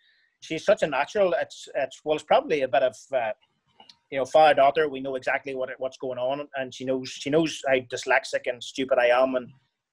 [0.41, 1.35] she's such a natural.
[1.41, 3.31] It's it's well, it's probably a bit of uh,
[4.11, 4.89] you know father daughter.
[4.89, 8.63] We know exactly what what's going on, and she knows she knows how dyslexic and
[8.63, 9.49] stupid I am, and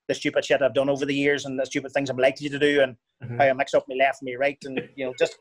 [0.07, 2.57] the stupid shit I've done over the years, and the stupid things I'm likely to
[2.57, 3.37] do, and Mhm.
[3.37, 5.37] how I mix up my left and my right, and you know just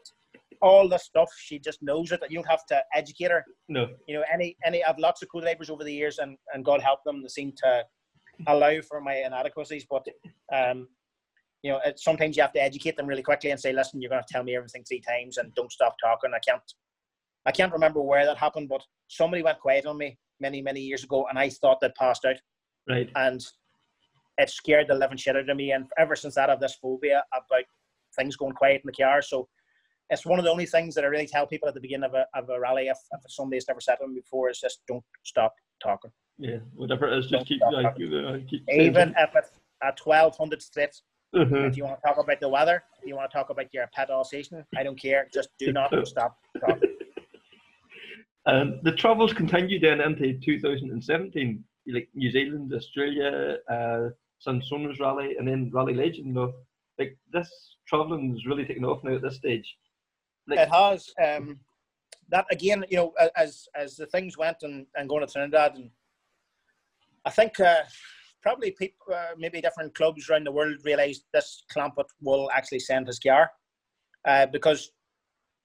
[0.63, 1.31] all the stuff.
[1.39, 2.21] She just knows it.
[2.29, 3.45] You don't have to educate her.
[3.69, 3.89] no.
[4.07, 7.01] You know, any any I've lots of co-laborers over the years, and and God help
[7.05, 7.85] them, they seem to
[8.47, 10.07] allow for my inadequacies, but
[10.55, 10.89] um,
[11.63, 14.09] you know, it, sometimes you have to educate them really quickly and say, listen, you're
[14.11, 16.31] going to tell me everything three times and don't stop talking.
[16.35, 16.63] I can't,
[17.45, 21.05] I can't remember where that happened, but somebody went quiet on me many, many years
[21.05, 22.37] ago, and I thought they'd passed out,
[22.89, 23.11] Right.
[23.15, 23.45] and
[24.39, 25.73] it scared the living shit out of me.
[25.73, 27.65] And ever since that, I have this phobia about
[28.19, 29.21] things going quiet in the car.
[29.21, 29.47] So
[30.11, 32.15] it's one of the only things that I really tell people at the beginning of
[32.15, 35.05] a, of a rally, if, if somebody's never said to them before, is just don't
[35.25, 36.11] stop talking.
[36.39, 36.59] Yeah.
[36.75, 38.35] Whatever it is, just keep Don't like stop.
[38.35, 39.51] uh, keep Even if it's
[39.83, 40.95] a 1200 straight,
[41.33, 41.57] something.
[41.57, 41.67] Uh-huh.
[41.67, 43.89] if you want to talk about the weather, if you want to talk about your
[43.95, 45.29] pet Alsatian, I don't care.
[45.33, 46.97] Just do not stop talking.
[48.47, 54.09] Um, the travels continued then into 2017, like New Zealand, Australia, uh,
[54.45, 56.33] Sansonas Rally, and then Rally Legend.
[56.33, 56.55] Know,
[56.99, 57.51] like this
[57.87, 59.77] traveling is really taking off now at this stage.
[60.59, 61.61] It has um,
[62.29, 62.85] that again.
[62.89, 65.91] You know, as as the things went and, and going to Trinidad, and
[67.25, 67.83] I think uh,
[68.43, 73.07] probably people, uh, maybe different clubs around the world realised this Clampett will actually send
[73.07, 73.51] his car
[74.27, 74.93] uh, because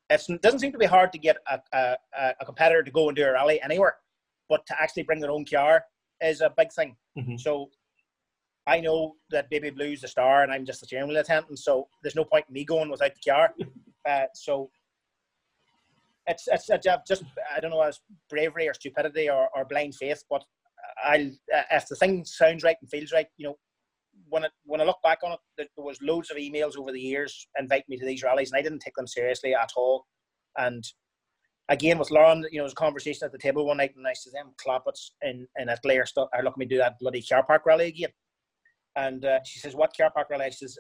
[0.10, 1.98] it doesn't seem to be hard to get a, a,
[2.40, 3.96] a competitor to go and do a rally anywhere,
[4.50, 5.84] but to actually bring their own car
[6.22, 6.96] is a big thing.
[7.18, 7.40] Mhm.
[7.40, 7.72] So
[8.68, 11.60] I know that Baby Blue's the star, and I'm just a general attendant.
[11.60, 13.54] So there's no point in me going without the car.
[14.34, 14.70] So
[16.28, 17.24] it's it's it's just
[17.56, 17.99] I don't know as
[18.30, 20.43] bravery or stupidity or, or blind faith, but
[21.03, 21.32] I
[21.72, 23.56] if the thing sounds right and feels right, you know,
[24.30, 26.99] when it when I look back on it, there was loads of emails over the
[26.99, 30.06] years inviting me to these rallies, and I didn't take them seriously at all.
[30.58, 30.84] And
[31.70, 34.08] again, with Lauren, you know, there was a conversation at the table one night, and
[34.08, 37.22] I said, "Them Clappets in in Italy are, still, are looking me do that bloody
[37.22, 38.12] car park rally again."
[38.95, 40.78] And uh, she says, "What car park rally?" I says,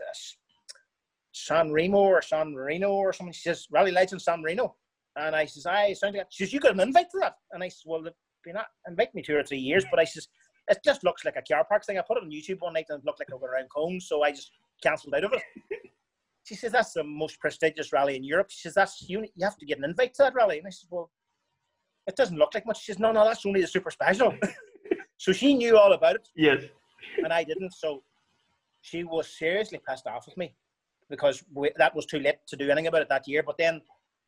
[1.35, 4.75] "San Remo or San Marino or something." She says, "Rally Legend San Marino."
[5.15, 7.63] And I says, "I sound like." She says, "You got an invite to that?" And
[7.63, 8.13] I says, "Well, they've
[8.43, 10.27] been at, invite me two or three years, but I says."
[10.67, 11.99] It just looks like a car park thing.
[11.99, 14.07] I put it on YouTube one night and it looked like I went around cones,
[14.07, 14.49] so I just
[14.81, 15.43] cancelled out of it.
[16.45, 18.47] She says that's the most prestigious rally in Europe.
[18.49, 19.25] She says that's you.
[19.35, 20.59] You have to get an invite to that rally.
[20.59, 21.11] And I says, well,
[22.07, 22.83] it doesn't look like much.
[22.83, 24.33] She says, no, no, that's only the super special.
[25.17, 26.63] so she knew all about it, yes.
[27.23, 27.73] and I didn't.
[27.73, 28.03] So
[28.81, 30.55] she was seriously pissed off with me
[31.09, 33.43] because we, that was too late to do anything about it that year.
[33.43, 33.81] But then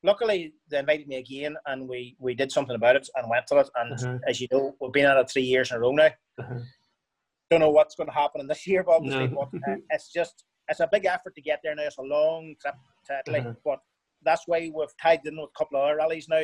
[0.04, 3.58] luckily they invited me again, and we we did something about it and went to
[3.60, 3.70] it.
[3.76, 4.18] And Uh-huh.
[4.28, 6.10] as you know, we've been at it three years in a row now.
[6.40, 6.60] Uh-huh.
[7.50, 9.50] Don't know what's going to happen in this year, but obviously, No.
[9.52, 11.84] but, uh, it's just it's a big effort to get there now.
[11.84, 12.76] It's a long trip
[13.08, 13.54] to Italy, Uh-huh.
[13.64, 13.80] but
[14.24, 16.44] that's why we've tied in with a couple of other rallies now,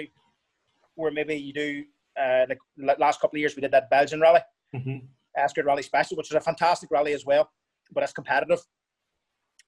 [0.96, 1.84] where maybe you do
[2.20, 2.46] uh,
[2.78, 4.40] like last couple of years we did that Belgian rally.
[4.76, 5.08] Mhm.
[5.36, 7.50] Ascot Rally Special, which is a fantastic rally as well,
[7.92, 8.60] but it's competitive.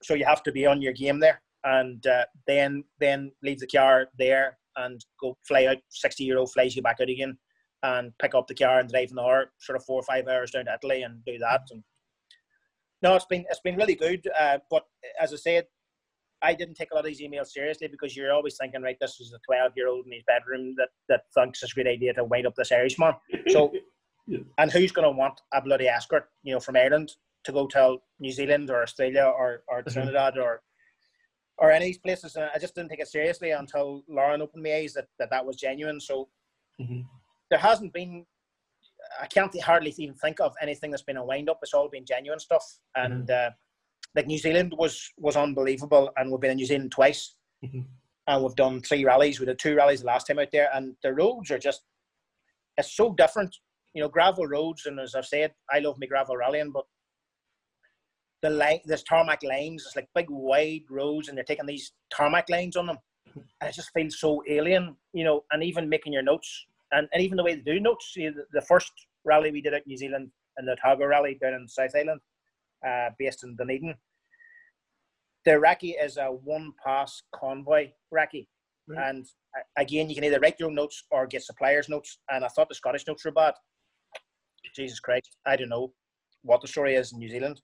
[0.06, 3.68] So you have to be on your game there, and uh, then then leave the
[3.68, 5.78] car there and go fly out.
[5.90, 7.38] Sixty euro flies you back out again,
[7.82, 10.52] and pick up the car and drive an hour, sort of four or five hours
[10.52, 11.62] down to Italy and do that.
[11.72, 11.84] And
[13.02, 14.28] no, it's been it's been really good.
[14.40, 14.84] Uh, but
[15.20, 15.66] as I said,
[16.44, 19.20] I didn't take a lot of these emails seriously because you're always thinking, right, this
[19.20, 22.14] is a twelve year old in his bedroom that that thinks it's a great idea
[22.14, 23.14] to wind up this Irishman.
[23.48, 23.74] So
[24.58, 27.12] and who's going to want a bloody escort, you know, from Ireland
[27.46, 30.62] to go tell New Zealand or Australia or, or Trinidad or
[31.58, 32.36] or any of these places?
[32.36, 35.46] And I just didn't take it seriously until Lauren opened my eyes that that, that
[35.46, 36.00] was genuine.
[36.00, 36.30] So
[36.82, 37.06] Mhm.
[37.50, 38.26] there hasn't been,
[39.22, 41.60] I can't hardly even think of anything that's been a wind up.
[41.62, 42.66] It's all been genuine stuff.
[42.96, 43.52] And uh,
[44.16, 47.86] like New Zealand was was unbelievable, and we've been in New Zealand twice, Mhm.
[48.28, 49.40] and we've done three rallies.
[49.40, 51.84] We did two rallies the last time out there, and the roads are just
[52.78, 53.56] it's so different.
[53.94, 56.86] You know, gravel roads, and as I've said, I love me gravel rallying, but
[58.46, 59.84] the line, there's tarmac lanes.
[59.86, 62.98] It's like big wide roads, and they're taking these tarmac lanes on them,
[63.36, 64.96] and it just feels so alien.
[65.14, 66.50] You know, and even making your notes,
[66.92, 68.12] and, and even the way they do notes.
[68.14, 68.92] See, the, the first
[69.24, 72.22] rally we did at New Zealand, and the Otago rally down in South Island,
[72.88, 73.96] uh, based in Dunedin.
[75.46, 78.48] The recce is a one pass convoy recce.
[78.88, 79.10] Right.
[79.10, 79.26] And
[79.58, 82.20] uh, again, you can either write your own notes or get suppliers' notes.
[82.30, 83.54] And I thought the Scottish notes were bad.
[84.76, 85.94] Jesus Christ, I don't know
[86.44, 87.62] what the story is in New Zealand.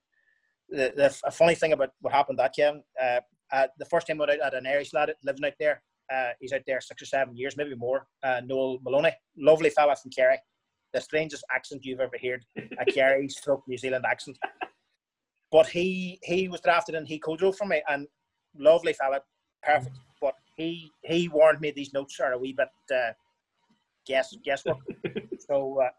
[0.71, 3.19] The, the a funny thing about what happened that Kevin, uh,
[3.51, 5.83] uh, the first time I went out, I had an Irish lad living out there.
[6.11, 8.07] Uh, he's out there six or seven years, maybe more.
[8.23, 10.37] Uh, Noel Maloney, lovely fella from Kerry.
[10.93, 12.43] The strangest accent you've ever heard,
[12.79, 14.37] a Kerry stroke New Zealand accent.
[15.51, 18.07] But he he was drafted and he co-drove for me, and
[18.57, 19.21] lovely fella,
[19.63, 19.97] perfect.
[20.21, 23.11] But he he warned me these notes are a wee bit uh,
[24.05, 24.77] guess guesswork.
[25.49, 25.89] so uh,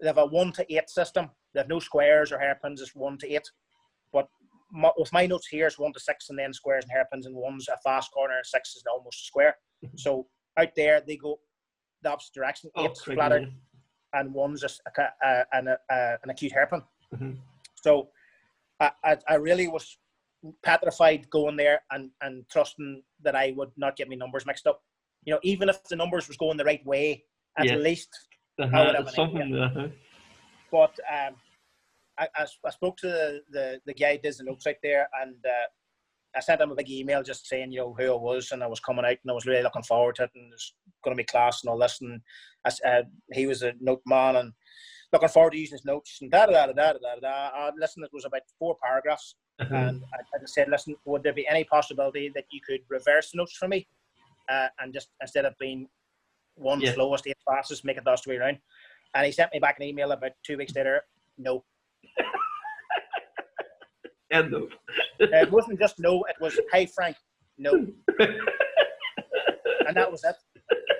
[0.00, 1.30] they have a one to eight system.
[1.52, 2.80] They have no squares or hairpins.
[2.80, 3.50] It's one to eight.
[4.70, 7.34] My, with my notes here, it's one to six, and then squares and hairpins, and
[7.34, 9.56] one's a fast corner, and six is almost a square.
[9.96, 11.38] So out there, they go
[12.02, 12.70] the opposite direction.
[12.76, 13.48] Oh, Eight's flatter,
[14.12, 16.82] and one's a, a, a, an, a, an acute hairpin.
[17.14, 17.38] Mhm.
[17.82, 18.10] So
[18.80, 19.98] I, I, I really was
[20.62, 24.82] petrified going there and, and trusting that I would not get my numbers mixed up.
[25.24, 27.24] You know, even if the numbers was going the right way,
[27.58, 27.76] at Yeah.
[27.76, 28.08] least.
[28.60, 29.56] Uh-huh, I would have an something.
[29.56, 29.88] Uh-huh.
[30.70, 31.34] But um,
[32.18, 35.08] I, I, I spoke to the, the, the guy who does the notes out there
[35.22, 35.68] and uh,
[36.36, 38.66] I sent him a big email just saying, you know, who I was and I
[38.66, 41.20] was coming out and I was really looking forward to it and there's going to
[41.20, 42.00] be class and all this.
[42.00, 42.20] And
[42.64, 43.02] I, uh,
[43.32, 44.52] he was a note man and
[45.12, 47.48] looking forward to using his notes and da da da da da da da.
[47.56, 49.74] Uh, listen, it was about four paragraphs Uh-huh.
[49.74, 53.38] and I, I said, listen, would there be any possibility that you could reverse the
[53.38, 53.88] notes for me
[54.50, 55.88] uh, and just instead of being
[56.56, 56.92] one Yeah.
[56.92, 58.58] slowest, eight fastest, make it the last way around?
[59.14, 61.02] And he sent me back an email about two weeks later.
[61.38, 61.64] No,
[64.30, 64.68] End of.
[65.18, 66.22] it wasn't just no.
[66.28, 67.16] It was, hey Frank,
[67.56, 67.94] no, and
[69.96, 70.36] that was it.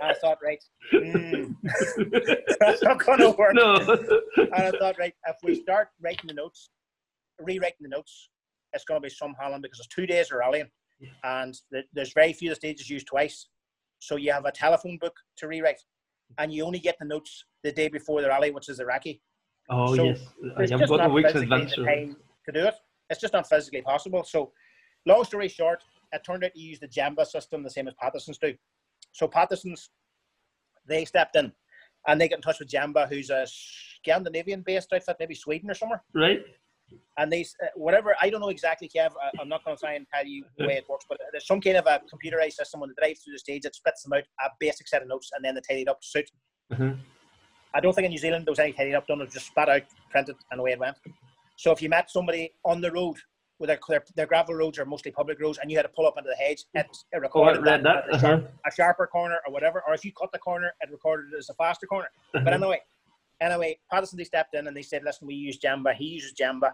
[0.01, 0.63] And I thought, right,
[0.95, 1.55] mm,
[2.61, 3.55] that's not going to work.
[3.55, 3.75] no.
[3.77, 6.71] And I thought, right, if we start writing the notes,
[7.39, 8.31] rewriting the notes,
[8.73, 10.69] it's going to be some Holland because it's two days of rallying,
[11.25, 13.49] and th- there's very few the stages used twice.
[13.99, 15.81] So you have a telephone book to rewrite,
[16.39, 19.21] and you only get the notes the day before the rally, which is recce.
[19.71, 20.21] Oh So, yes,
[20.57, 21.85] I have got a week's adventure.
[21.85, 22.75] to do it.
[23.11, 24.25] It's just not physically possible.
[24.25, 24.53] So,
[25.07, 25.83] long story short,
[26.13, 28.55] it turned out to use the Jemba system, the same as Paterson's do.
[29.13, 29.91] So Paterson's,
[30.87, 31.53] they stepped in,
[32.07, 36.03] and they got in touch with Jemba, who's a Scandinavian-based outfit, maybe Sweden or somewhere.
[36.15, 36.41] Right?
[37.19, 39.11] And they, uh, whatever, I don't know exactly, Kev.
[39.23, 41.47] I, I'm not going to try and tell you the way it works, but there's
[41.47, 44.15] some kind of a computerized system when they drive through the stage that spits them
[44.15, 46.31] out a basic set of notes, and then they tidy it up to suit.
[46.73, 46.93] Uh-huh.
[47.75, 49.21] I don't think in New Zealand there was any tidying up done.
[49.21, 50.97] It was just spat out, printed, and away it went.
[51.57, 53.17] So if you met somebody on the road,
[53.59, 56.07] with their, their, their gravel roads are mostly public roads, and you had to pull
[56.07, 58.05] up into the hedge, it, it Oh, recorded read that.
[58.09, 58.19] a, Uh-huh.
[58.19, 59.83] sharp, a sharper corner or whatever.
[59.87, 62.09] Or if you cut the corner, it recorded it as a faster corner.
[62.33, 62.55] But Uh-huh.
[62.55, 62.81] anyway,
[63.41, 65.95] anyway, Paterson they stepped in and they said, "Listen, we use Jemba.
[65.95, 66.73] He uses Jemba.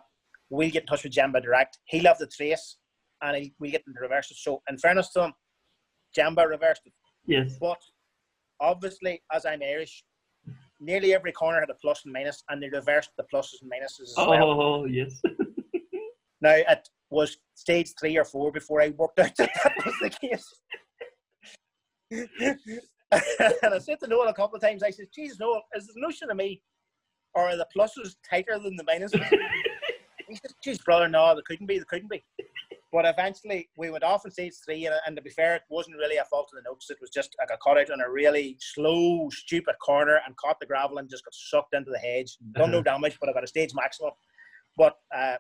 [0.50, 1.78] We'll get in touch with Jemba direct.
[1.86, 2.76] He'll have the trace,
[3.22, 5.32] and he, we get them to reverse it." So, in fairness to him,
[6.16, 6.92] Jemba reversed it.
[7.26, 7.56] Yes.
[7.58, 7.78] But
[8.60, 10.04] obviously, as I'm Irish,
[10.80, 14.10] nearly every corner had a plus and minus, and they reversed the pluses and minuses
[14.10, 14.60] as well.
[14.60, 15.20] Oh yes.
[16.40, 20.10] Now it was stage three or four before I worked out that that was the
[20.10, 20.46] case.
[22.10, 25.94] and I said to Noel a couple of times, I said, Jesus, Noel, is the
[25.96, 26.60] notion of me
[27.34, 29.24] or are the pluses tighter than the minuses?
[30.28, 32.22] he said, Geez, brother, no, they couldn't be, they couldn't be.
[32.94, 35.96] But eventually we went off in stage three, and, and to be fair, it wasn't
[35.96, 36.90] really a fault of the notes.
[36.90, 40.60] It was just I got caught out on a really slow, stupid corner and caught
[40.60, 42.38] the gravel and just got sucked into the hedge.
[42.52, 44.12] Done no damage, but I got a stage maximum.
[44.76, 45.38] But uh,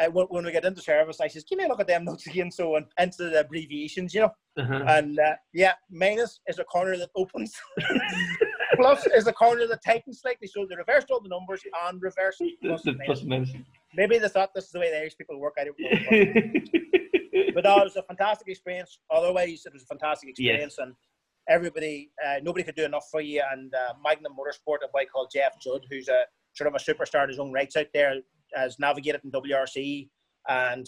[0.00, 2.26] uh, when, we get into service, I says, "Give me a look at them notes
[2.26, 4.32] again." So and into the abbreviations, you know.
[4.58, 4.84] Uh-huh.
[4.88, 7.54] And uh, yeah, minus is a corner that opens.
[8.74, 10.48] Plus is a corner that tightens slightly.
[10.48, 13.50] So they reversed all the numbers and reversed plus The and plus minus.
[13.96, 15.54] Maybe they thought this is the way the Irish people work.
[15.58, 17.50] I don't know.
[17.54, 18.98] but no, it was a fantastic experience.
[19.10, 20.94] Otherwise, it was a fantastic experience, and
[21.48, 23.42] everybody, uh, nobody could do enough for you.
[23.52, 26.24] And uh, Magnum Motorsport, a boy called Jeff Judd, who's a
[26.54, 28.16] sort of a superstar in his own rights out there,
[28.54, 30.08] has navigated in WRC
[30.48, 30.86] and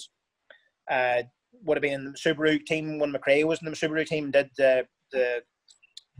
[0.89, 1.23] uh,
[1.63, 4.49] would have been in the Subaru team when McRae was in the Subaru team, did
[4.57, 5.41] the the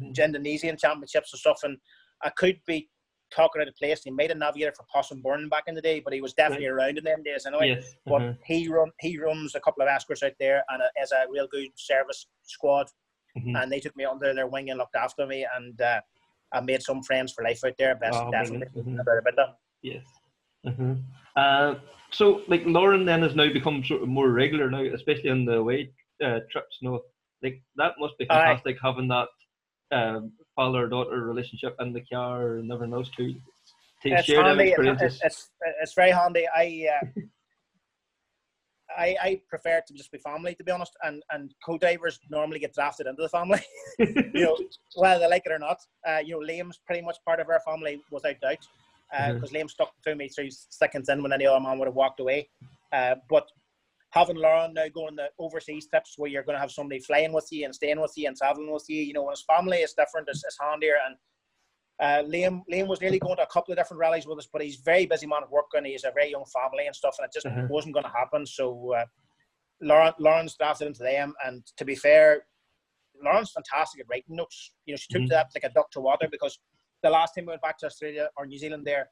[0.02, 1.60] Indonesian championships and stuff.
[1.64, 1.78] And
[2.24, 2.90] I could be
[3.32, 4.04] talking out of place.
[4.04, 6.68] He made a navigator for Possum Bourne back in the day, but he was definitely
[6.68, 7.70] around in them days anyway.
[7.70, 7.96] yes.
[8.06, 8.34] But uh-huh.
[8.46, 11.48] he run he runs a couple of escorts out there and a, as a real
[11.48, 12.88] good service squad,
[13.38, 13.62] Mhm.
[13.62, 16.02] and they took me under their wing and looked after me, and uh,
[16.52, 17.96] I made some friends for life out there.
[17.96, 18.82] Best Oh, definitely.
[18.82, 19.00] Mhm.
[19.00, 19.58] about about that.
[19.82, 20.06] Yes.
[20.66, 20.96] Uh-huh.
[21.36, 21.76] Uh,
[22.12, 25.58] so, like Lauren then has now become sort of more regular now, especially on the
[25.58, 25.92] away
[26.24, 26.80] uh, trips.
[26.82, 27.04] No,
[27.44, 28.34] like that must be Aye.
[28.34, 29.28] fantastic having that
[29.92, 33.34] um, father-daughter relationship in the car and everything else too.
[34.04, 34.74] To It's handy.
[34.78, 35.50] It's, it's,
[35.82, 36.46] it's very handy.
[36.54, 37.22] I, uh,
[38.98, 42.74] I I prefer to just be family to be honest, and and co-drivers normally get
[42.74, 43.62] drafted into the family.
[44.00, 44.58] you know,
[44.96, 45.80] whether they like it or not.
[46.08, 48.66] Uh, you know, Liam's pretty much part of our family without doubt,
[49.34, 52.20] because Liam stuck to me through seconds in when any other man would have walked
[52.20, 52.50] away.
[52.92, 53.48] Uh, but
[54.12, 57.48] having Lauren now going the overseas trips where you're going to have somebody flying with
[57.52, 59.94] you and staying with you and traveling with you, you know, when it's family, it's
[59.94, 60.96] different, it's, it's handier.
[61.06, 61.16] And
[62.00, 64.64] uh, Liam, Liam was nearly going to a couple of different rallies with us, but
[64.64, 67.16] he's a very busy man at work and he's a very young family and stuff,
[67.20, 67.70] and it just Mhm.
[67.70, 68.46] wasn't going to happen.
[68.46, 69.06] So uh,
[69.82, 72.48] Lauren, Lauren's drafted into them, and to be fair,
[73.24, 74.74] Lauren's fantastic at writing notes.
[74.86, 75.30] You know, she took Mhm.
[75.30, 76.58] that like a duck to water because
[77.04, 79.12] the last time we went back to Australia or New Zealand there,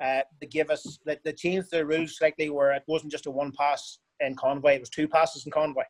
[0.00, 3.30] uh, they gave us they, they changed the rules slightly where it wasn't just a
[3.30, 5.84] one pass in convoy, it was two passes in convoy.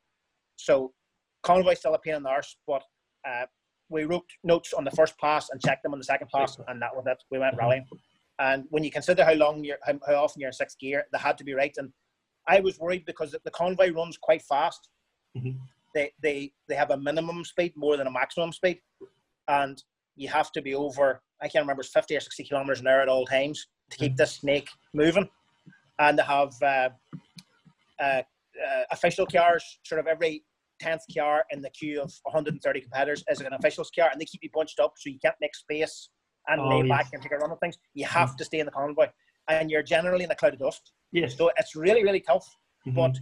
[0.56, 0.92] So
[1.42, 2.82] convoy still a pain in the arse, but
[3.28, 3.46] uh,
[3.88, 6.80] we wrote notes on the first pass and checked them on the second pass, and
[6.82, 7.22] that was it.
[7.30, 7.86] We went rallying.
[8.38, 11.18] And when you consider how long you're, how, how often you're in sixth gear, they
[11.18, 11.72] had to be right.
[11.76, 11.90] And
[12.48, 14.88] I was worried because the convoy runs quite fast.
[15.36, 15.56] Mhm.
[15.94, 18.80] They, they they have a minimum speed more than a maximum speed,
[19.48, 19.82] and
[20.16, 21.22] you have to be over.
[21.40, 24.32] I can't remember, fifty or sixty kilometers an hour at all times to keep this
[24.32, 25.28] snake moving.
[25.98, 26.90] And they have uh,
[28.00, 30.44] uh, uh, official cars, sort of every
[30.80, 34.42] tenth car in the queue of 130 competitors is an official's car, and they keep
[34.42, 36.10] you bunched up so you can't make space
[36.48, 36.88] and Oh, lay yes.
[36.88, 37.76] back and take a run of things.
[37.94, 39.08] You have to stay in the convoy,
[39.48, 40.92] and you're generally in a cloud of dust.
[41.12, 41.36] yes.
[41.36, 42.46] So it's really, really tough.
[42.86, 42.94] Mhm.
[42.94, 43.18] But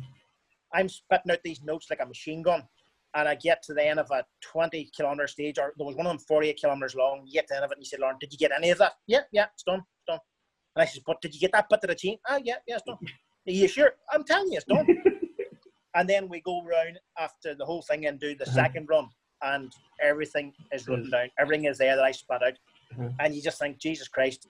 [0.72, 2.68] I'm spitting out these notes like a machine gun.
[3.16, 6.04] And I get to the end of a 20 kilometer stage, or there was one
[6.06, 7.22] of them 48 kilometers long.
[7.24, 8.70] You get to the end of it and you say, Lauren, did you get any
[8.70, 8.94] of that?
[9.06, 10.18] Yeah, yeah, it's done, it's done.
[10.74, 12.18] And I said, but did you get that bit of the chain?
[12.28, 12.98] Ah, yeah, yeah, it's done.
[13.46, 13.92] Are you sure?
[14.12, 14.86] I'm telling you, it's done.
[15.94, 18.54] and then we go round after the whole thing and do the Uh-huh.
[18.62, 19.08] second run,
[19.42, 19.70] and
[20.02, 21.28] everything is written down.
[21.38, 22.52] Everything is there that I spat out.
[22.92, 23.08] Uh-huh.
[23.20, 24.48] And you just think, Jesus Christ,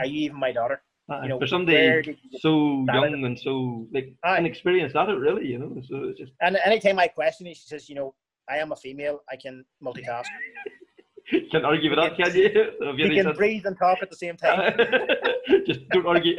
[0.00, 0.82] are you even my daughter?
[1.10, 4.38] Aye, you know, for somebody you- so young and so like Aye.
[4.38, 5.80] inexperienced at it, really, you know.
[5.88, 8.14] So it's just And anytime I question it, she says, you know,
[8.50, 9.22] I am a female.
[9.30, 10.26] I can multitask.
[11.50, 12.48] can't argue with that, can you?
[12.98, 14.76] You You can breathe and talk at the same time.
[15.66, 16.36] just don't argue.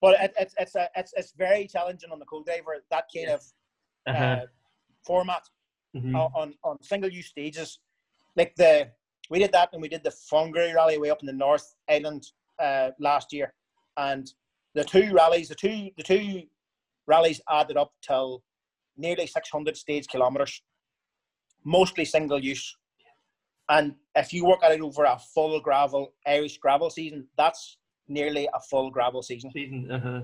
[0.00, 3.42] But it, it's it's a, it's it's very challenging on the co-driver that kind of
[4.06, 4.46] uh, Uh-huh.
[5.04, 5.42] format
[5.96, 6.14] Mhm.
[6.14, 7.80] on, on on single-use stages.
[8.36, 8.90] Like the
[9.30, 12.22] we did that and we did the Whangarei rally way up in the North Island
[12.58, 13.52] uh, last year,
[13.96, 14.30] and
[14.74, 16.42] the two rallies, the two the two
[17.06, 18.42] rallies added up till
[18.96, 20.62] nearly 600 stage kilometers,
[21.64, 22.76] mostly single use.
[23.68, 27.76] And if you work at it over a full gravel Irish gravel season, that's
[28.08, 30.20] nearly a full gravel season Season, uh-huh.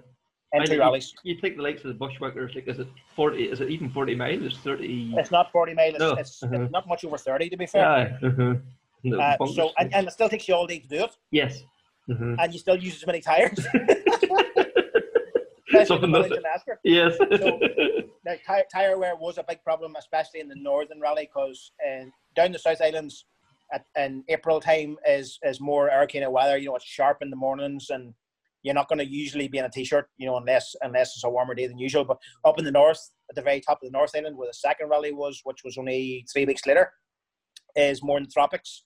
[0.53, 1.13] in two rallies.
[1.23, 3.45] You take the likes of the bushwhackers, like is it forty?
[3.45, 4.43] Is it even forty miles?
[4.43, 5.13] It's thirty.
[5.17, 5.95] It's not 40 miles.
[5.95, 6.63] it's, No, it's, uh-huh.
[6.63, 7.83] it's not much over 30 to be fair.
[8.23, 8.29] Yeah.
[8.29, 8.55] Uh-huh.
[9.07, 11.63] No, Uh, so and, and it still takes you all day to do it, yes.
[12.11, 12.37] Uh-huh.
[12.39, 13.67] and you still use as many tires.
[15.87, 16.81] Something that- village in Esker.
[16.85, 17.17] yes.
[17.19, 17.59] So-
[18.25, 22.05] Now, tire, tire wear was a big problem, especially in the northern rally, because uh,
[22.35, 23.27] down the South Islands
[23.75, 26.57] at, in April time is is more of weather.
[26.57, 28.15] You know, it's sharp in the mornings, and
[28.63, 31.31] you're not going to usually be in a t-shirt, you know, unless unless it's a
[31.31, 32.05] warmer day than usual.
[32.05, 34.55] But up in the north, at the very top of the North Island, where the
[34.55, 36.93] second rally was, which was only three weeks later,
[37.77, 38.85] is more in the tropics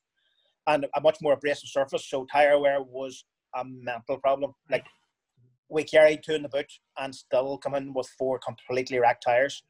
[0.67, 2.09] and a much more abrasive surface.
[2.09, 3.25] So tire wear was
[3.57, 4.53] a mental problem.
[4.71, 4.85] Like
[5.69, 9.63] we carried two in the boot and still come in with four completely wrecked tires.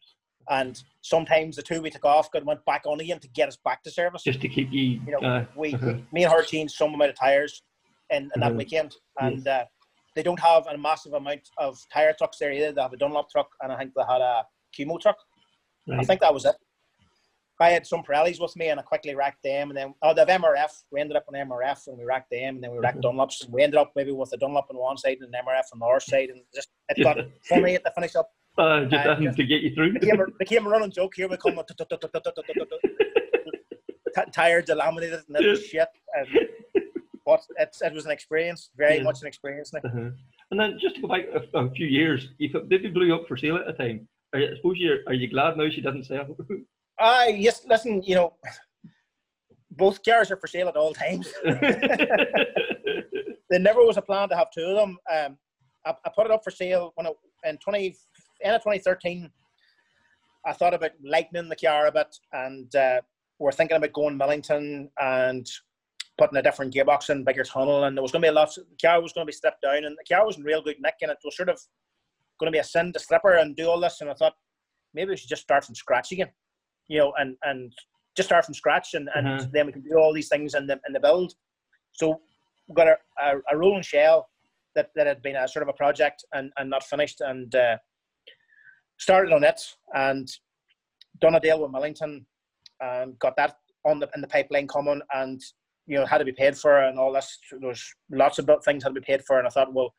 [0.50, 3.58] And sometimes the two we took off got went back on again to get us
[3.64, 4.22] back to service.
[4.22, 5.00] Just to keep you.
[5.06, 5.94] You know, uh, we uh-huh.
[6.12, 7.62] me and her changed some amount of tires
[8.10, 8.56] in, in that Mhm.
[8.56, 9.64] weekend, and uh,
[10.14, 12.72] they don't have a massive amount of tire trucks there either.
[12.72, 14.44] They have a Dunlop truck, and I think they had a
[14.76, 15.16] Kumho truck.
[15.90, 16.54] I think that was it.
[17.60, 20.24] I had some Pirellis with me, and I quickly racked them, and then oh, the
[20.24, 20.70] MRF.
[20.92, 23.00] We ended up on MRF, and we racked them, and then we racked.
[23.00, 23.48] Dunlops.
[23.48, 25.86] We ended up maybe with a Dunlop on one side and an MRF on the
[25.86, 27.18] other side, and just it got
[27.48, 28.30] funny at the finish up.
[28.58, 29.92] Uh, just uh, just- to get you through.
[29.94, 31.12] Became a, became a running joke.
[31.14, 31.60] Here we come.
[34.14, 35.86] T- Tires delaminated and shit.
[36.16, 36.28] And,
[37.24, 39.02] but it, it was an experience, very Yeah.
[39.04, 39.72] much an experience.
[39.74, 40.10] Uh-huh.
[40.50, 43.36] And then just to go back a, a few years, if did blew up for
[43.36, 46.04] sale at the time, are you, I suppose you're are you glad now she doesn't
[46.06, 46.36] sell?
[47.00, 47.64] Ah, yes.
[47.64, 48.34] Listen, you know,
[49.70, 51.32] both cars are for sale at all times.
[53.50, 54.98] there never was a plan to have two of them.
[55.14, 55.38] Um,
[55.86, 57.94] I, I put it up for sale when it, in 20,
[58.42, 59.30] end of 2013.
[60.46, 63.00] I thought about lightening the car a bit, and uh,
[63.38, 65.46] we're thinking about going Millington and
[66.16, 68.54] putting a different gearbox in, bigger tunnel, and there was going to be a lot.
[68.54, 70.76] The car was going to be stripped down, and the car was in real good
[70.80, 71.60] nick, and it was sort of
[72.40, 74.00] going to be a sin to strip her and do all this.
[74.00, 74.34] And I thought
[74.94, 76.30] maybe we should just start from scratch again,
[76.88, 77.72] you know, and and
[78.16, 79.52] just start from scratch, and, and Mhm.
[79.52, 81.34] then we can do all these things in the in the build.
[81.92, 82.20] So
[82.68, 84.28] we got a, a, a rolling shell
[84.74, 87.76] that, that had been a sort of a project and, and not finished and uh,
[88.98, 89.60] started on it
[89.94, 90.28] and
[91.20, 92.24] done a deal with Millington
[92.80, 95.40] and got that on the in the pipeline coming and
[95.86, 98.94] you know had to be paid for and all this there's lots of things had
[98.94, 99.94] to be paid for and I thought well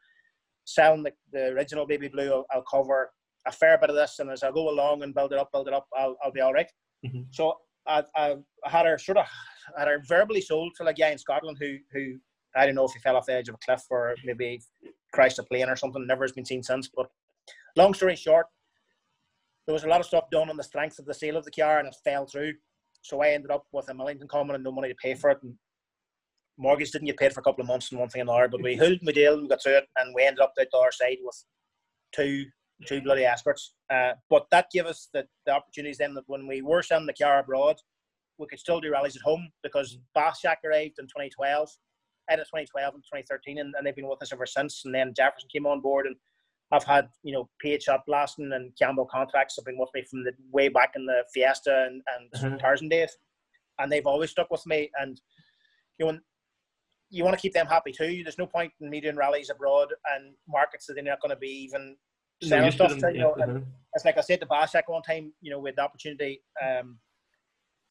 [0.66, 3.12] selling the, the original baby blue I'll, I'll cover
[3.48, 5.68] a fair bit of this and as I go along and build it up build
[5.68, 6.70] it up I'll, I'll be all right
[7.06, 7.28] Mhm.
[7.32, 7.54] so
[7.88, 8.36] I, I
[8.66, 9.26] I had her sort of
[9.78, 12.18] had her verbally sold to a guy in Scotland who who
[12.56, 14.60] I don't know if he fell off the edge of a cliff or maybe
[15.14, 16.06] crashed a plane or something.
[16.06, 16.90] Never has been seen since.
[16.94, 17.08] But
[17.78, 18.48] long story short,
[19.70, 21.52] there was a lot of stuff done on the strength of the sale of the
[21.52, 22.54] car, and it fell through.
[23.04, 25.38] So I ended up with a Millington common and no money to pay for it.
[25.44, 25.54] And
[26.58, 28.48] mortgage didn't get paid for a couple of months and one thing and another.
[28.48, 30.76] But we held my deal, we got through it, and we ended up out the
[30.76, 31.46] other side with
[32.16, 32.46] two
[32.88, 33.76] two bloody escorts.
[33.92, 37.24] Uh, but that gave us the, the opportunities then that when we were sending the
[37.24, 37.76] car abroad,
[38.40, 41.70] we could still do rallies at home because Bathshack arrived in 2012,
[42.32, 44.82] end of 2012 and 2013, and, and they've been with us ever since.
[44.84, 46.16] And then Jefferson came on board, and
[46.72, 50.32] I've had you know Shot Blasting and Campbell contracts have been with me from the
[50.52, 52.60] way back in the Fiesta and, and Mhm.
[52.60, 53.18] Tarzan days,
[53.80, 54.90] and they've always stuck with me.
[55.00, 55.20] And
[55.98, 56.20] you know,
[57.10, 58.24] you want to keep them happy too.
[58.24, 61.36] There's no point in me doing rallies abroad and markets that they're not going to
[61.40, 61.98] be even
[62.44, 62.98] selling to stuff.
[62.98, 63.60] To, you know, uh-huh.
[63.96, 67.00] it's like I said to Bathshack one time, you know, with the opportunity, um,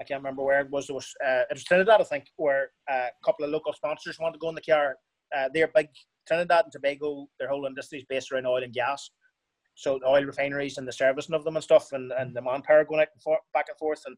[0.01, 0.87] I can't remember where it was.
[0.87, 4.19] There was uh, it was Trinidad, I think, where uh, a couple of local sponsors
[4.21, 4.97] wanted to go in the car.
[5.37, 5.89] Uh, they're big
[6.29, 7.27] Trinidad and Tobago.
[7.41, 9.11] Their whole industry is based around oil and gas.
[9.75, 12.85] So the oil refineries and the servicing of them and stuff, and, and the manpower
[12.85, 14.03] going out and for, back and forth.
[14.07, 14.17] And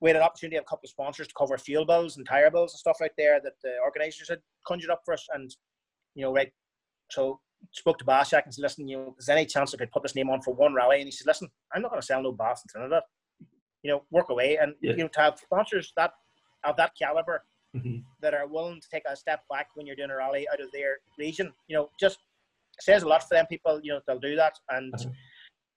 [0.00, 2.50] we had an opportunity of a couple of sponsors to cover fuel bills and tire
[2.50, 5.26] bills and stuff out there that the organisers had conjured up for us.
[5.32, 5.50] And
[6.14, 6.52] you know, right.
[7.10, 7.40] So
[7.72, 10.02] spoke to Bathshack and said, listen, you know, is there any chance I could put
[10.02, 10.98] this name on for one rally?
[10.98, 13.02] And he said, listen, I'm not going to sell no baths in Trinidad.
[13.82, 14.58] You know, work away.
[14.60, 14.92] And, Yeah.
[14.92, 16.12] you know, to have sponsors that
[16.64, 17.44] of that caliber
[17.76, 18.02] Mhm.
[18.20, 20.70] that are willing to take a step back when you're doing a rally out of
[20.72, 22.18] their region, you know, just
[22.80, 23.78] says a lot for them people.
[23.82, 24.58] You know, they'll do that.
[24.70, 25.10] And Uh-huh.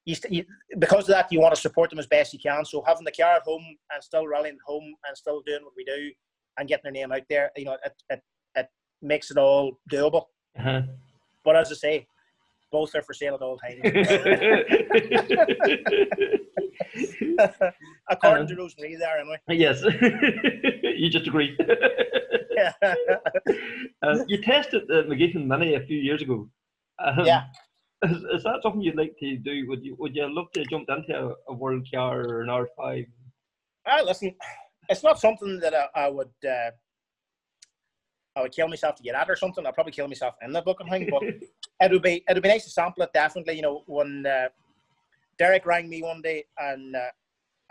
[0.05, 0.45] you, st- you,
[0.80, 2.63] because of that, you want to support them as best you can.
[2.65, 5.84] So having the car at home and still rallying home and still doing what we
[5.84, 6.11] do
[6.57, 8.22] and getting their name out there, you know, it, it,
[8.55, 8.69] it
[9.01, 10.27] makes it all doable.
[10.57, 10.81] Uh-huh.
[11.43, 12.07] But as I say,
[12.72, 13.81] both are for sale at all times.
[18.09, 19.39] According to Rosemary there, anyway.
[19.49, 19.84] yes,
[20.97, 21.57] you just agree.
[24.03, 26.49] uh, you tested the McGeehan Mini a few years ago.
[26.99, 27.43] Um, Yeah.
[28.03, 29.68] Is, is that something you'd like to do?
[29.69, 32.68] Would you Would you love to jump into a, a world car or an R
[32.76, 33.05] five?
[33.88, 34.34] Ah, listen,
[34.89, 36.72] it's not something that I, I would uh,
[38.35, 39.65] I would kill myself to get at or something.
[39.65, 41.22] I'd probably kill myself in the book and thing, but
[41.85, 43.55] it would be it would be nice to sample it definitely.
[43.55, 44.47] You know, when uh,
[45.41, 46.99] Derek rang me one day and uh,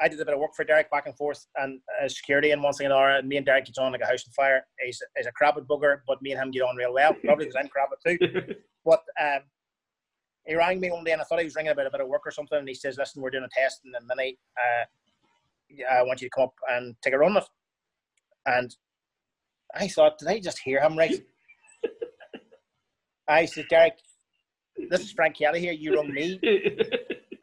[0.00, 2.60] I did a bit of work for Derek back and forth and uh, security and
[2.60, 4.66] one thing and another, and me and Derek get on like a house on fire.
[4.84, 7.54] He's, he's a crabbit bugger, but me and him get on real well, probably because
[7.56, 8.54] I'm crabbit too.
[8.84, 9.42] But um,
[10.46, 12.08] he rang me one day and I thought he was ringing about a bit of
[12.08, 12.58] work or something.
[12.58, 14.36] And he says, "Listen, we're doing a test in a minute.
[14.58, 17.46] Uh, I want you to come up and take a run with."
[18.46, 18.74] And
[19.74, 21.22] I thought, did I just hear him right?
[23.28, 23.98] I said, Derek,
[24.88, 25.72] this is Frank Kelly here.
[25.72, 26.40] You rung me.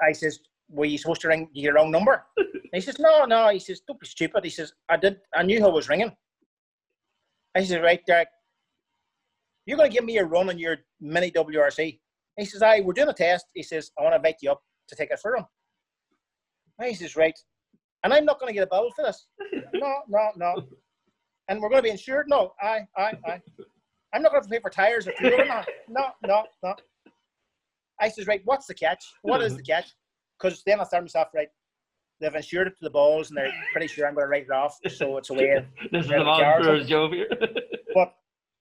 [0.01, 2.25] I says, were you supposed to ring your wrong number?
[2.37, 3.49] And he says, no, no.
[3.49, 4.43] He says, don't be stupid.
[4.43, 5.17] He says, I did.
[5.35, 6.11] I knew who was ringing.
[7.55, 8.27] I says, right, Derek,
[9.65, 11.99] you're going to give me a run on your mini WRC.
[12.37, 13.47] He says, I, we're doing a test.
[13.53, 15.45] He says, I want to invite you up to take it for him.
[16.79, 17.37] And he says, right.
[18.03, 19.27] And I'm not going to get a bill for this.
[19.73, 20.63] No, no, no.
[21.49, 22.27] And we're going to be insured?
[22.29, 23.41] No, I, I, I.
[24.13, 25.37] I'm not going to pay for tires or fuel.
[25.37, 26.75] No, no, no, no.
[27.99, 29.03] I says, right, what's the catch?
[29.23, 29.93] What is the catch?
[30.39, 31.47] Because then I thought myself, right,
[32.19, 34.51] they've insured it to the balls and they're pretty sure I'm going to write it
[34.51, 34.77] off.
[34.89, 35.65] So it's away.
[35.91, 36.65] this is Yeah, the the man cars.
[36.65, 37.27] for his job here.
[37.93, 38.13] but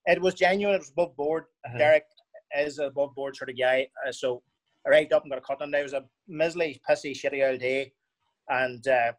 [0.07, 0.75] it was genuine.
[0.77, 1.45] It was above board.
[1.67, 1.79] Uh-huh.
[1.79, 2.05] Derek
[2.57, 3.89] is a above board sort of guy.
[4.07, 4.43] Uh, so
[4.87, 5.71] I arrived up and got a cut on.
[5.71, 7.93] There It was a miserly, pissy, shitty old day.
[8.49, 9.13] And uh,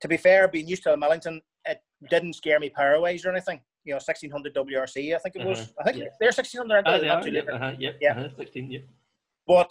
[0.00, 1.80] to be fair, being used to a Millington, it
[2.10, 3.60] didn't scare me power wise or anything.
[3.84, 5.60] You know, 1600 WRC, I think it was.
[5.60, 5.72] Uh-huh.
[5.80, 6.10] I think Yeah.
[6.20, 6.84] they're 1600.
[6.86, 8.12] Ah, they're they are, yeah, uh-huh, yep, Yeah.
[8.12, 8.78] uh-huh, 16, yeah.
[9.46, 9.70] But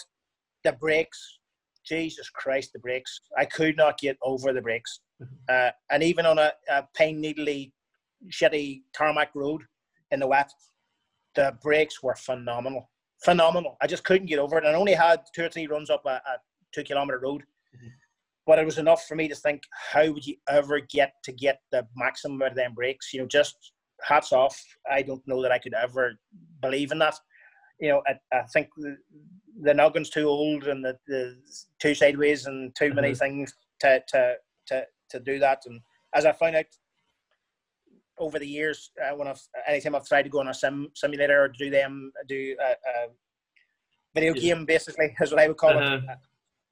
[0.64, 1.40] the brakes,
[1.86, 3.22] Jesus Christ, the brakes.
[3.38, 5.00] I could not get over the brakes.
[5.22, 5.36] Mm-hmm.
[5.50, 7.74] Uh, and even on a, a pine needly,
[8.30, 9.64] shitty tarmac road
[10.12, 10.52] in the wet,
[11.36, 12.90] the brakes were phenomenal.
[13.24, 13.78] Phenomenal.
[13.82, 14.66] I just couldn't get over it.
[14.66, 16.38] And I only had two or three runs up a, a
[16.74, 17.44] two kilometre road.
[17.76, 17.90] Mhm.
[18.46, 21.62] But it was enough for me to think, how would you ever get to get
[21.72, 23.14] the maximum out of them brakes?
[23.14, 23.56] You know, just
[24.04, 24.60] hats off.
[24.92, 26.20] I don't know that I could ever
[26.62, 27.16] believe in that.
[27.80, 28.70] You know, I, I think
[29.60, 31.38] the, noggin's too old and the, the
[31.80, 33.20] too sideways and too many Mhm.
[33.20, 34.36] things to, to,
[34.68, 35.64] to, to do that.
[35.66, 35.82] And
[36.14, 36.66] as I found out
[38.18, 41.44] over the years, uh, when I've anytime I've tried to go on a sim simulator
[41.44, 43.08] or do them do a, a
[44.14, 44.56] video Yeah.
[44.56, 45.96] game, basically is what I would call Uh-huh.
[45.96, 46.18] it.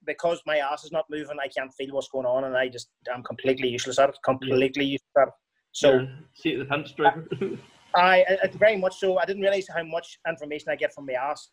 [0.06, 2.88] Because my ass is not moving, I can't feel what's going on, and I just
[3.14, 4.16] I'm completely useless at it.
[4.24, 5.34] Completely useless at it.
[5.72, 6.06] So.
[6.34, 7.58] Seat of the.
[7.94, 9.18] I, I I- very much so.
[9.18, 11.50] I didn't realize how much information I get from my ass,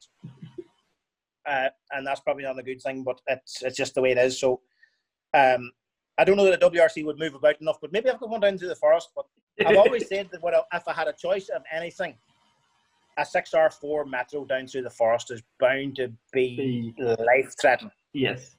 [1.48, 3.04] uh, and that's probably not a good thing.
[3.04, 4.40] But it's it's just the way it is.
[4.40, 4.62] So,
[5.34, 5.72] um,
[6.18, 8.42] I don't know that a WRC would move about enough, but maybe I've got one
[8.42, 9.10] down to the forest.
[9.16, 9.26] But
[9.66, 12.16] I've always said that what I- if I had a choice of anything,
[13.18, 17.92] a six R four metro down through the forest is bound to be life threatening.
[18.14, 18.56] yes.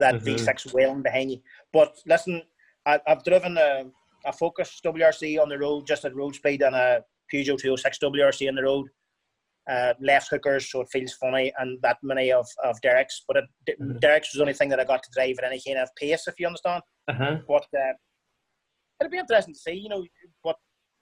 [0.00, 0.22] That Mhm.
[0.22, 1.40] V six wailing behind you.
[1.72, 2.42] But listen,
[2.84, 3.84] I, I've driven a,
[4.26, 8.48] a Focus WRC on the road just at road speed and a Peugeot 206 WRC
[8.48, 8.88] on the road.
[9.66, 13.24] Uh, left hookers, so it feels funny, and that many of, of Derek's.
[13.26, 13.98] But it, Mhm.
[13.98, 16.28] Derek's was the only thing that I got to drive at any kind of pace,
[16.28, 16.82] if you understand.
[17.08, 17.38] Uh-huh.
[17.48, 17.94] But uh,
[19.00, 20.04] it'll be interesting to see, you know.
[20.42, 20.56] But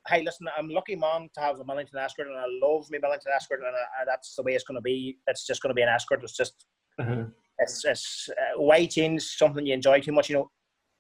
[0.09, 3.33] hey, listen, I'm lucky man to have a Millington Escort, and I love me Millington
[3.35, 5.19] Escort, and I, that's the way it's going to be.
[5.27, 6.23] It's just going to be an Escort.
[6.23, 6.55] It's just,
[7.01, 7.25] Uh-huh.
[7.59, 10.51] it's, it's uh, why change something you enjoy too much, you know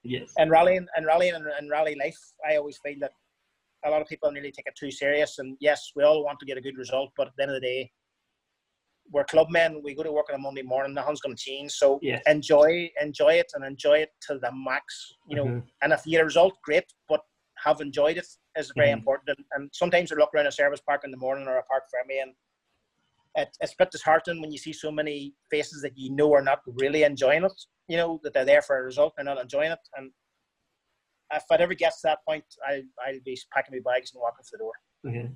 [0.05, 0.33] Yes.
[0.37, 3.13] and rallying and rallying and, and rally life, I always feel that
[3.85, 5.39] a lot of people nearly take it too serious.
[5.39, 7.61] And yes, we all want to get a good result, but at the end of
[7.61, 7.91] the day,
[9.11, 9.81] we're club men.
[9.83, 10.95] We go to work on a Monday morning.
[10.95, 11.73] Nothing's going to change.
[11.73, 12.23] So Yes.
[12.27, 15.13] enjoy, enjoy it, and enjoy it to the max.
[15.29, 15.69] You know, Mhm.
[15.83, 16.85] and if you get a result, great.
[17.09, 17.21] But
[17.59, 18.27] have enjoyed it
[18.57, 18.99] is very Mhm.
[18.99, 19.37] important.
[19.37, 21.85] And, and sometimes I look around a service park in the morning or a park
[21.91, 22.35] for me, and
[23.35, 26.43] it, it's a bit disheartening when you see so many faces that you know are
[26.43, 27.53] not really enjoying it.
[27.89, 29.79] You know that they're there for a result, they're not enjoying it.
[29.97, 30.13] And
[31.35, 34.45] if I'd ever get to that point, I I'll be packing my bags and walking
[34.45, 34.73] to the door.
[35.07, 35.31] Okay.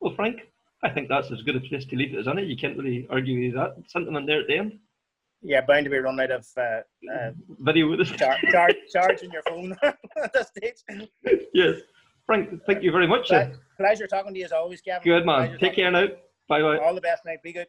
[0.00, 0.40] Well, Frank,
[0.82, 2.44] I think that's as good a place to leave it as any.
[2.44, 4.78] You can't really argue with that sentiment there at the end.
[5.42, 6.60] Yeah, bound to be run out of uh,
[7.14, 8.10] uh, Video with us.
[8.10, 11.02] char- char- charging your phone at this stage.
[11.54, 11.76] yes.
[12.26, 13.28] Frank, thank you very much.
[13.28, 13.46] sir.
[13.50, 15.04] Ple- Pleasure talking to you as always, Gavin.
[15.04, 15.46] Good man.
[15.48, 16.06] Pleasure Take care to now.
[16.48, 16.78] Bye bye.
[16.78, 17.38] All the best, mate.
[17.42, 17.66] Be good.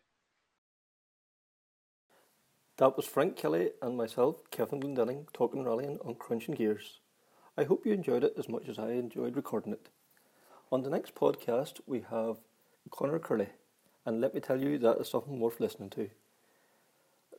[2.78, 7.00] That was Frank Kelly and myself, Kevin Glendinning, talking rallying on Krunching Gears.
[7.60, 9.90] I hope you enjoyed it as much as I enjoyed recording it.
[10.72, 12.38] On the next podcast, we have
[12.92, 13.50] Connor Curley,
[14.06, 16.10] and let me tell you, that is something worth listening to.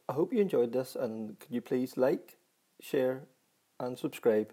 [0.09, 2.37] I hope you enjoyed this, and could you please like,
[2.81, 3.23] share,
[3.79, 4.53] and subscribe?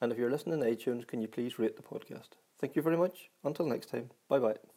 [0.00, 2.30] And if you're listening on iTunes, can you please rate the podcast?
[2.60, 3.30] Thank you very much.
[3.44, 4.73] Until next time, bye bye.